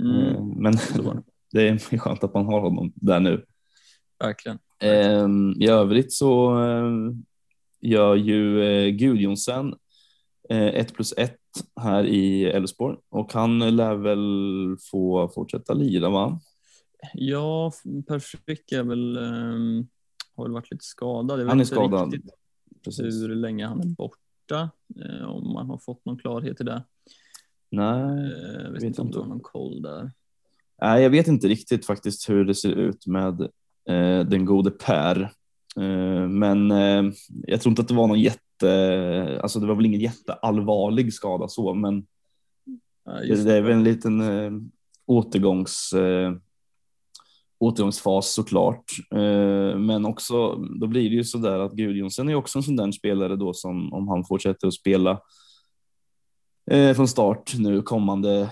[0.01, 0.73] Eh, mm, Men
[1.53, 3.45] det är skönt att man har honom där nu.
[4.25, 4.59] verkligen.
[4.83, 5.29] Eh,
[5.65, 6.91] I övrigt så eh,
[7.81, 9.75] gör ju eh, Gudjonsen eh,
[10.49, 11.37] 1 plus 1
[11.81, 16.41] här i Elfsborg och han lär väl få fortsätta lira va?
[17.15, 17.73] Ja,
[18.09, 19.87] Per Frick är väl, ehm,
[20.37, 21.41] har väl varit lite skadad.
[21.41, 22.15] Jag Han är skadad.
[22.85, 23.23] Precis.
[23.23, 24.71] hur länge han är borta,
[25.05, 26.85] eh, om man har fått någon klarhet i det.
[27.71, 30.11] Nej, Eh, Jag vet inte om du har någon koll där.
[30.83, 33.41] nej, jag vet inte riktigt faktiskt hur det ser ut med
[33.89, 35.21] eh, den gode Per.
[35.77, 37.13] Eh, men eh,
[37.47, 38.41] jag tror inte att det var någon jätte,
[39.43, 42.07] alltså det var väl ingen jätteallvarlig skada så, men
[43.05, 44.53] Det, det är väl en liten eh,
[45.07, 46.33] återgångs, eh,
[47.59, 48.85] återgångsfas såklart.
[49.15, 52.77] Eh, men också, då blir det ju så där att Gudjonsen är också en sån
[52.77, 55.21] där spelare då som om han fortsätter att spela
[56.71, 58.51] eh, från start nu kommande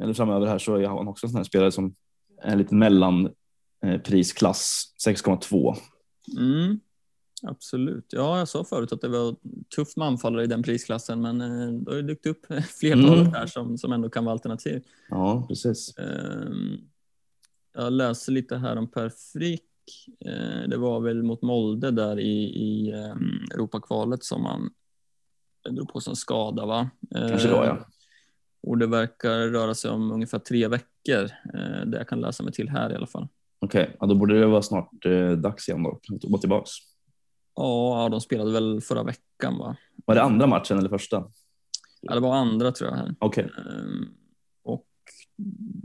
[0.00, 1.94] eller framöver här så är han också en sån här spelare som
[2.42, 3.30] är en liten mellan
[3.84, 5.76] eh, prisklass 6,2.
[6.38, 6.80] Mm,
[7.42, 8.06] absolut.
[8.12, 9.36] Ja, jag sa förut att det var
[9.76, 12.46] tufft med anfallare i den prisklassen, men eh, det har ju dykt upp
[12.80, 13.32] flertalet Mm.
[13.32, 14.82] här som, som ändå kan vara alternativ.
[15.10, 15.98] Ja, precis.
[15.98, 16.76] Ehm,
[17.74, 19.62] Jag läser lite här om Per Frick.
[20.24, 24.70] Eh, Det var väl mot Molde där i, i ehm, Europakvalet som han
[25.76, 26.90] drog på sig en skada va?
[27.14, 27.86] Kanske då Eh, ja.
[28.62, 31.24] Och det verkar röra sig om ungefär tre veckor,
[31.54, 33.28] eh, det jag kan läsa mig till här i alla fall.
[33.58, 36.70] Okej, ja, då borde det vara snart eh, dags igen då att gå tillbaks.
[37.56, 39.76] Ja, de spelade väl förra veckan va?
[40.04, 41.24] Var det andra matchen eller första?
[42.00, 43.14] Ja, det var andra tror jag här.
[43.18, 44.08] Okej, Ehm,
[44.64, 44.86] Och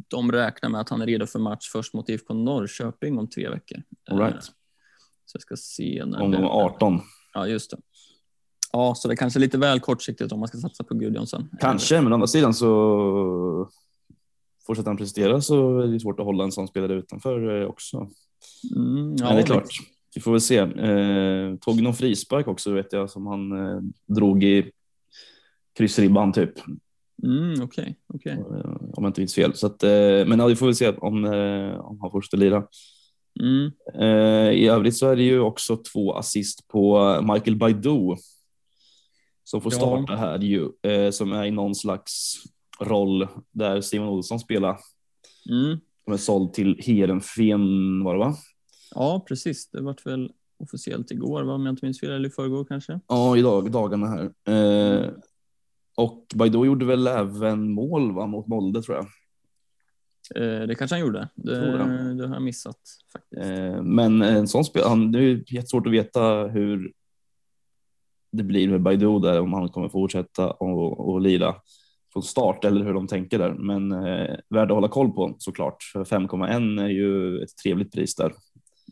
[0.08, 3.50] de räknar med att han är redo för match först mot IFK Norrköping om tre
[3.50, 3.84] veckor.
[4.12, 4.44] all Ehm, right.
[5.26, 6.04] Så jag ska se.
[6.06, 7.02] När Omgång det- 18.
[7.34, 7.78] Ja, just det.
[8.74, 11.50] Ja, så det är kanske är lite väl kortsiktigt om man ska satsa på Gudjonsson.
[11.60, 13.70] Kanske, men å andra sidan så
[14.68, 17.98] fortsätter han prestera så är det svårt att hålla en sån spelare utanför eh, också.
[18.76, 19.68] Mm, ja, men det är klart,
[20.16, 20.58] vi får väl se.
[20.58, 23.80] Eh, tog någon frispark också vet jag som han eh,
[24.16, 24.72] drog i
[25.78, 26.52] kryssribban typ,
[27.24, 28.32] Mm, Okej, okej.
[28.32, 29.54] eh, om jag inte minns fel.
[29.54, 29.90] Så att, eh,
[30.28, 32.64] men ja, vi får väl se om, eh, om han fortsätter lira.
[33.42, 33.72] Mm,
[34.54, 38.16] I övrigt så är det ju också två assist på Michael Baidoo
[39.44, 39.78] som får Ja.
[39.78, 40.70] starta här ju,
[41.12, 42.34] som är i någon slags
[42.80, 44.78] roll där Simon Olsson spelar.
[45.50, 45.78] mm.
[46.04, 48.36] Som är såld till Heerenveen var det va?
[48.96, 49.70] Ja, precis.
[49.70, 51.54] Det vart väl officiellt igår, va?
[51.54, 53.00] om jag inte minns fel, eller i förrgår kanske.
[53.08, 54.32] Ja, idag, dagarna här.
[55.04, 55.10] Eh,
[55.96, 59.06] och Baidoo gjorde väl även mål va, mot Molde tror jag.
[60.36, 61.30] Eh, det kanske han gjorde.
[61.36, 61.78] Det, Tror
[62.14, 62.28] det.
[62.28, 62.80] har jag missat
[63.14, 63.42] faktiskt.
[63.42, 66.94] Eh, men en sån spel, han, det är jättesvårt att veta hur
[68.32, 71.56] det blir med Baidoo där, om han kommer fortsätta och, och lira
[72.14, 73.54] från start eller hur de tänker där.
[73.54, 75.84] Men eh, värd att hålla koll på såklart.
[75.84, 78.34] För 5,1 är ju ett trevligt pris där.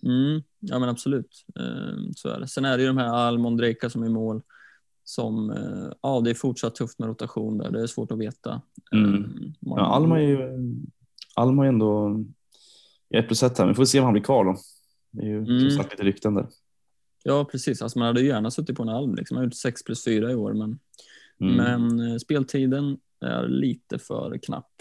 [0.04, 2.48] Mm, ja men absolut, eh, så är det.
[2.48, 4.42] Sen är det ju de här Almon Drejka som är i mål.
[5.04, 8.62] Som, eh, ja det är fortsatt tufft med rotation där, det är svårt att veta.
[8.92, 9.24] Mm.
[9.24, 9.30] Eh,
[9.60, 10.40] Ja, Alma är ju
[11.36, 12.24] Alma är ändå
[13.28, 14.56] plus ett här, men vi får se om han blir kvar då.
[15.12, 15.60] Det är ju Mm.
[15.60, 16.48] som sagt lite rykten där.
[17.24, 19.16] Ja precis, alltså man hade ju gärna suttit på en Alm.
[19.16, 19.36] Liksom.
[19.36, 20.80] Man har gjort 6 plus 4 i år men,
[21.42, 21.56] Mm.
[21.56, 24.72] men eh, speltiden är lite för knapp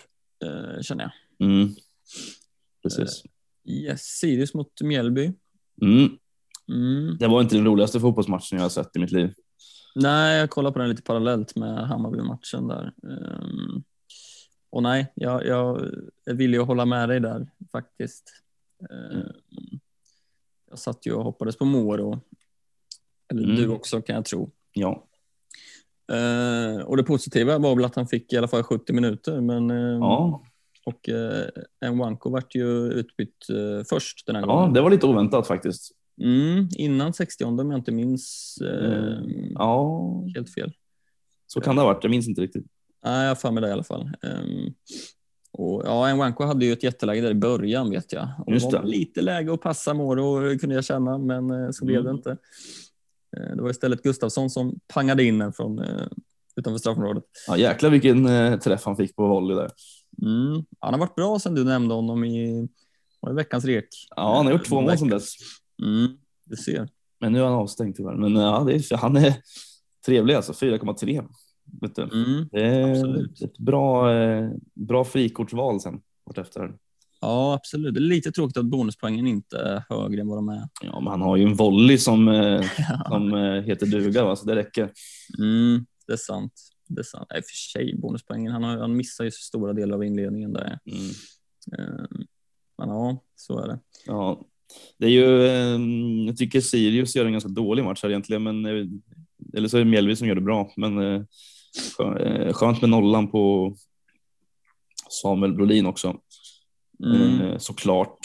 [0.45, 1.05] eh, känner
[1.39, 1.49] jag.
[1.49, 1.69] Mm.
[2.83, 3.23] Precis.
[3.69, 5.33] Yes, Sirius mot Mjällby.
[5.83, 6.09] Mm.
[6.69, 7.17] Mm.
[7.19, 9.35] Det var inte den roligaste fotbollsmatchen jag har sett i mitt liv.
[9.95, 12.93] Nej, jag kollar på den lite parallellt med Hammarby-matchen där.
[13.03, 13.83] Ehm,
[14.71, 15.91] och nej, jag, jag
[16.27, 18.25] villig att hålla med dig där faktiskt.
[18.91, 19.79] Ehm,
[20.71, 22.21] jag satt ju och hoppades på Moro.
[23.33, 23.57] Eller Mm.
[23.57, 24.51] du också kan jag tro.
[24.73, 25.05] Ja,
[26.13, 29.41] Ehm, och det positiva var väl att han fick i alla fall 70 minuter.
[29.41, 30.43] Men, ehm, ja.
[30.89, 34.73] Och uh, Nwanko vart ju utbytt eh, först den här ja, gången.
[34.73, 35.91] det var lite oväntat faktiskt.
[36.21, 40.73] Mm, innan 60 om jag inte minns ehm, Ja, helt fel.
[41.47, 42.05] så kan det ha varit.
[42.05, 42.67] Jag minns inte riktigt.
[43.05, 44.11] Nej, jag har för mig det i alla fall.
[44.23, 44.75] Um,
[45.53, 48.29] och, ja, Nwanko hade ju ett jätteläge där i början vet jag.
[48.47, 48.87] Och Just var det.
[48.89, 52.17] lite läge att passa Moro kunde jag känna, men eh, så blev det Mm.
[52.17, 52.31] inte.
[53.37, 55.81] Eh, det var istället Gustafsson som pangade in den från
[56.57, 57.25] utanför straffområdet.
[57.49, 59.71] Ja, jäklar vilken eh, träff han fick på volley där.
[60.23, 60.65] Mm.
[60.81, 62.69] Han har varit bra sen du nämnde honom i,
[63.27, 63.89] det veckans rek.
[64.17, 65.35] Ja, han har gjort två mål sedan dess.
[65.83, 66.09] Mm,
[66.45, 66.89] du ser.
[67.21, 68.17] Men nu är han avstängd tyvärr.
[68.17, 69.35] Men ja, det är, han är
[70.07, 70.53] trevlig alltså.
[70.53, 71.29] 4,3.
[71.81, 72.03] Vet du.
[72.03, 72.49] Mm.
[72.53, 73.43] Det är Absolut.
[73.43, 76.75] ett bra, eh, bra frikortsval sen vartefter.
[77.21, 77.95] Ja, absolut.
[77.95, 80.69] Det är lite tråkigt att bonuspoängen inte är högre än vad de är.
[80.83, 82.63] Ja, men han har ju en volley som, eh,
[83.09, 84.37] som eh, heter duga, va?
[84.37, 84.93] så det räcker.
[85.39, 86.53] Mm, det är sant.
[87.03, 87.27] Sant.
[87.31, 88.53] Nej, för sig, bonuspoängen.
[88.53, 90.79] Han, har, han missar ju så stora delar av inledningen där.
[90.87, 91.11] Mm.
[91.79, 92.27] Ehm,
[92.79, 93.79] Men ja, så är det.
[94.07, 94.47] Ja,
[94.99, 95.81] det är ju, eh,
[96.27, 98.87] jag tycker Sirius gör en ganska dålig match här egentligen, men eh,
[99.55, 100.73] eller så är det Mjällby som gör det bra.
[100.77, 101.23] Men eh,
[101.99, 103.75] skö- eh, skönt med nollan på
[105.23, 106.21] Samuel Brolin också.
[107.05, 107.41] Mm.
[107.41, 108.19] Eh, såklart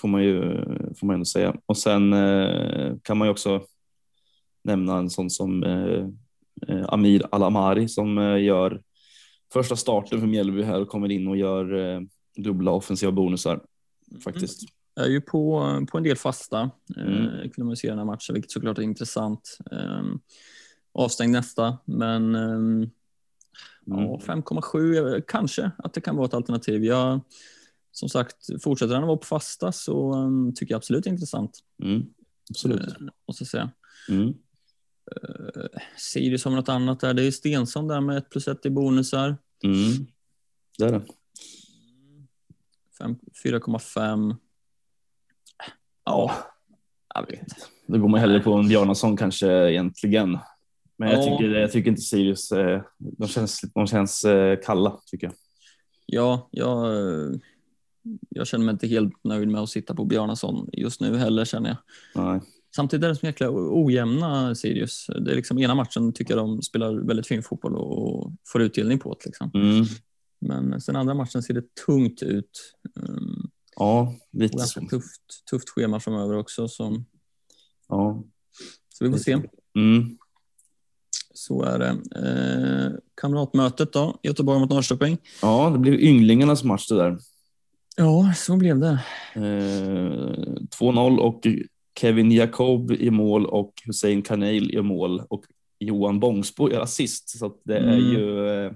[0.00, 1.56] får man ju får man ändå säga.
[1.66, 3.64] Och sen eh, kan man ju också
[4.64, 6.08] nämna en sån som eh, eh,
[6.88, 8.82] Amir Alamari som eh, gör
[9.52, 12.00] första starten för Mjällby här och kommer in och gör eh,
[12.36, 13.60] dubbla offensiva bonusar
[14.24, 14.60] faktiskt.
[14.94, 16.70] Jag är ju på, på en del fasta.
[16.96, 17.12] Mm.
[17.12, 17.50] Mm.
[17.50, 19.58] kunde man se den här matchen, vilket såklart är intressant.
[19.70, 20.20] Um,
[20.92, 22.36] avstängd nästa, men
[23.86, 24.04] Mm.
[24.04, 26.84] ja, 5,7 eh, kanske att det kan vara ett alternativ.
[26.84, 27.20] Jag,
[27.92, 31.12] som sagt, fortsätter han att vara på fasta så um, tycker jag absolut det är
[31.12, 31.58] intressant.
[31.82, 32.06] Mm.
[32.50, 32.94] Absolut.
[33.28, 33.70] Måste säga.
[34.08, 34.34] Mm.
[35.06, 35.62] Uh,
[35.96, 37.14] Sirius har något annat där.
[37.14, 39.36] Det är Stensson där med 1 plus 1 i bonusar.
[39.64, 40.06] Mm.
[40.78, 41.02] Det är det.
[42.98, 44.36] Fem- 4,5.
[46.04, 46.32] Ja,
[47.14, 47.46] jag vet.
[47.86, 50.38] Då går man hellre på en Bjarnason kanske egentligen.
[50.98, 51.22] Men jag, Ja.
[51.38, 55.34] tycker, jag tycker inte Sirius, eh, de känns, de känns eh, kalla tycker jag.
[56.06, 56.86] Ja, jag,
[58.28, 61.68] jag känner mig inte helt nöjd med att sitta på Bjarnason just nu heller känner
[61.68, 61.78] jag.
[62.24, 62.40] Nej.
[62.76, 65.06] Samtidigt är det så jäkla ojämna Sirius.
[65.24, 68.98] Det är liksom ena matchen tycker jag de spelar väldigt fin fotboll och får utdelning
[68.98, 69.26] på det.
[69.26, 69.50] Liksom.
[69.54, 69.84] Mm.
[70.40, 72.74] Men sen andra matchen ser det tungt ut.
[73.08, 74.80] Um, Ja, lite så.
[74.80, 76.68] tufft, tufft schema framöver också.
[76.68, 77.02] Så,
[77.88, 78.24] Ja.
[78.94, 79.32] så vi får se.
[79.76, 80.18] Mm.
[81.34, 81.88] Så är det.
[82.16, 85.18] Eh, kamratmötet då, Göteborg mot Norrköping.
[85.42, 87.18] ja, det blev ynglingarnas match det där.
[87.96, 88.98] Ja, så blev det.
[89.34, 89.40] Eh,
[90.80, 91.46] 2-0 och
[92.00, 95.44] Kevin Jacob i mål och Hussein Karneil i mål och
[95.78, 97.38] Johan Bångsbo gör assist.
[97.38, 97.98] Så att det är Mm.
[98.12, 98.72] ju eh,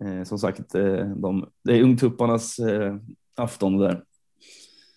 [0.00, 2.96] eh, som sagt eh, de, det är ungtupparnas eh,
[3.36, 4.02] afton där.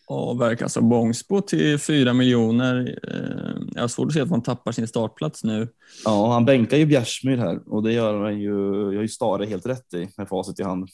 [0.10, 3.00] Ja, verkar alltså Bångsbo till 4 miljoner.
[3.04, 5.68] Eh, jag har svårt att se att man tappar sin startplats nu.
[6.06, 8.52] Ja, han bänkar ju Bjärsmyr här och det gör han ju.
[8.78, 10.90] Jag har ju Stare helt rätt i med facit i hand.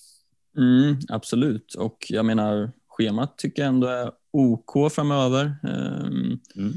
[0.57, 5.55] Mm, absolut, och jag menar schemat tycker jag ändå är OK framöver.
[5.63, 6.73] Ehm, Mm.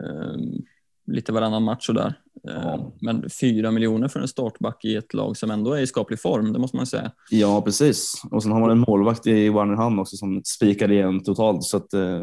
[0.00, 0.62] ehm,
[1.06, 2.14] lite varannan match och där.
[2.42, 2.92] Ja.
[3.00, 6.52] Men 4 miljoner för en startback i ett lag som ändå är i skaplig form,
[6.52, 7.12] det måste man säga.
[7.30, 8.22] Ja, precis.
[8.30, 11.76] Och sen har man en målvakt i Warner Ham också som spikar igen totalt så
[11.76, 12.22] att eh,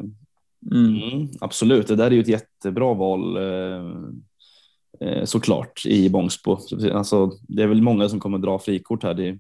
[0.72, 0.96] Mm.
[1.04, 3.84] Mm, absolut, det där är ju ett jättebra val eh,
[5.00, 6.58] eh, såklart i Bångsbo.
[6.94, 9.40] Alltså, det är väl många som kommer dra frikort här det,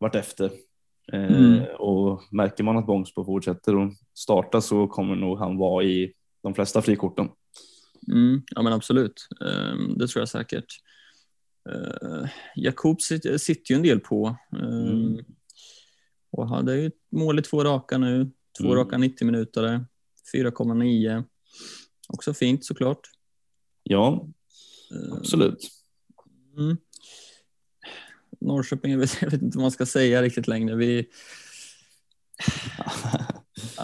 [0.00, 0.50] vartefter.
[1.12, 1.62] Mm.
[1.78, 6.12] Och märker man att Bångsbo fortsätter att starta så kommer nog han vara i
[6.42, 7.28] de flesta frikorten.
[8.12, 10.66] Mm, ja men absolut, Ehm, det tror jag säkert.
[11.70, 14.36] Uh, Jakob sit- sitter ju en del på.
[14.52, 15.24] Ehm, Mm.
[16.30, 18.76] Och hade ju ett mål i två raka nu, två Mm.
[18.76, 19.86] raka 90 minuter,
[20.32, 21.24] 4,9.
[22.08, 23.10] Också fint såklart.
[23.82, 24.28] Ja,
[24.90, 25.70] Ehm, absolut.
[26.58, 26.76] Mm.
[28.40, 30.74] Norrköping, jag vet, jag vet inte vad man ska säga riktigt längre.
[30.76, 31.08] Vi,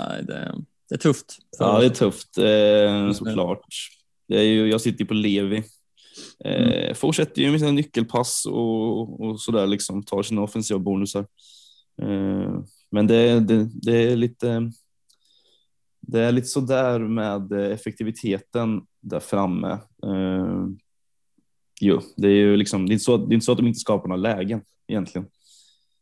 [0.09, 0.55] nej, det,
[0.89, 1.39] det är tufft.
[1.59, 3.67] Ja, det är tufft eh, såklart.
[4.29, 5.63] Det är ju, jag sitter ju på Levi.
[6.45, 11.27] Eh, Fortsätter ju med sina nyckelpass och, och sådär liksom, tar sina offensiva bonusar.
[12.03, 14.71] Eh, men det, det, det är lite
[16.01, 19.79] det är lite sådär med effektiviteten där framme.
[20.07, 20.67] Eh,
[21.81, 23.67] jo, det är ju liksom, det är, inte så, det är inte så att de
[23.67, 25.29] inte skapar några lägen egentligen.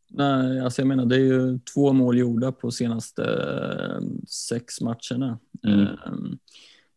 [0.09, 5.39] Nej, alltså jag menar det är ju två mål gjorda på senaste eh, sex matcherna.
[5.63, 5.81] Mm.
[5.81, 6.13] Eh,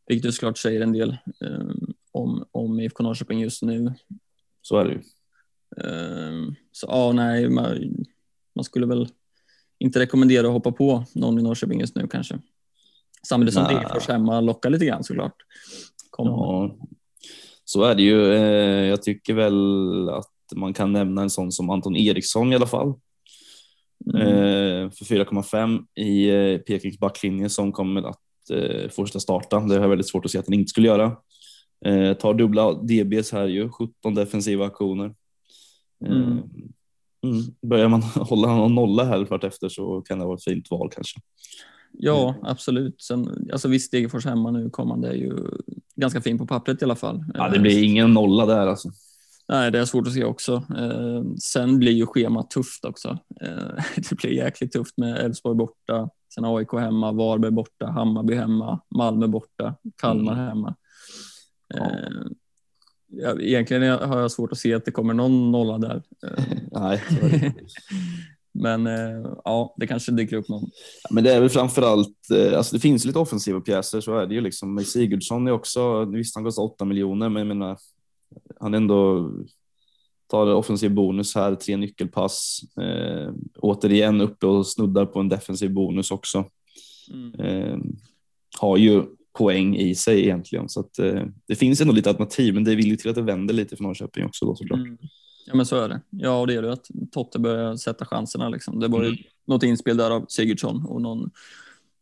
[0.06, 1.10] vilket ju såklart säger en del
[1.40, 1.70] eh,
[2.12, 3.94] om, om IFK Norrköping just nu.
[4.62, 5.00] Så är det ju.
[5.76, 7.96] Eh, så ja, nej, man,
[8.54, 9.08] man skulle väl
[9.78, 12.38] inte rekommendera att hoppa på någon i Norrköping just nu kanske.
[13.26, 13.64] Samtidigt som.
[13.64, 15.36] Degerfors hemma lockar lite grann såklart.
[16.10, 16.26] Kom.
[16.26, 16.76] Ja,
[17.64, 18.34] så är det ju.
[18.34, 22.66] Eh, Jag tycker väl att man kan nämna en sån som Anton Eriksson i alla
[22.66, 22.94] fall.
[24.14, 24.26] Mm.
[24.26, 28.20] Eh, För 4,5 i eh, Pekings backlinje som kommer att
[28.52, 29.60] eh, fortsätta starta.
[29.60, 31.16] Det har jag väldigt svårt att se att han inte skulle göra.
[31.84, 35.14] Eh, Tar dubbla DBs här ju, 17 defensiva aktioner.
[36.06, 36.22] Mm.
[37.26, 37.42] Mm.
[37.62, 41.20] Börjar man hålla någon nolla här vartefter så kan det vara ett fint val kanske.
[41.92, 43.02] Ja, absolut.
[43.02, 45.36] Sen, alltså visst, Degerfors hemma nu kommande är ju
[45.96, 47.24] ganska fin på pappret i alla fall.
[47.34, 48.90] Ja, det blir ingen nolla där alltså.
[49.48, 50.52] Nej, det är svårt att se också.
[50.78, 53.18] Eh, sen blir ju schemat tufft också.
[53.40, 58.80] Eh, det blir jäkligt tufft med Elfsborg borta, sen AIK hemma, Varberg borta, Hammarby hemma,
[58.94, 60.46] Malmö borta, Kalmar Mm.
[60.46, 60.74] hemma.
[61.68, 61.90] Ja.
[61.90, 66.02] Eh, egentligen har jag svårt att se att det kommer någon nolla där.
[66.72, 67.02] Nej.
[68.54, 68.86] Men
[69.44, 70.70] ja, det kanske dyker upp någon.
[71.10, 72.16] Men det är väl framförallt,
[72.56, 74.78] alltså det finns lite offensiva pjäser så är det ju liksom.
[74.78, 77.78] Sigurdsson är också, visst han kostar 8 miljoner men jag menar,
[78.62, 79.30] han ändå
[80.30, 82.60] tar offensiv bonus här, tre nyckelpass.
[82.80, 86.44] Eh, återigen uppe och snuddar på en defensiv bonus också.
[87.38, 87.78] Eh,
[88.60, 89.02] har ju
[89.38, 92.86] poäng i sig egentligen så att eh, det finns ändå lite alternativ men det vill
[92.86, 94.78] ju till att det vänder lite för Norrköping också då såklart.
[94.78, 94.98] Mm.
[95.46, 96.00] Ja men så är det.
[96.10, 98.80] Ja och det är det att Totte börjar sätta chanserna liksom.
[98.80, 99.18] Det var ju Mm.
[99.46, 101.30] något inspel där av Sigurdsson och någon,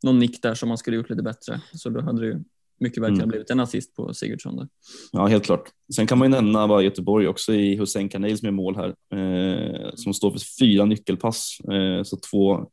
[0.02, 1.60] någon nick där som man skulle gjort lite bättre.
[1.72, 2.38] Så då hade det ju
[2.80, 3.28] mycket väl kunnat Mm.
[3.28, 4.68] blivit blivit en assist på Sigurdsson där.
[5.12, 5.68] Ja, helt klart.
[5.96, 8.88] Sen kan man ju nämna bara Göteborg också i Hussein Kanel som är mål här,
[9.14, 11.58] eh, som står för fyra nyckelpass.
[11.60, 12.66] Eh, så två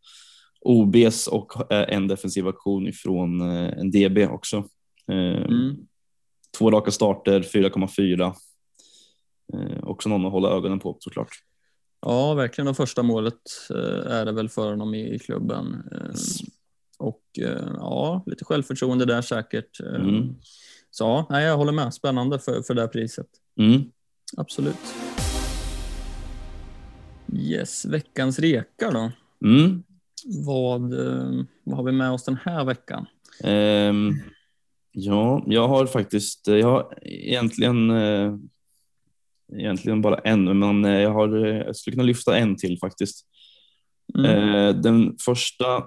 [0.62, 4.58] OBs och eh, en defensiv aktion ifrån eh, en DB också.
[5.12, 5.76] Eh, Mm.
[6.58, 8.34] Två raka starter, 4,4.
[9.54, 11.30] Eh, också någon att hålla ögonen på såklart.
[12.02, 13.40] Ja verkligen och första målet
[14.06, 15.84] är det väl för honom i, klubben.
[16.10, 16.38] Yes.
[16.98, 19.80] Och eh, ja, lite självförtroende där säkert.
[19.80, 20.36] Eh, Mm.
[20.92, 21.94] Så ja, nej, jag håller med.
[21.94, 23.28] Spännande för, för det här priset.
[23.60, 23.82] Mm.
[24.38, 24.96] Absolut.
[27.34, 29.12] Yes, veckans reka då.
[29.46, 29.84] Mm.
[30.46, 33.06] Vad, eh, vad har vi med oss den här veckan?
[33.44, 34.12] Ehm,
[34.92, 38.36] ja, jag har faktiskt, jag har egentligen, eh,
[39.54, 43.26] egentligen bara en, men jag, har, jag skulle kunna lyfta en till faktiskt.
[44.18, 44.56] Mm.
[44.56, 45.84] Eh, den första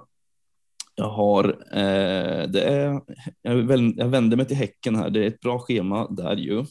[1.01, 3.01] jag har, eh, det är,
[3.43, 6.65] jag, vänder mig till Häcken här, det är ett bra schema där ju.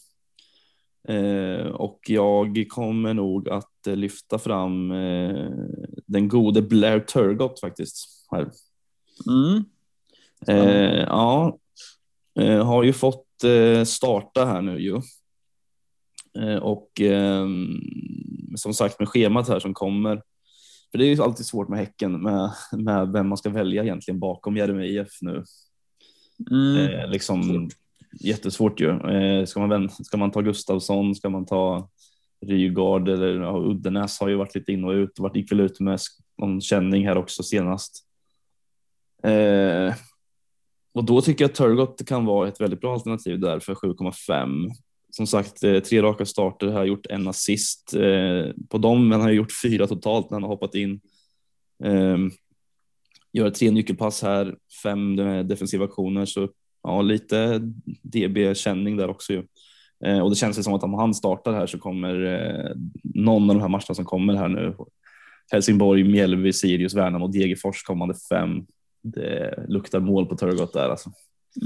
[1.08, 5.50] Eh, och jag kommer nog att lyfta fram eh,
[6.08, 8.28] den gode Blair Turgott faktiskt.
[8.32, 8.52] Här.
[9.28, 9.64] Mm.
[10.48, 11.58] Eh, ja,
[12.40, 15.02] eh, har ju fått eh, starta här nu ju.
[16.62, 17.82] Och ehm,
[18.56, 20.22] som sagt med schemat här som kommer.
[20.92, 24.20] För det är ju alltid svårt med Häcken med, med vem man ska välja egentligen
[24.20, 25.44] bakom Jeremejeff nu.
[26.52, 26.94] Mm.
[26.94, 27.70] Eh, liksom
[28.20, 28.90] jättesvårt ju.
[28.90, 31.16] Eh, ska, man, ska man ta Gustavsson?
[31.16, 31.90] Ska man ta
[32.46, 35.20] Rygaard eller ja, Uddenäs har ju varit lite in och ut.
[35.20, 36.00] Vart gick väl ut med
[36.38, 38.06] någon känning här också senast.
[39.24, 39.94] Eh,
[40.94, 44.70] och då tycker jag att Turgott kan vara ett väldigt bra alternativ där för 7,5.
[45.12, 49.32] Som sagt, eh, tre raka starter, har gjort en assist eh, på dem, men har
[49.32, 51.02] gjort fyra totalt när han har hoppat in.
[51.84, 52.32] Ehm,
[53.34, 55.16] gör tre nyckelpass här, fem
[55.48, 56.50] defensiva aktioner, så
[56.84, 57.60] ja, lite
[58.04, 59.44] DB-känning där också ju.
[60.06, 63.62] Eh, och det känns som att om han startar här så kommer någon av de
[63.62, 64.76] här matcherna som kommer här nu,
[65.52, 68.66] Helsingborg, Mjällby, Sirius, Värnamo Degerfors kommande fem.
[69.04, 71.12] Det luktar mål på Turgott där alltså.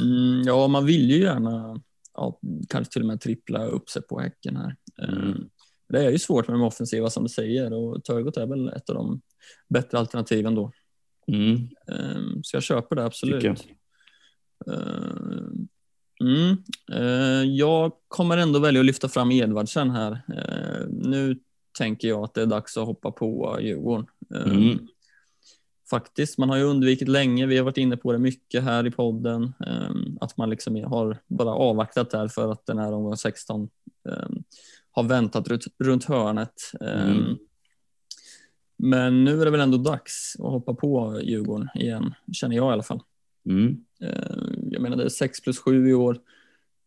[0.02, 1.82] Mm, ja, man vill ju gärna
[2.14, 2.40] ja,
[2.70, 4.76] kanske till och med trippla upp sig på Häcken här.
[5.08, 5.30] Mm.
[5.30, 5.36] Eh,
[5.90, 8.90] det är ju svårt med de offensiva som du säger och Turgott är väl ett
[8.90, 9.22] av de
[9.70, 10.72] bättre alternativen då.
[11.28, 11.68] Mm.
[11.88, 13.44] Um, så jag köper det absolut.
[13.44, 13.56] Uh,
[16.22, 16.58] mm.
[16.94, 20.22] uh, jag kommer ändå välja att lyfta fram Edvardsen här.
[20.90, 21.40] Nu
[21.78, 24.06] tänker jag att det är dags att hoppa på Djurgården.
[24.46, 24.88] Mm.
[25.94, 28.92] Faktiskt, man har ju undvikit länge, vi har varit inne på det mycket här i
[28.92, 29.54] podden,
[30.22, 33.70] att man liksom har bara avvaktat där för att den här omgång 16
[34.92, 35.48] har väntat
[35.80, 36.72] runt hörnet.
[36.82, 37.38] Mm.
[38.78, 42.74] Men nu är det väl ändå dags att hoppa på Djurgården igen, känner jag i
[42.74, 43.02] alla fall.
[43.50, 43.78] Mm.
[44.72, 46.20] Jag menar det är 6 plus 7 i år.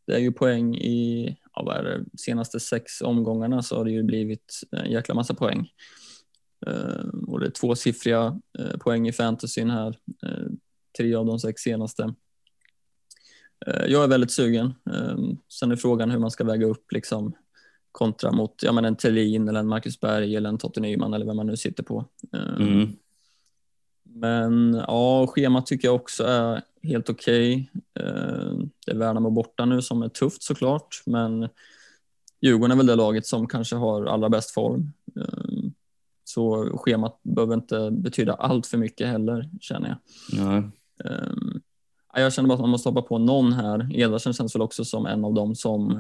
[0.07, 3.91] Det är ju poäng i ja, vad är det, senaste sex omgångarna så har det
[3.91, 5.71] ju blivit en jäkla massa poäng.
[6.67, 9.97] Eh, och det är tvåsiffriga eh, poäng i fantasyn här,
[10.99, 12.15] tre av de sex senaste.
[13.67, 14.75] Jag är väldigt sugen.
[15.53, 17.35] Sen är frågan hur man ska väga upp liksom
[17.97, 21.27] kontra mot ja, men en Thelin eller en Marcus Berg eller en Totte Nyman eller
[21.27, 22.05] vem man nu sitter på.
[22.33, 22.89] Eh, mm.
[24.03, 27.71] Men ja, schemat tycker jag också är helt okej.
[27.95, 28.07] Okay.
[28.07, 28.53] Eh,
[28.87, 31.49] det är Värnamo borta nu som är tufft såklart, men
[32.41, 34.93] Djurgården är väl det laget som kanske har allra bäst form.
[36.29, 39.99] Så schemat behöver inte betyda allt för mycket heller känner jag.
[40.41, 40.63] Nej.
[42.15, 43.91] Jag känner bara att man måste hoppa på någon här.
[43.95, 45.99] Edersen känns väl också som en av dem som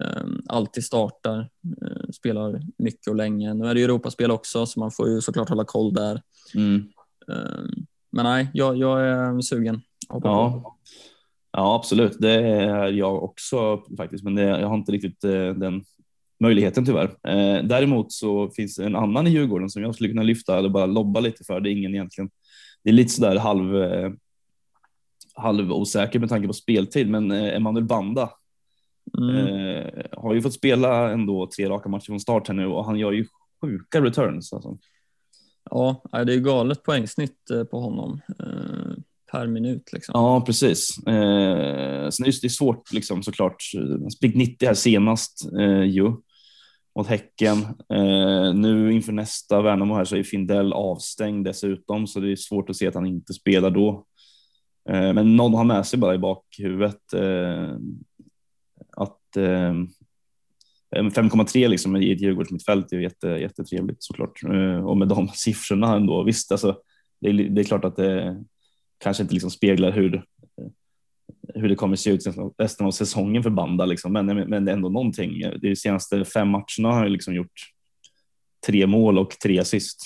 [0.00, 1.38] Ehm, alltid startar,
[1.82, 3.54] eh, spelar mycket och länge.
[3.54, 6.22] Nu är det Europaspel också så man får ju såklart hålla koll där.
[6.54, 6.76] Mm.
[7.32, 9.80] Ehm, men nej, jag, jag är sugen.
[10.08, 10.76] Ja.
[11.52, 12.16] ja, absolut.
[12.18, 15.84] Det är jag också faktiskt, men det, jag har inte riktigt eh, den
[16.40, 17.04] möjligheten tyvärr.
[17.28, 20.86] Eh, däremot så finns en annan i Djurgården som jag skulle kunna lyfta eller bara
[20.86, 21.60] lobba lite för.
[21.60, 22.30] Det är ingen egentligen.
[22.84, 23.74] Det är lite sådär halv,
[25.34, 28.30] halv osäker med tanke på speltid, men Emanuel Banda
[29.18, 29.36] Mm.
[29.36, 32.98] Eh, har ju fått spela ändå tre raka matcher från start här nu och han
[32.98, 33.26] gör ju
[33.60, 34.52] sjuka returns.
[34.52, 34.78] Alltså.
[35.70, 39.92] Ja, det är galet poängsnitt eh, på honom eh, per minut.
[39.92, 40.12] Liksom.
[40.14, 40.98] Ja, precis.
[41.06, 43.56] Eh, sen är det svårt liksom, såklart.
[43.74, 46.12] Han fick 90 här senast eh, ju
[46.96, 47.58] mot Häcken.
[47.92, 52.70] Eh, nu inför nästa Värnamo här så är Findell avstängd dessutom så det är svårt
[52.70, 54.06] att se att han inte spelar då.
[54.88, 57.76] Eh, men någon har med sig bara i bakhuvudet eh,
[58.96, 59.70] att eh,
[60.96, 64.42] eh 5,3 liksom i ett Djurgårdsmittfält är jätte, jättetrevligt såklart.
[64.44, 66.78] Eh, och med de siffrorna ändå, visst, alltså,
[67.20, 68.44] det, är, det är klart att det
[68.98, 70.24] kanske inte liksom speglar hur,
[71.54, 72.24] hur det kommer se ut
[72.58, 74.12] resten av säsongen för Banda, liksom.
[74.12, 75.42] men, men ändå någonting.
[75.60, 77.72] De senaste fem matcherna har han liksom gjort
[78.66, 80.00] tre mål och tre assist.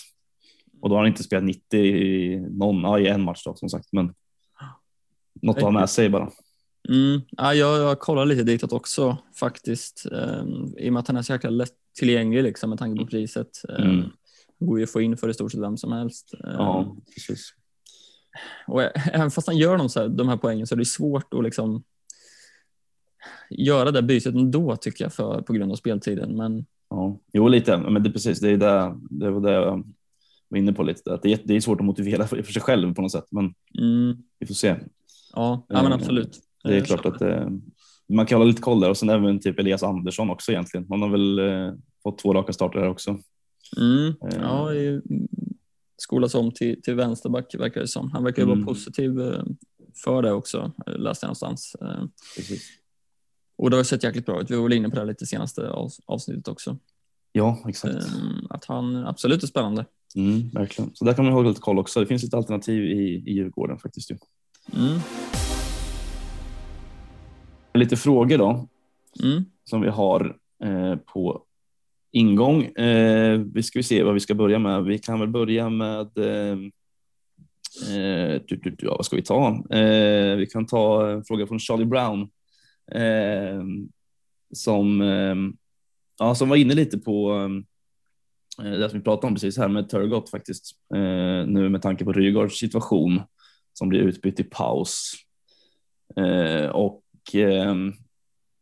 [0.80, 3.68] Och då har han inte spelat 90 i någon, ja, i en match då, som
[3.68, 4.14] sagt, men
[5.42, 6.30] något att ha med sig bara.
[6.88, 7.20] Mm.
[7.30, 10.06] Ja, jag, jag kollar lite ditåt också faktiskt.
[10.10, 13.10] Um, I och med att han är så jäkla lättillgänglig liksom, med tanke på mm.
[13.10, 13.50] priset.
[13.68, 14.10] Um, mm.
[14.58, 16.34] Går ju att få in för i stort sett vem som helst.
[16.34, 17.54] Um, ja, precis.
[18.66, 21.34] Och även fast han gör de, så här, de här poängen så är det svårt
[21.34, 21.82] att liksom
[23.50, 26.36] göra det bytet ändå tycker jag för, på grund av speltiden.
[26.36, 26.66] Men...
[26.90, 29.84] Ja, jo lite, men det, precis, det är det, det var det jag
[30.48, 31.14] var inne på lite.
[31.14, 33.26] Att det, är, det är svårt att motivera för, för sig själv på något sätt,
[33.30, 34.16] men mm.
[34.38, 34.76] vi får se.
[35.32, 36.38] Ja, ja men absolut.
[36.64, 37.48] Det är eh, klart att eh,
[38.08, 40.86] man kan hålla lite koll där och sen även typ Elias Andersson också egentligen.
[40.90, 43.18] Han har väl eh, fått två raka starter här också.
[43.76, 44.08] Mm.
[44.08, 44.38] Eh.
[44.40, 44.70] Ja,
[46.02, 48.12] skolas om till, till vänsterback verkar det som.
[48.12, 48.58] Han verkar ju mm.
[48.58, 49.42] vara positiv eh,
[50.04, 51.76] för det också, läste jag någonstans.
[52.36, 52.68] Precis.
[53.56, 54.50] Och det har sett jäkligt bra ut.
[54.50, 55.70] Vi var väl inne på det lite senaste
[56.06, 56.78] avsnittet också.
[57.32, 57.96] Ja, exakt.
[58.50, 59.84] Att han absolut är spännande.
[60.16, 60.90] Mm, verkligen.
[60.94, 62.00] Så där kan man hålla lite koll också.
[62.00, 64.10] Det finns ett alternativ i, i Djurgården faktiskt.
[64.10, 64.16] Ju.
[64.76, 65.00] Mm
[67.74, 68.68] lite frågor då
[69.22, 69.44] mm.
[69.64, 71.42] som vi har eh, på
[72.12, 72.64] ingång.
[72.64, 74.84] Eh, vi ska vi se vad vi ska börja med.
[74.84, 76.58] Vi kan väl börja med eh,
[77.94, 78.40] eh
[78.78, 79.48] ja, vad ska vi ta?
[79.70, 82.20] Eh, vi kan ta en fråga från Charlie Brown
[82.92, 83.62] eh,
[84.54, 85.34] som, eh,
[86.18, 89.68] ja, som var inne lite på eh, eh, det som vi pratade om precis här
[89.68, 90.76] med Turgott faktiskt.
[91.46, 93.22] nu med tanke på Rygaards situation
[93.72, 95.14] som blir utbytt i paus.
[96.72, 97.02] och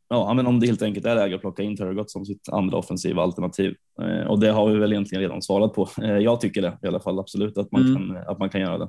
[0.09, 2.79] ja, men om det helt enkelt är läge att plocka in Turgott som sitt andra
[2.79, 3.75] offensiva alternativ.
[4.03, 5.89] Eh, och det har vi väl egentligen redan svarat på.
[6.03, 7.95] Eh, jag tycker det i alla fall absolut att man, mm.
[8.09, 8.89] kan, att man kan göra det.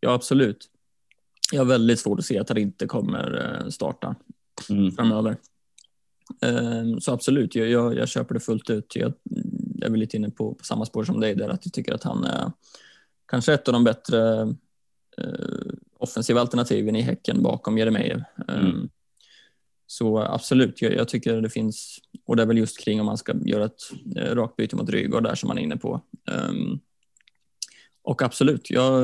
[0.00, 0.70] ja, absolut.
[1.52, 4.14] Jag har väldigt svårt att se att han inte kommer eh, starta
[4.70, 4.92] Mm.
[4.92, 5.36] framöver.
[6.42, 8.96] Ehm, Så absolut, jag, jag, jag köper det fullt ut.
[8.96, 9.12] Jag,
[9.74, 11.94] jag är väl lite inne på, på samma spår som dig där, att jag tycker
[11.94, 12.52] att han är
[13.26, 14.40] kanske ett av de bättre
[15.18, 18.22] eh, offensiva alternativen i Häcken bakom Jeremejeff.
[18.48, 18.88] Ehm, Mm.
[19.98, 23.18] Så absolut, jag, jag tycker det finns, och det är väl just kring om man
[23.18, 23.80] ska göra ett
[24.16, 26.00] eh, rakt byte mot Rygaard där som man är inne på.
[26.32, 26.78] Ehm,
[28.02, 29.02] och absolut, jag,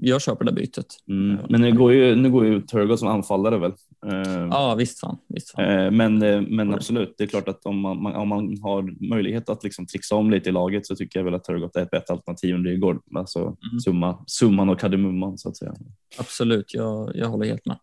[0.00, 0.86] jag köper det bytet.
[1.08, 1.38] Mm.
[1.48, 3.72] Men nu går ju, nu går ju Turgott som anfallare väl.
[4.06, 5.18] Eh, Ja, visst fan.
[5.28, 5.64] Visst fan.
[5.64, 9.48] Eh, Men, eh, men absolut, det är klart att om man, om man har möjlighet
[9.48, 11.90] att liksom trixa om lite i laget så tycker jag väl att Turgott är ett
[11.90, 13.02] bättre alternativ än Rygaard.
[13.14, 13.80] Alltså Mm.
[13.84, 15.74] summa, summan och kardemumman så att säga.
[16.18, 17.76] Absolut, jag, jag håller helt med.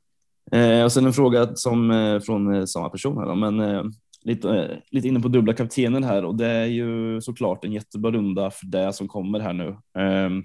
[0.52, 3.84] Eh, och sen en fråga som, eh, från eh, samma person här då, men eh,
[4.24, 8.12] lite, eh, lite inne på dubbla kaptenen här och det är ju såklart en jättebra
[8.12, 9.78] runda för det som kommer här nu.
[9.98, 10.44] Ehm,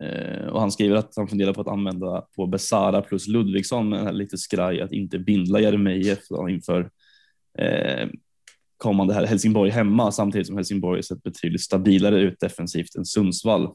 [0.00, 4.14] eh, och han skriver att han funderar på att använda på Besara plus Ludvigsson, med
[4.14, 6.20] lite skraj att inte bindla Jeremejeff
[6.50, 6.90] inför
[7.58, 8.08] eh,
[8.76, 13.68] kommande här Helsingborg hemma, samtidigt som Helsingborg sett betydligt stabilare ut defensivt än Sundsvall.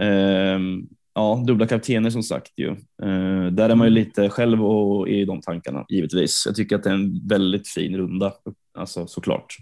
[0.00, 2.68] Ehm, ja, dubbla kaptener som sagt ju.
[3.02, 6.42] Eh, där är man ju lite själv och i de tankarna givetvis.
[6.46, 8.32] Jag tycker att det är en väldigt fin runda,
[8.78, 9.56] alltså såklart.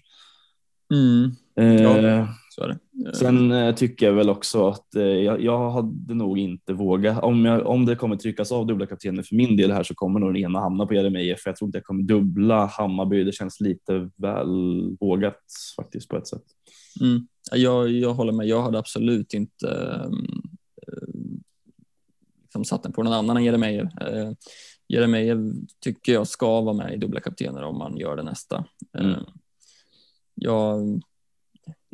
[0.94, 1.30] Mm,
[1.60, 2.28] Eh, Ja.
[2.50, 2.78] så är det.
[3.06, 4.86] Eh, Sen eh, tycker jag väl också att
[5.24, 7.22] jag, jag hade nog inte vågat.
[7.22, 10.20] Om, jag, om det kommer tryckas av dubbla kaptener för min del här så kommer
[10.20, 11.40] nog den ena hamna på Jeremejeff.
[11.40, 13.24] För jag tror inte jag kommer dubbla Hammarby.
[13.24, 15.40] Det känns lite väl vågat
[15.76, 16.42] faktiskt på ett sätt.
[17.00, 17.26] Mm.
[17.52, 18.46] Jag, jag håller med.
[18.46, 19.66] Jag hade absolut inte
[20.06, 20.42] um,
[22.50, 23.92] liksom satt den på någon annan än Jeremejeff.
[24.02, 24.32] Uh,
[24.88, 25.38] Jeremejeff
[25.80, 28.64] tycker jag ska vara med i dubbla kaptener om man gör det nästa.
[28.98, 29.10] Mm.
[29.10, 29.18] Eh,
[30.34, 31.02] jag,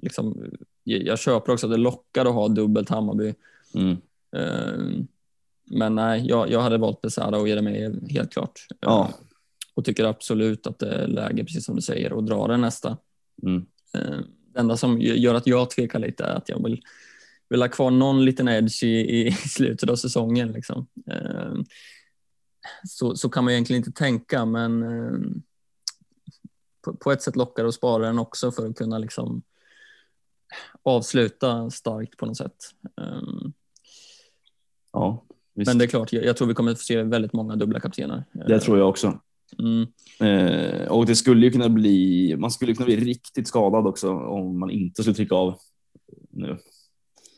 [0.02, 0.50] liksom,
[0.84, 3.34] jag, jag köper också att det lockar att ha dubbelt Hammarby.
[3.74, 3.96] Mm.
[4.36, 5.04] Eh,
[5.64, 8.66] men nej, jag, jag hade valt Besara och Jeremejeff helt klart.
[8.70, 9.11] Eh, Ja.
[9.74, 12.96] Och tycker absolut att det är läge, precis som du säger, att dra den nästa.
[13.42, 13.66] Mm.
[13.94, 14.18] Eh,
[14.52, 16.82] Det enda som gör att jag tvekar lite är att jag vill,
[17.49, 20.53] vill ha kvar någon liten edge i, i slutet av säsongen.
[20.53, 20.86] Liksom.
[21.11, 21.55] Eh,
[22.88, 25.18] Så, så kan man egentligen inte tänka, men eh,
[26.84, 29.42] på, på ett sätt lockar det att spara den också för att kunna liksom
[30.82, 32.57] avsluta starkt på något sätt.
[33.01, 33.20] Eh,
[34.92, 35.24] Ja,
[35.55, 35.68] visst.
[35.68, 37.80] Men det är klart, jag, jag tror vi kommer att få se väldigt många dubbla
[37.80, 38.24] kaptener.
[38.32, 39.20] det tror jag också.
[39.59, 39.86] Mm.
[40.20, 44.59] Eh, och det skulle ju kunna bli, man skulle kunna bli riktigt skadad också om
[44.59, 45.59] man inte skulle trycka av
[46.30, 46.59] nu.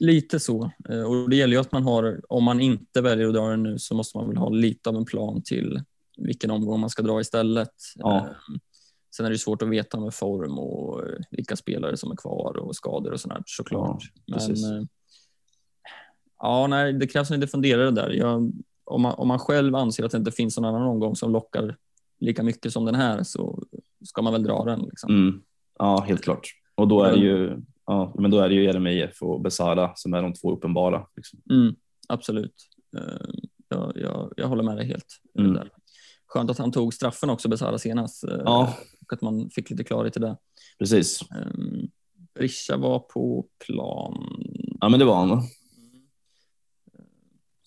[0.00, 0.70] Lite så.
[0.88, 3.62] Eh, Och det gäller ju att man har, om man inte väljer att dra den
[3.62, 5.80] nu så måste man väl ha lite av en plan till
[6.16, 7.72] vilken omgång man ska dra istället.
[7.94, 8.16] Ja.
[8.16, 8.24] Eh,
[9.16, 12.56] Sen är det svårt att veta med form och eh, vilka spelare som är kvar
[12.56, 14.02] och skador och sådär såklart.
[14.24, 14.38] Ja.
[14.48, 14.88] Men
[16.38, 18.10] ja, nej, det krävs lite funderare där.
[18.10, 18.52] Jag,
[18.84, 21.76] om, man, om man själv anser att det inte finns någon annan omgång som lockar
[22.20, 23.62] lika mycket som den här så
[24.04, 24.80] ska man väl dra den.
[24.80, 25.10] Liksom.
[25.10, 25.42] Mm.
[25.78, 26.48] Ja, helt klart.
[26.74, 27.56] Och då är ju,
[27.88, 31.06] ja, men då är det ju Jeremejeff och Besara som är de två uppenbara.
[31.16, 31.40] Liksom.
[31.50, 31.74] Mm,
[32.08, 32.54] absolut.
[32.96, 33.28] Eh,
[33.68, 35.06] Jag, jag, jag håller med dig helt.
[35.38, 35.54] eh, Mm.
[35.56, 35.70] Där.
[36.26, 38.24] Skönt att han tog straffen också, Besara senast.
[38.24, 38.74] eh, Ja.
[39.06, 40.36] Och att man fick lite klarhet i det.
[40.78, 41.20] Precis.
[41.54, 41.90] Um,
[42.34, 44.26] Berisha var på plan.
[44.80, 45.28] Ja, men det var han.
[45.28, 45.42] va?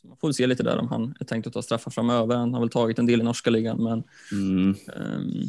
[0.01, 2.35] Så man får se lite där om han är tänkt att ta straffar framöver.
[2.35, 4.69] Han har väl tagit en del i norska ligan, men Mm.
[4.95, 5.43] ehm,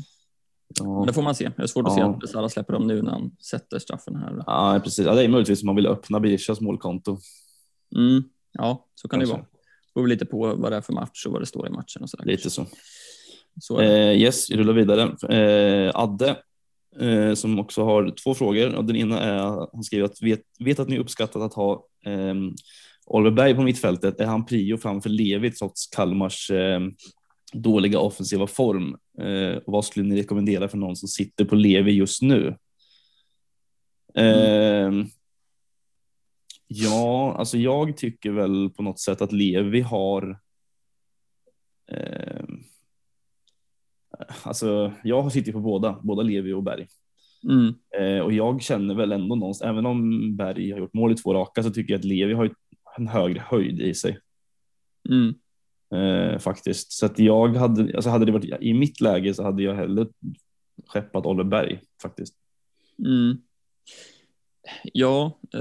[0.81, 1.05] Ja.
[1.07, 1.51] det får man se.
[1.57, 2.11] Det är svårt att se Ja.
[2.11, 4.43] att Besara släpper dem nu när han sätter straffen här.
[4.47, 5.07] ja, precis.
[5.07, 7.18] Ja, det är möjligtvis om man vill öppna Berishas målkonto.
[7.97, 9.37] Mm, ja, så kan det Kanske.
[9.37, 9.47] vara.
[9.87, 12.03] Det beror lite på vad det är för match och vad det står i matchen
[12.03, 12.25] och sådär.
[12.25, 12.66] Lite så.
[13.61, 13.99] Så det.
[14.11, 15.03] Eh, yes, vi rullar vidare.
[15.37, 16.37] Eh, Adde,
[17.01, 18.75] eh, som också har två frågor.
[18.75, 19.39] Och den ena är,
[19.73, 22.35] han skriver att vet, vet att ni uppskattat att ha eh,
[23.07, 24.20] Oliver Berg på mittfältet.
[24.20, 26.81] Är han prio framför Levi trots Kalmars eh,
[27.53, 28.96] dåliga offensiva form?
[29.18, 32.57] Eh, och vad skulle ni rekommendera för någon som sitter på Levi just nu?
[34.14, 34.92] Eh,
[36.74, 40.38] Ja, alltså jag tycker väl på något sätt att Levi har
[41.92, 42.44] eh,
[44.42, 46.86] Alltså, jag sitter på båda, båda Levi och Berg.
[47.44, 51.14] Mm, Eh, och jag känner väl ändå någonstans, även om Berg har gjort mål i
[51.14, 52.55] två raka så tycker jag att Levi har
[52.96, 54.18] en högre höjd i sig.
[55.09, 55.34] mm,
[55.93, 56.93] Eh, faktiskt.
[56.93, 60.07] Så att jag hade, alltså hade det varit i mitt läge så hade jag hellre
[60.86, 62.34] skeppat Oliver Berg faktiskt.
[63.07, 63.36] mm.
[64.93, 65.61] Ja, eh,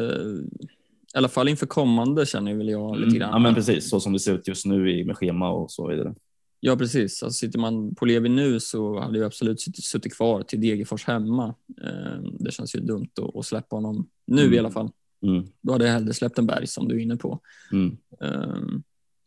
[1.14, 3.20] i alla fall inför kommande känner väl jag lite Mm.
[3.20, 3.30] grann.
[3.32, 5.88] Ja men precis, så som det ser ut just nu i, med schema och så
[5.88, 6.16] vidare.
[6.60, 7.24] Ja, precis.
[7.24, 11.06] Alltså, sitter man på Levi nu så hade jag absolut suttit, suttit kvar till Degerfors
[11.06, 11.56] hemma.
[11.84, 14.54] Eh, det känns ju dumt att, att släppa honom nu Mm.
[14.54, 14.90] i alla fall.
[15.24, 15.44] Mm.
[15.62, 17.40] Då hade jag hellre släppt en Berg som du är inne på.
[17.72, 17.98] Mm.
[18.20, 18.84] Um,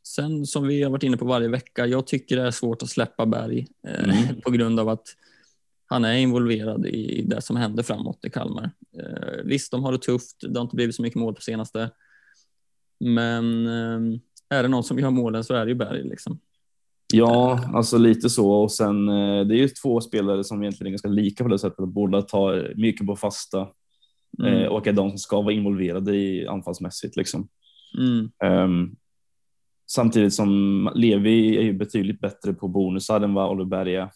[0.06, 2.88] sen som vi har varit inne på varje vecka, jag tycker det är svårt att
[2.88, 4.40] släppa Berg eh, Mm.
[4.40, 5.06] på grund av att
[5.86, 8.70] han är involverad i, det som händer framåt i Kalmar.
[8.98, 10.36] Eh, visst, de har det tufft.
[10.40, 11.90] Det har inte blivit så mycket mål på senaste.
[13.00, 14.18] Men eh,
[14.58, 16.02] är det någon som gör målen så är det ju Berg.
[16.02, 16.38] Liksom.
[17.12, 18.50] Ja, alltså lite så.
[18.52, 21.58] Och sen eh, det är ju två spelare som egentligen är ganska lika på det
[21.58, 23.68] sättet att båda tar mycket på fasta
[24.38, 24.54] Mm.
[24.54, 27.48] eh, och är de som ska vara involverade i anfallsmässigt liksom.
[27.98, 28.30] Mm.
[28.44, 28.96] Ehm,
[29.86, 34.10] samtidigt som Levi är ju betydligt bättre på bonusar än vad Oliver är.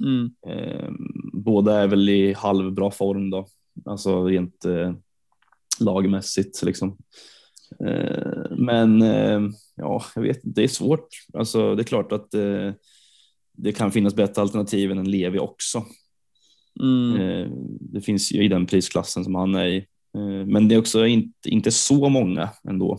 [0.00, 0.30] Mm.
[0.46, 0.96] Ehm,
[1.32, 3.46] båda är väl i halvbra form då,
[3.84, 4.92] alltså rent eh,
[5.80, 6.96] lagmässigt liksom.
[7.86, 9.40] Ehm, men eh,
[9.76, 11.08] ja, jag vet det är svårt.
[11.32, 12.72] Alltså, det är klart att eh,
[13.52, 15.84] det kan finnas bättre alternativ än Levi också.
[16.82, 17.20] Mm.
[17.20, 17.48] Eh,
[17.80, 19.76] det finns ju i den prisklassen som han är i.
[20.16, 22.98] Eh, men det är också inte, inte så många ändå.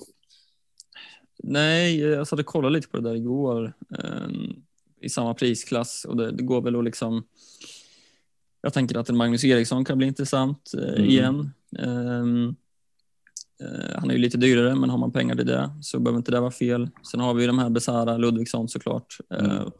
[1.43, 4.29] Nej, jag satt och kollade lite på det där igår eh,
[5.01, 7.23] i samma prisklass och det, det går väl att liksom
[8.61, 11.03] jag tänker att en Magnus Eriksson kan bli intressant eh, Mm.
[11.09, 11.51] igen.
[11.79, 12.55] Ehm,
[13.63, 16.31] eh, han är ju lite dyrare, men har man pengar till det så behöver inte
[16.31, 16.89] det vara fel.
[17.11, 19.71] Sen har vi ju de här Besara, Ludvigsson såklart, eh, Mm.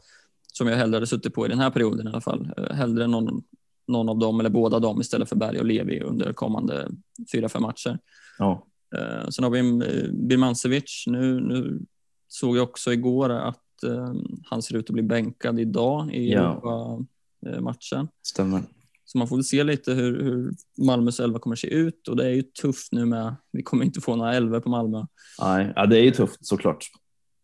[0.52, 2.48] som jag hellre hade suttit på i den här perioden i alla fall.
[2.56, 3.42] Eh, hellre någon,
[3.88, 6.88] någon av dem eller båda dem istället för Berg och Levi under kommande
[7.32, 7.98] fyra, fem matcher.
[8.38, 8.66] Ja.
[8.94, 11.04] Eh, sen har vi eh, Birmancevic.
[11.06, 11.80] Nu, nu
[12.28, 14.12] såg jag också igår att eh,
[14.44, 16.40] han ser ut att bli bänkad idag i Ja.
[16.40, 18.08] Europa-matchen.
[18.22, 18.62] Stämmer.
[19.04, 20.54] Så man får väl se lite hur, hur
[20.86, 23.34] Malmös elva kommer se ut och det är ju tufft nu med.
[23.52, 25.06] Vi kommer inte få några elva på Malmö.
[25.40, 26.86] Nej, ja, det är ju tufft såklart.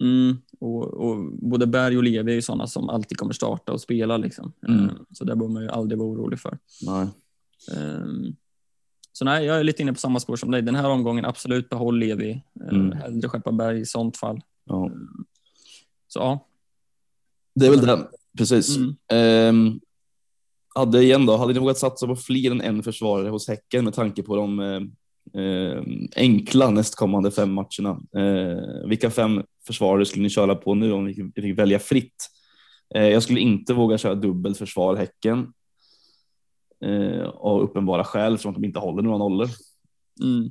[0.01, 3.81] Mm, och, och både Berg och Levi är ju sådana som alltid kommer starta och
[3.81, 4.53] spela liksom.
[4.69, 4.91] Mm.
[5.13, 6.59] Så det behöver man ju aldrig vara orolig för.
[6.87, 7.07] Nej.
[7.77, 8.37] Ehm,
[9.19, 10.63] Så nej, jag är lite inne på samma spår som dig.
[10.63, 12.31] Den här omgången, absolut behåll Levi.
[12.61, 12.93] Eh, Mm.
[12.93, 14.41] Hellre skeppa Berg i sånt fall.
[14.65, 14.91] Ja.
[16.09, 16.47] Så ja.
[17.55, 18.09] Det är väl det,
[18.39, 18.77] precis.
[18.77, 18.95] Mm.
[19.13, 19.81] Ehm,
[20.75, 23.95] hade igen då, hade ni vågat satsa på fler än en försvarare hos Häcken med
[23.95, 25.83] tanke på de eh, eh,
[26.17, 28.01] enkla nästkommande fem matcherna?
[28.17, 32.29] Eh, vilka fem försvarare skulle ni köra på nu om ni fick- välja fritt?
[32.95, 35.53] Eh, jag skulle inte våga köra dubbelt försvar Häcken.
[36.85, 39.49] Eh, av uppenbara skäl eftersom de inte håller några nollor.
[40.23, 40.51] Mm.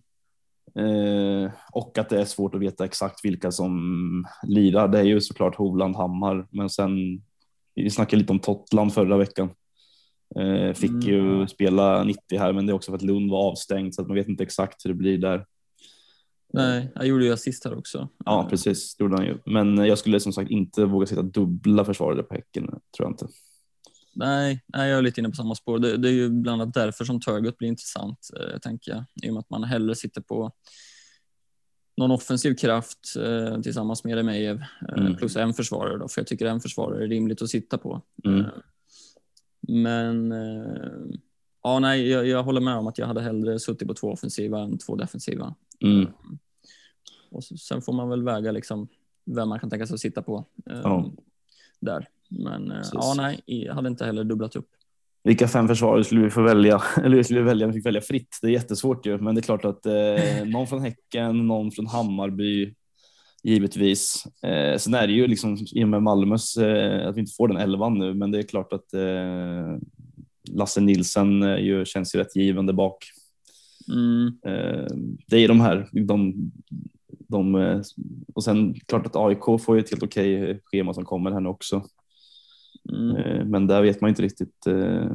[0.75, 4.87] Eh, och att det är svårt att veta exakt vilka som lirar.
[4.87, 7.21] Det är ju såklart Hovland, Hammar, men sen
[7.75, 9.49] vi snackade lite om Totland förra veckan.
[10.35, 11.07] Eh, fick Mm.
[11.07, 14.07] ju spela 90 här, men det är också för att Lund var avstängd så att
[14.07, 15.45] man vet inte exakt hur det blir där.
[16.53, 18.09] Nej, jag gjorde ju assist här också.
[18.25, 19.37] Ja, precis, det gjorde han ju.
[19.45, 23.27] Men jag skulle som sagt inte våga sitta dubbla försvarare på Häcken, tror jag inte.
[24.19, 25.79] Nej, nej, jag är lite inne på samma spår.
[25.79, 29.03] Det, det är ju bland annat därför som Turgut blir intressant, eh, tänker jag.
[29.23, 30.51] I och med att man hellre sitter på
[31.97, 35.15] någon offensiv kraft eh, tillsammans med Emejev eh, Mm.
[35.15, 38.01] plus en försvarare då, för jag tycker en försvarare är rimligt att sitta på.
[38.25, 38.39] Mm.
[38.39, 38.45] Eh,
[39.67, 41.17] men eh,
[41.63, 44.59] ja, nej, jag, jag håller med om att jag hade hellre suttit på två offensiva
[44.59, 45.55] än två defensiva.
[45.83, 46.07] Mm.
[47.31, 48.87] Och så, sen får man väl väga liksom
[49.25, 51.11] vem man kan tänka sig att sitta på eh, Ja.
[51.79, 52.07] där.
[52.29, 52.93] Men eh, Precis.
[52.93, 54.69] ja, nej, hade inte heller dubblat upp.
[55.23, 56.81] Vilka fem försvarare skulle vi få välja?
[57.03, 58.37] Eller skulle vi välja vi fick välja fritt?
[58.41, 61.87] Det är jättesvårt ju, men det är klart att eh, någon från Häcken, någon från
[61.87, 62.73] Hammarby,
[63.43, 64.23] givetvis.
[64.43, 67.47] Eh, sen är det ju liksom i och med Malmös, eh, att vi inte får
[67.47, 69.77] den elvan nu, men det är klart att eh,
[70.51, 72.97] Lasse Nilsen eh, ju, känns ju rätt givande bak.
[73.89, 74.87] Mm, Eh,
[75.27, 76.51] det är de här, de,
[77.27, 77.81] de, eh,
[78.35, 81.49] och sen klart att AIK får ju ett helt okej schema som kommer här nu
[81.49, 81.83] också.
[82.89, 83.15] Mm.
[83.15, 85.11] Eh, Men där vet man inte riktigt eh,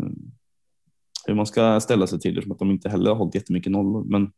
[1.26, 3.72] hur man ska ställa sig till det, som att de inte heller har hållit jättemycket
[3.72, 4.04] nollor.
[4.04, 4.32] Men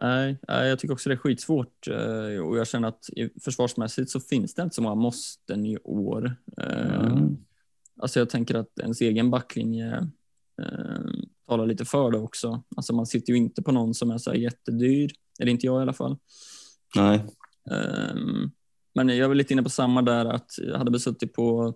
[0.00, 3.04] Nej, jag tycker också det är skitsvårt eh, och jag känner att
[3.44, 6.36] försvarsmässigt så finns det inte så många måsten i år.
[6.56, 7.36] Mm,
[8.00, 10.08] Alltså jag tänker att ens egen backlinje
[11.48, 12.62] talar lite för det också.
[12.76, 15.10] Alltså man sitter ju inte på någon som är så här jättedyr,
[15.40, 16.16] eller inte jag i alla fall.
[16.96, 17.24] nej,
[17.70, 18.50] Ehm,
[18.94, 21.74] men jag väl lite inne på samma där att jag hade besuttit på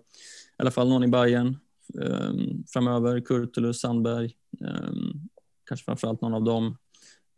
[0.57, 1.57] i alla fall någon i Bayern
[1.93, 5.29] um, framöver, Kurtulus, Sandberg, um,
[5.65, 6.77] kanske framförallt någon av dem.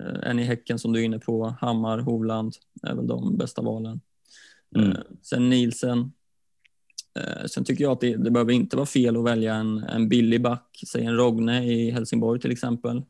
[0.03, 2.53] Uh, en i Häcken som du är inne på, Hammar, Hovland
[2.83, 4.01] är väl de bästa valen.
[4.75, 4.91] Mm.
[4.91, 6.11] Eh, sen Nielsen.
[7.19, 10.09] Eh, sen tycker jag att det, det behöver inte vara fel att välja en, en
[10.09, 13.03] billig back, säg en Rogne i Helsingborg till exempel.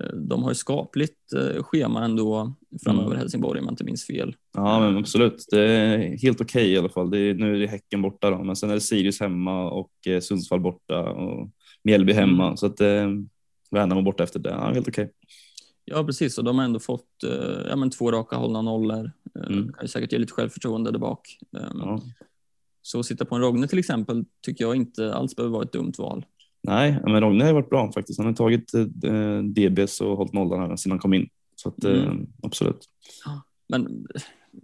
[0.00, 3.18] Eh, de har ju skapligt eh, schema ändå framöver Mm.
[3.18, 4.36] Helsingborg om jag inte minns fel.
[4.54, 5.46] ja men absolut.
[5.50, 7.10] Det är helt okej i alla fall.
[7.10, 10.06] Det är, nu är det Häcken borta då, men sen är det Sirius hemma och
[10.06, 11.50] eh, Sundsvall borta och
[11.84, 12.44] Mjällby hemma.
[12.44, 12.56] Mm.
[12.56, 13.08] Så att eh,
[13.70, 14.50] Värnamo borta efter det.
[14.50, 15.10] Ja, helt okej.
[15.84, 16.38] Ja, precis.
[16.38, 19.04] Och de har ändå fått eh, ja, men två raka hållna nollor.
[19.38, 19.72] Eh, Mm.
[19.72, 21.38] Kan ju säkert ge lite självförtroende där bak.
[21.56, 22.00] Eh, Ja.
[22.82, 25.72] Så att sitta på en Rogne till exempel tycker jag inte alls behöver vara ett
[25.72, 26.24] dumt val.
[26.62, 28.18] Nej, men Rogne har varit bra faktiskt.
[28.18, 31.28] Han har tagit eh, DBs och hållit nollan även sedan han kom in.
[31.56, 32.26] Så att, eh, Mm.
[32.42, 32.84] absolut.
[33.68, 34.06] Men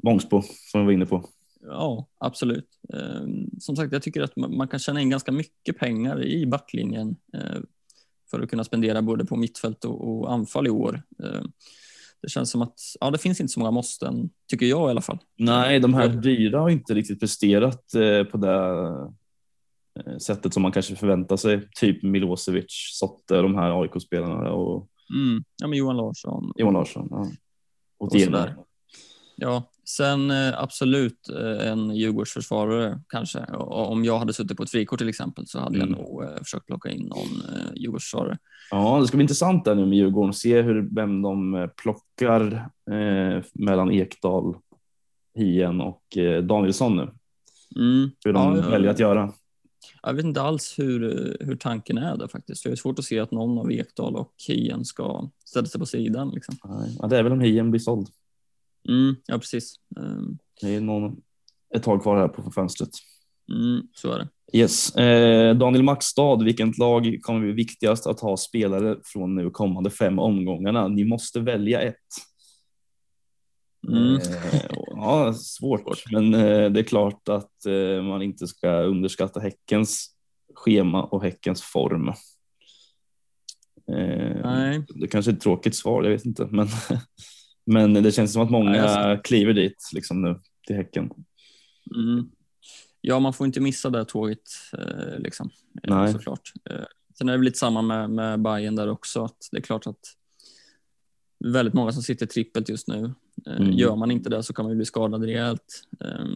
[0.02, 1.24] Bångsbo som vi var inne på.
[1.60, 2.68] ja, absolut.
[2.94, 3.26] Eh,
[3.60, 7.60] Som sagt, jag tycker att man kan tjäna in ganska mycket pengar i backlinjen eh,
[8.30, 11.02] för att kunna spendera både på mittfält och och anfall i år.
[11.22, 11.42] Eh,
[12.22, 15.00] Det känns som att ja, det finns inte så många måsten, tycker jag i alla
[15.00, 15.18] fall.
[15.38, 19.10] Nej, de här dyra har inte riktigt presterat eh, på det eh,
[20.22, 21.68] sättet som man kanske förväntar sig.
[21.80, 25.44] Typ Milosevic, Sotte, de här AIK-spelarna och Mm.
[25.62, 26.52] Ja, men Johan Larsson.
[26.56, 27.08] Johan Larsson.
[27.10, 27.26] Ja.
[27.98, 28.56] Och Och sådär.
[29.36, 33.44] Ja, sen eh, absolut eh, en Djurgårdsförsvarare kanske.
[33.58, 35.90] Om jag hade suttit på ett frikort till exempel så hade Mm.
[35.90, 38.38] jag nog eh, försökt plocka in någon eh, Djurgårdsförsvarare.
[38.70, 40.34] Ja, det ska bli intressant där nu med Djurgården.
[40.34, 44.56] Se hur, vem de eh, plockar eh, mellan Ekdal,
[45.34, 47.10] Hien och eh, Danielsson nu.
[47.76, 48.10] Mm.
[48.24, 48.70] Hur de ja.
[48.70, 49.32] väljer att göra.
[50.02, 52.64] Jag vet inte alls hur, hur tanken är där faktiskt.
[52.64, 55.86] Jag har svårt att se att någon av Ekdal och Hien ska ställa sig på
[55.86, 56.30] sidan.
[56.34, 56.54] Liksom.
[56.98, 58.08] Ja, det är väl om Hien blir såld.
[58.88, 59.74] Mm, ja, precis.
[59.96, 61.16] Um, Det är någon,
[61.74, 62.90] ett tag kvar här på fönstret.
[63.52, 64.28] mm, så är det.
[64.58, 64.96] Yes.
[64.96, 70.18] Eh, Daniel Maxstad, vilket lag kommer bli viktigast att ha spelare från nu kommande fem
[70.18, 70.88] omgångarna?
[70.88, 71.96] Ni måste välja ett.
[73.88, 74.14] Mm.
[74.14, 74.20] Eh,
[74.86, 80.10] ja, svårt, men eh, det är klart att eh, man inte ska underskatta Häckens
[80.54, 82.12] schema och Häckens form.
[84.42, 84.84] Nej.
[84.88, 86.68] det kanske är ett tråkigt svar, jag vet inte, men,
[87.66, 91.10] men det känns som att många alltså- kliver dit liksom nu till Häcken.
[91.94, 92.30] Mm.
[93.00, 94.42] Ja, man får inte missa det tåget
[95.18, 95.50] liksom,
[95.82, 96.12] Nej.
[96.12, 96.52] såklart.
[97.18, 99.24] Sen är det väl lite samma med, med Bayern där också.
[99.24, 100.00] Att det är klart att
[101.44, 103.14] väldigt många som sitter trippelt just nu.
[103.46, 103.72] Eh, Mm.
[103.72, 105.82] Gör man inte det så kan man bli skadad rejält.
[106.00, 106.26] Eh,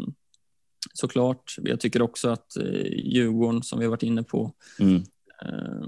[0.95, 1.57] såklart.
[1.63, 4.95] Jag tycker också att eh, Djurgården, som vi har varit inne på, Mm.
[5.43, 5.87] eh,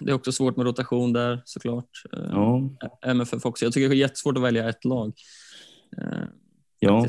[0.00, 1.90] det är också svårt med rotation där såklart.
[2.12, 2.70] Eh, Ja,
[3.02, 3.64] MFF också.
[3.64, 5.12] Jag tycker det är jättesvårt att välja ett lag.
[6.78, 7.06] Ja.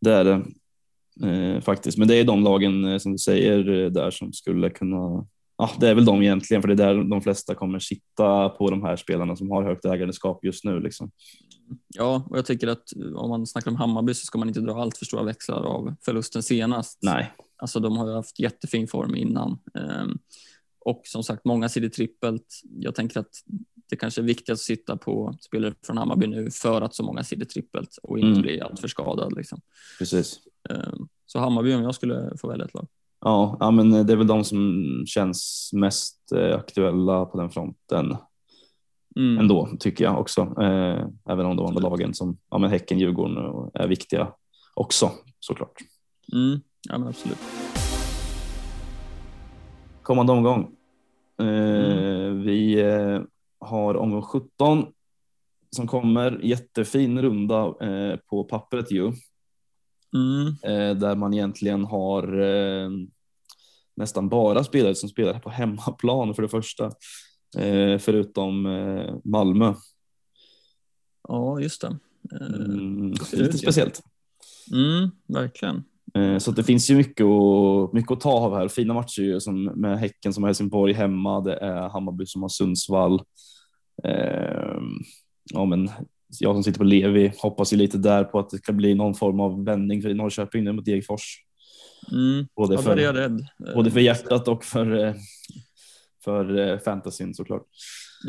[0.00, 0.42] Det är det
[1.28, 1.98] eh, faktiskt.
[1.98, 5.26] Men det är de lagen som du säger där som skulle kunna.
[5.56, 8.70] Ja, det är väl de egentligen, för det är där de flesta kommer sitta på
[8.70, 10.80] de här spelarna som har högt ägandeskap just nu.
[10.80, 11.10] Liksom.
[11.94, 14.60] Ja, och jag tycker att eh, om man snackar om Hammarby så ska man inte
[14.60, 16.98] dra allt för stora växlar av förlusten senast.
[17.02, 19.58] Nej, Alltså de har ju haft jättefin form innan.
[19.78, 20.18] Ehm,
[20.84, 22.46] Och som sagt, många sidor trippelt.
[22.78, 23.30] Jag tänker att
[23.90, 27.24] det kanske är viktigt att sitta på spelare från Hammarby nu för att så många
[27.24, 28.42] sidor trippelt och inte Mm.
[28.42, 29.36] bli alltför skadad.
[29.36, 29.60] Liksom.
[29.98, 30.38] precis.
[30.70, 32.86] Ehm, Så Hammarby om jag skulle få välja ett lag.
[33.24, 38.16] Ja, ja, men det är väl de som känns mest eh, aktuella på den fronten
[39.16, 39.38] Mm.
[39.38, 40.40] ändå tycker jag också.
[40.40, 44.32] Eh, även om de andra lagen som ja, men Häcken, Djurgården och är viktiga
[44.74, 45.10] också
[45.40, 45.72] såklart.
[46.32, 46.60] Mm.
[46.88, 47.38] Ja, men absolut.
[50.02, 50.70] kommande omgång.
[51.38, 53.20] Eh, Vi eh,
[53.60, 54.86] har omgång 17
[55.76, 56.40] som kommer.
[56.42, 59.12] Jättefin runda eh, på pappret ju.
[60.14, 60.46] Mm.
[60.62, 62.90] Eh, där man egentligen har eh,
[63.96, 66.84] nästan bara spelare som spelar på hemmaplan för det första.
[67.58, 68.62] Eh, förutom
[69.24, 69.74] Malmö.
[71.28, 71.98] Ja, just det.
[72.40, 74.02] Mm, lite speciellt.
[74.72, 75.84] Mm, verkligen.
[76.40, 78.68] Så det finns ju mycket att, mycket att ta av här.
[78.68, 81.40] Fina matcher ju, som med Häcken som har Helsingborg hemma.
[81.40, 83.22] Det är Hammarby som har Sundsvall.
[84.04, 84.80] Eh,
[85.52, 85.90] ja, men
[86.40, 89.14] jag som sitter på Levi hoppas ju lite där på att det ska bli någon
[89.14, 91.38] form av vändning för Norrköping nu mot Degerfors.
[92.12, 92.46] Mm.
[92.56, 93.46] Både, är jag för, rädd.
[93.74, 95.14] både för hjärtat och för, eh,
[96.24, 97.66] för eh, fantasyn såklart.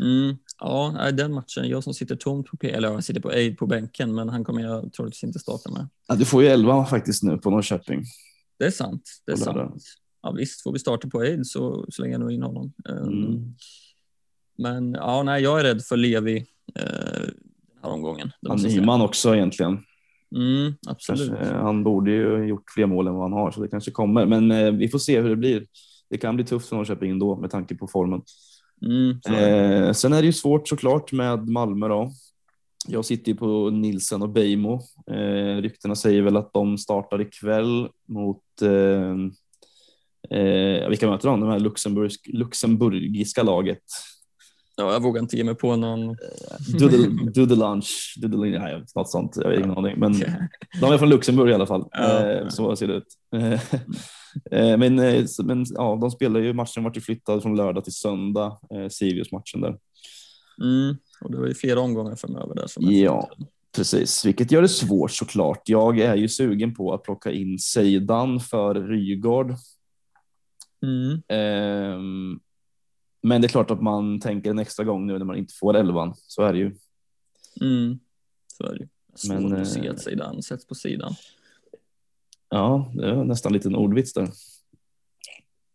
[0.00, 1.68] Mm, ja, den matchen.
[1.68, 4.44] Jag som sitter tomt på P, eller jag sitter på Aid på bänken, men han
[4.44, 5.88] kommer jag troligtvis inte starta med.
[6.08, 8.04] Ja, du får ju 11 faktiskt nu på Norrköping.
[8.58, 9.10] Det är sant.
[9.26, 9.82] Det är sant.
[10.22, 12.72] Ja, visst, får vi starta på Aid så, länge jag nog in honom.
[12.88, 13.54] Ehm, Mm.
[14.58, 17.28] Men ja, nej, jag är rädd för Levi eh,
[17.84, 18.30] här omgången.
[18.42, 18.86] Han måste jag är säga.
[18.86, 19.78] man också egentligen.
[20.36, 21.28] Mm, absolut.
[21.28, 23.90] Kanske, eh, han borde ju gjort fler mål än vad han har så det kanske
[23.90, 24.26] kommer.
[24.26, 25.66] Men eh, vi får se hur det blir.
[26.10, 28.22] Det kan bli tufft för Norrköping ändå med tanke på formen.
[28.82, 29.10] Mm.
[29.10, 32.10] Eh, sen är det ju svårt såklart med Malmö då.
[32.88, 34.80] Jag sitter ju på Nilsen och Beijmo.
[35.10, 39.14] Eh, ryktena säger väl att de startar ikväll mot eh,
[40.38, 41.40] eh, vilka möter de?
[41.40, 43.82] De här Luxemburgsk, luxemburgiska laget.
[44.76, 46.16] Ja, jag vågar inte ge mig på någon.
[46.78, 49.36] Doodle, doodle lunch, doodle, nej, något sånt.
[49.36, 49.98] Jag har ingen aning.
[49.98, 50.12] Men
[50.80, 51.88] de är från Luxemburg i alla fall.
[51.90, 52.30] Ja.
[52.30, 53.08] Eh, så ser det ut.
[54.50, 57.92] Eh, men eh, men ja, de spelar ju matchen vart ju flyttad från lördag till
[57.92, 59.78] söndag, eh, Sirius-matchen där.
[60.62, 60.96] Mm.
[61.20, 62.66] Och det var ju flera omgångar framöver där.
[62.66, 63.30] Som Ja,
[63.76, 64.24] precis.
[64.24, 65.68] Vilket gör det svårt såklart.
[65.68, 69.54] Jag är ju sugen på att plocka in Seidan för Rygaard.
[70.82, 71.22] Mm.
[71.28, 72.40] Ehm,
[73.24, 75.76] men det är klart att man tänker en extra gång nu när man inte får
[75.76, 76.14] elvan.
[76.16, 76.76] Så är det ju.
[77.60, 77.98] Mm.
[78.46, 78.88] Så är det ju.
[79.14, 81.14] Svårt Men, att se eh, att sidan sätts på sidan.
[82.48, 84.28] Ja, det var nästan en liten ordvits där.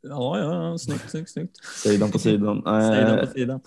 [0.01, 1.65] Ja, ja, snyggt, snyggt, snyggt.
[1.65, 2.55] Sidan på sidan.
[2.65, 3.61] Sidan Eh, på sidan.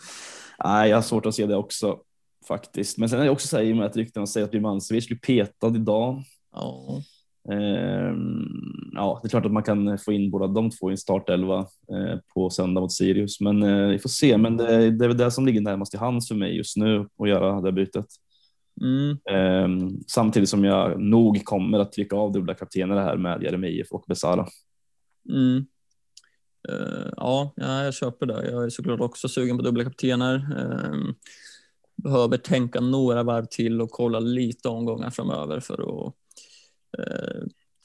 [0.65, 2.01] Nej, jag har svårt att se det också
[2.49, 2.99] faktiskt.
[2.99, 5.07] Men sen är det också så här i och med att ryktena säger att Birmancevic
[5.07, 6.23] blir petad idag.
[6.53, 7.03] Ja.
[7.51, 10.99] Ehm, ja, det är klart att man kan få in båda de två i en
[10.99, 14.39] startelva eh, på söndag mot Sirius, men eh, vi får se.
[14.39, 17.07] Men det, det är väl det som ligger närmast i hands för mig just nu
[17.19, 18.07] att göra det bytet.
[18.81, 19.19] Mm.
[19.31, 24.05] Ehm, samtidigt som jag nog kommer att trycka av dubbla kaptener här med Jeremejeff och
[24.09, 24.47] Besara.
[25.29, 25.67] Mm.
[26.69, 28.51] Eh, ja, ja, jag köper det.
[28.51, 30.35] Jag är såklart också sugen på dubbla kaptener.
[30.59, 31.15] Eh,
[31.97, 36.15] behöver tänka några varv till och kolla lite omgångar framöver för att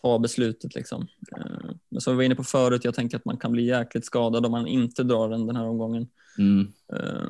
[0.02, 0.76] ta beslutet.
[0.76, 1.08] Liksom.
[1.38, 4.06] Eh, men som vi var inne på förut, jag tänker att man kan bli jäkligt
[4.06, 6.08] skadad om man inte drar den den här omgången.
[6.38, 6.68] Mm.
[6.94, 7.30] Eh,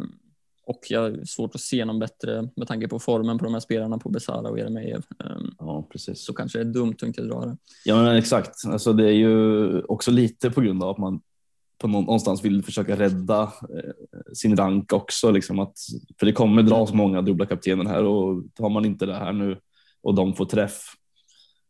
[0.65, 3.59] och jag har svårt att se någon bättre med tanke på formen på de här
[3.61, 5.05] spelarna på Besara och Jeremejeff.
[5.19, 6.25] Eh, Ja, precis.
[6.25, 7.57] så kanske det är dumt att inte dra det.
[7.85, 8.65] Ja, men exakt.
[8.67, 11.21] Alltså, det är ju också lite på grund av att man
[11.77, 15.31] på någon, någonstans vill försöka rädda eh, sin rank också.
[15.31, 15.77] Liksom att,
[16.19, 19.59] för det kommer dras många dubbla kaptener här och tar man inte det här nu
[20.01, 20.81] och de får träff,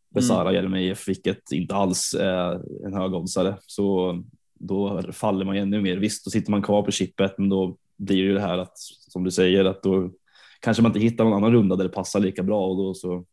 [0.09, 4.15] Besara Jeremejeff, vilket inte alls är en högoddsare, så
[4.59, 5.97] då faller man ännu mer.
[5.97, 8.77] Visst, då sitter man kvar på chippet, men då blir det ju det här att,
[9.11, 10.11] som du säger, att då
[10.59, 13.25] kanske man inte hittar någon annan runda där det passar lika bra och då så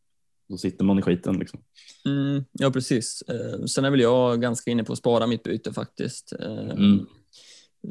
[0.49, 1.59] då sitter man i skiten liksom.
[2.05, 3.23] Mm, ja, precis.
[3.27, 6.33] Eh, sen är väl jag ganska inne på att spara mitt byte faktiskt.
[6.39, 7.05] Eh, Mm.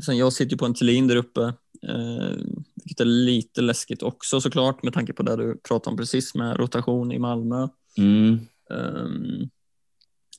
[0.04, 1.42] Sen jag sitter ju på en Thelin där uppe,
[1.88, 2.30] eh,
[2.74, 6.56] vilket är lite läskigt också såklart med tanke på det du pratade om precis med
[6.56, 7.68] rotation i Malmö.
[7.98, 8.38] Mm.
[8.70, 9.08] Eh,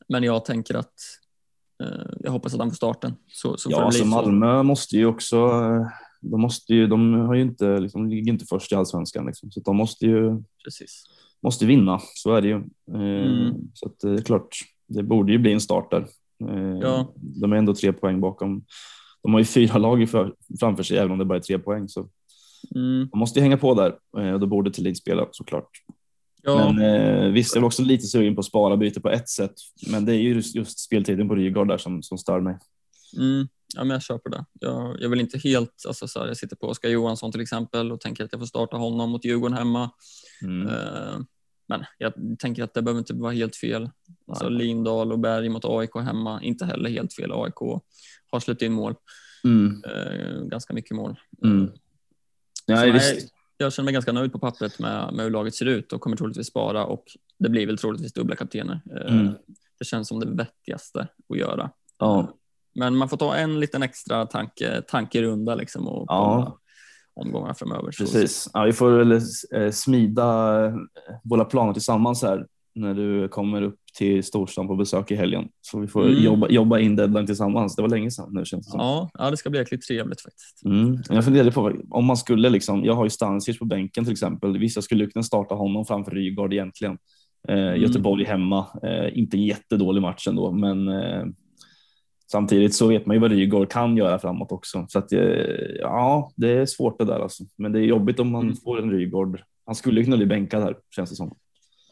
[0.08, 0.94] men jag tänker att
[1.84, 3.14] eh, jag hoppas att han får starten.
[3.28, 4.10] Så, så Ja, alltså så.
[4.10, 5.36] Malmö måste ju också.
[5.38, 5.88] eh,
[6.22, 6.88] De måste ju.
[6.88, 10.44] De har ju inte liksom, ligger inte först i allsvenskan liksom, så de måste ju
[10.64, 11.04] Precis.
[11.42, 12.00] måste vinna.
[12.16, 12.56] Så är det ju.
[12.94, 13.54] Eh, Mm.
[13.74, 14.48] Så att det är klart.
[14.88, 16.08] Det borde ju bli en start där.
[16.50, 17.14] Eh, Ja.
[17.16, 18.66] De är ändå tre poäng bakom.
[19.24, 20.10] De har ju fyra lag
[20.60, 21.90] framför sig, även om det bara är tre poäng.
[21.90, 22.10] Så
[22.76, 25.70] Mm, de måste ju hänga på där eh, och då borde Thelin spela såklart.
[26.46, 26.82] Ja, Men
[27.26, 29.54] eh, visst, jag är också lite sugen på att spara byte på ett sätt,
[29.88, 32.58] men det är ju just, just speltiden på Rygaard där som, som stör mig.
[33.18, 34.46] mm, ja, men jag köper det.
[34.60, 37.92] Jag, jag vill inte helt, alltså så här, jag sitter på Oskar Johansson till exempel
[37.92, 39.90] och tänker att jag får starta honom mot Djurgården hemma.
[40.44, 40.68] Mm.
[40.68, 41.20] Eh,
[41.68, 43.90] Men jag tänker att det behöver inte vara helt fel.
[44.28, 44.50] Alltså.
[44.50, 47.32] Lindahl och Berg mot AIK hemma, inte heller helt fel.
[47.34, 47.82] AIK
[48.32, 48.96] har släppt in mål,
[49.44, 49.84] Mm.
[49.84, 51.20] eh, ganska mycket mål.
[51.44, 51.60] Mm.
[51.66, 51.72] Nej,
[52.68, 53.30] nej, visst.
[53.58, 56.18] Jag känner mig ganska nöjd på pappret med, med hur laget ser ut och kommer
[56.18, 57.04] troligtvis spara och
[57.40, 58.82] det blir väl troligtvis dubbla kaptener.
[58.96, 59.34] Eh, Mm.
[59.80, 61.70] Det känns som det vettigaste att göra.
[62.00, 62.34] Ja.
[62.76, 66.60] Men man får ta en liten extra tanke, tankerunda liksom och Ja.
[67.14, 67.92] omgångar framöver.
[67.98, 68.50] Precis.
[68.54, 70.74] Ja, vi får väl eh, smida eh,
[71.24, 75.48] våra planer tillsammans här när du kommer upp till storstan på besök i helgen.
[75.62, 76.24] Så vi får Mm.
[76.24, 77.76] jobba, jobba in deadline tillsammans.
[77.76, 78.80] Det var länge sedan nu känns det som.
[78.80, 80.66] Ja, ja, det ska bli jäkligt trevligt faktiskt.
[80.66, 80.98] Mm.
[81.10, 84.58] Jag funderade på om man skulle liksom, jag har ju Stanisic på bänken till exempel.
[84.58, 86.98] Vissa skulle kunna starta honom framför Rygaard egentligen.
[87.48, 91.24] Eh, Göteborg hemma, eh, inte en jättedålig match ändå, men eh,
[92.32, 94.86] samtidigt så vet man ju vad Rygaard kan göra framåt också.
[94.90, 95.20] Så att eh,
[95.80, 97.44] ja, det är svårt det där alltså.
[97.58, 98.56] Men det är jobbigt om man Mm.
[98.56, 99.40] får en Rygaard.
[99.66, 101.36] Han skulle kunna bli bänkad här känns det som.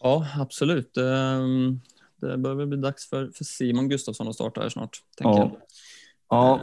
[0.03, 0.97] Ja, absolut.
[0.97, 1.79] Ehm,
[2.21, 4.97] Det börjar väl bli dags för, för Simon Gustafsson att starta här snart.
[5.17, 5.39] Tänker.
[5.39, 5.51] Ja.
[6.29, 6.61] Ja,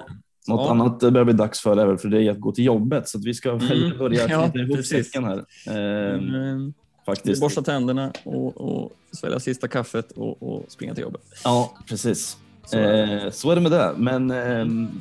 [0.48, 0.70] något Ja.
[0.70, 3.18] annat det börjar bli dags för är väl för dig att gå till jobbet så
[3.18, 3.98] att vi ska väl Mm.
[3.98, 5.06] börja Ja, knyta ihop precis.
[5.06, 5.44] säcken här.
[5.68, 6.72] Eh, Ehm,
[7.06, 7.40] faktiskt.
[7.40, 11.22] Borsta tänderna och, och svälja sista kaffet och, och springa till jobbet.
[11.44, 12.36] Ja, precis.
[12.66, 13.94] Så, Eh, så är det med det.
[13.96, 15.00] Men ehm,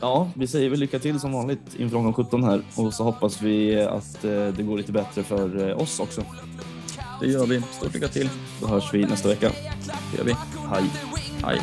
[0.00, 3.42] ja, vi säger väl lycka till som vanligt inför omgång 17 här och så hoppas
[3.42, 6.22] vi att eh, det går lite bättre för eh, oss också.
[7.20, 7.62] Det gör vi.
[7.72, 8.30] Stort lycka till.
[8.60, 9.52] Då hörs vi nästa vecka.
[10.12, 10.36] Det gör vi.
[10.70, 10.84] Hej!
[11.44, 11.60] Hej.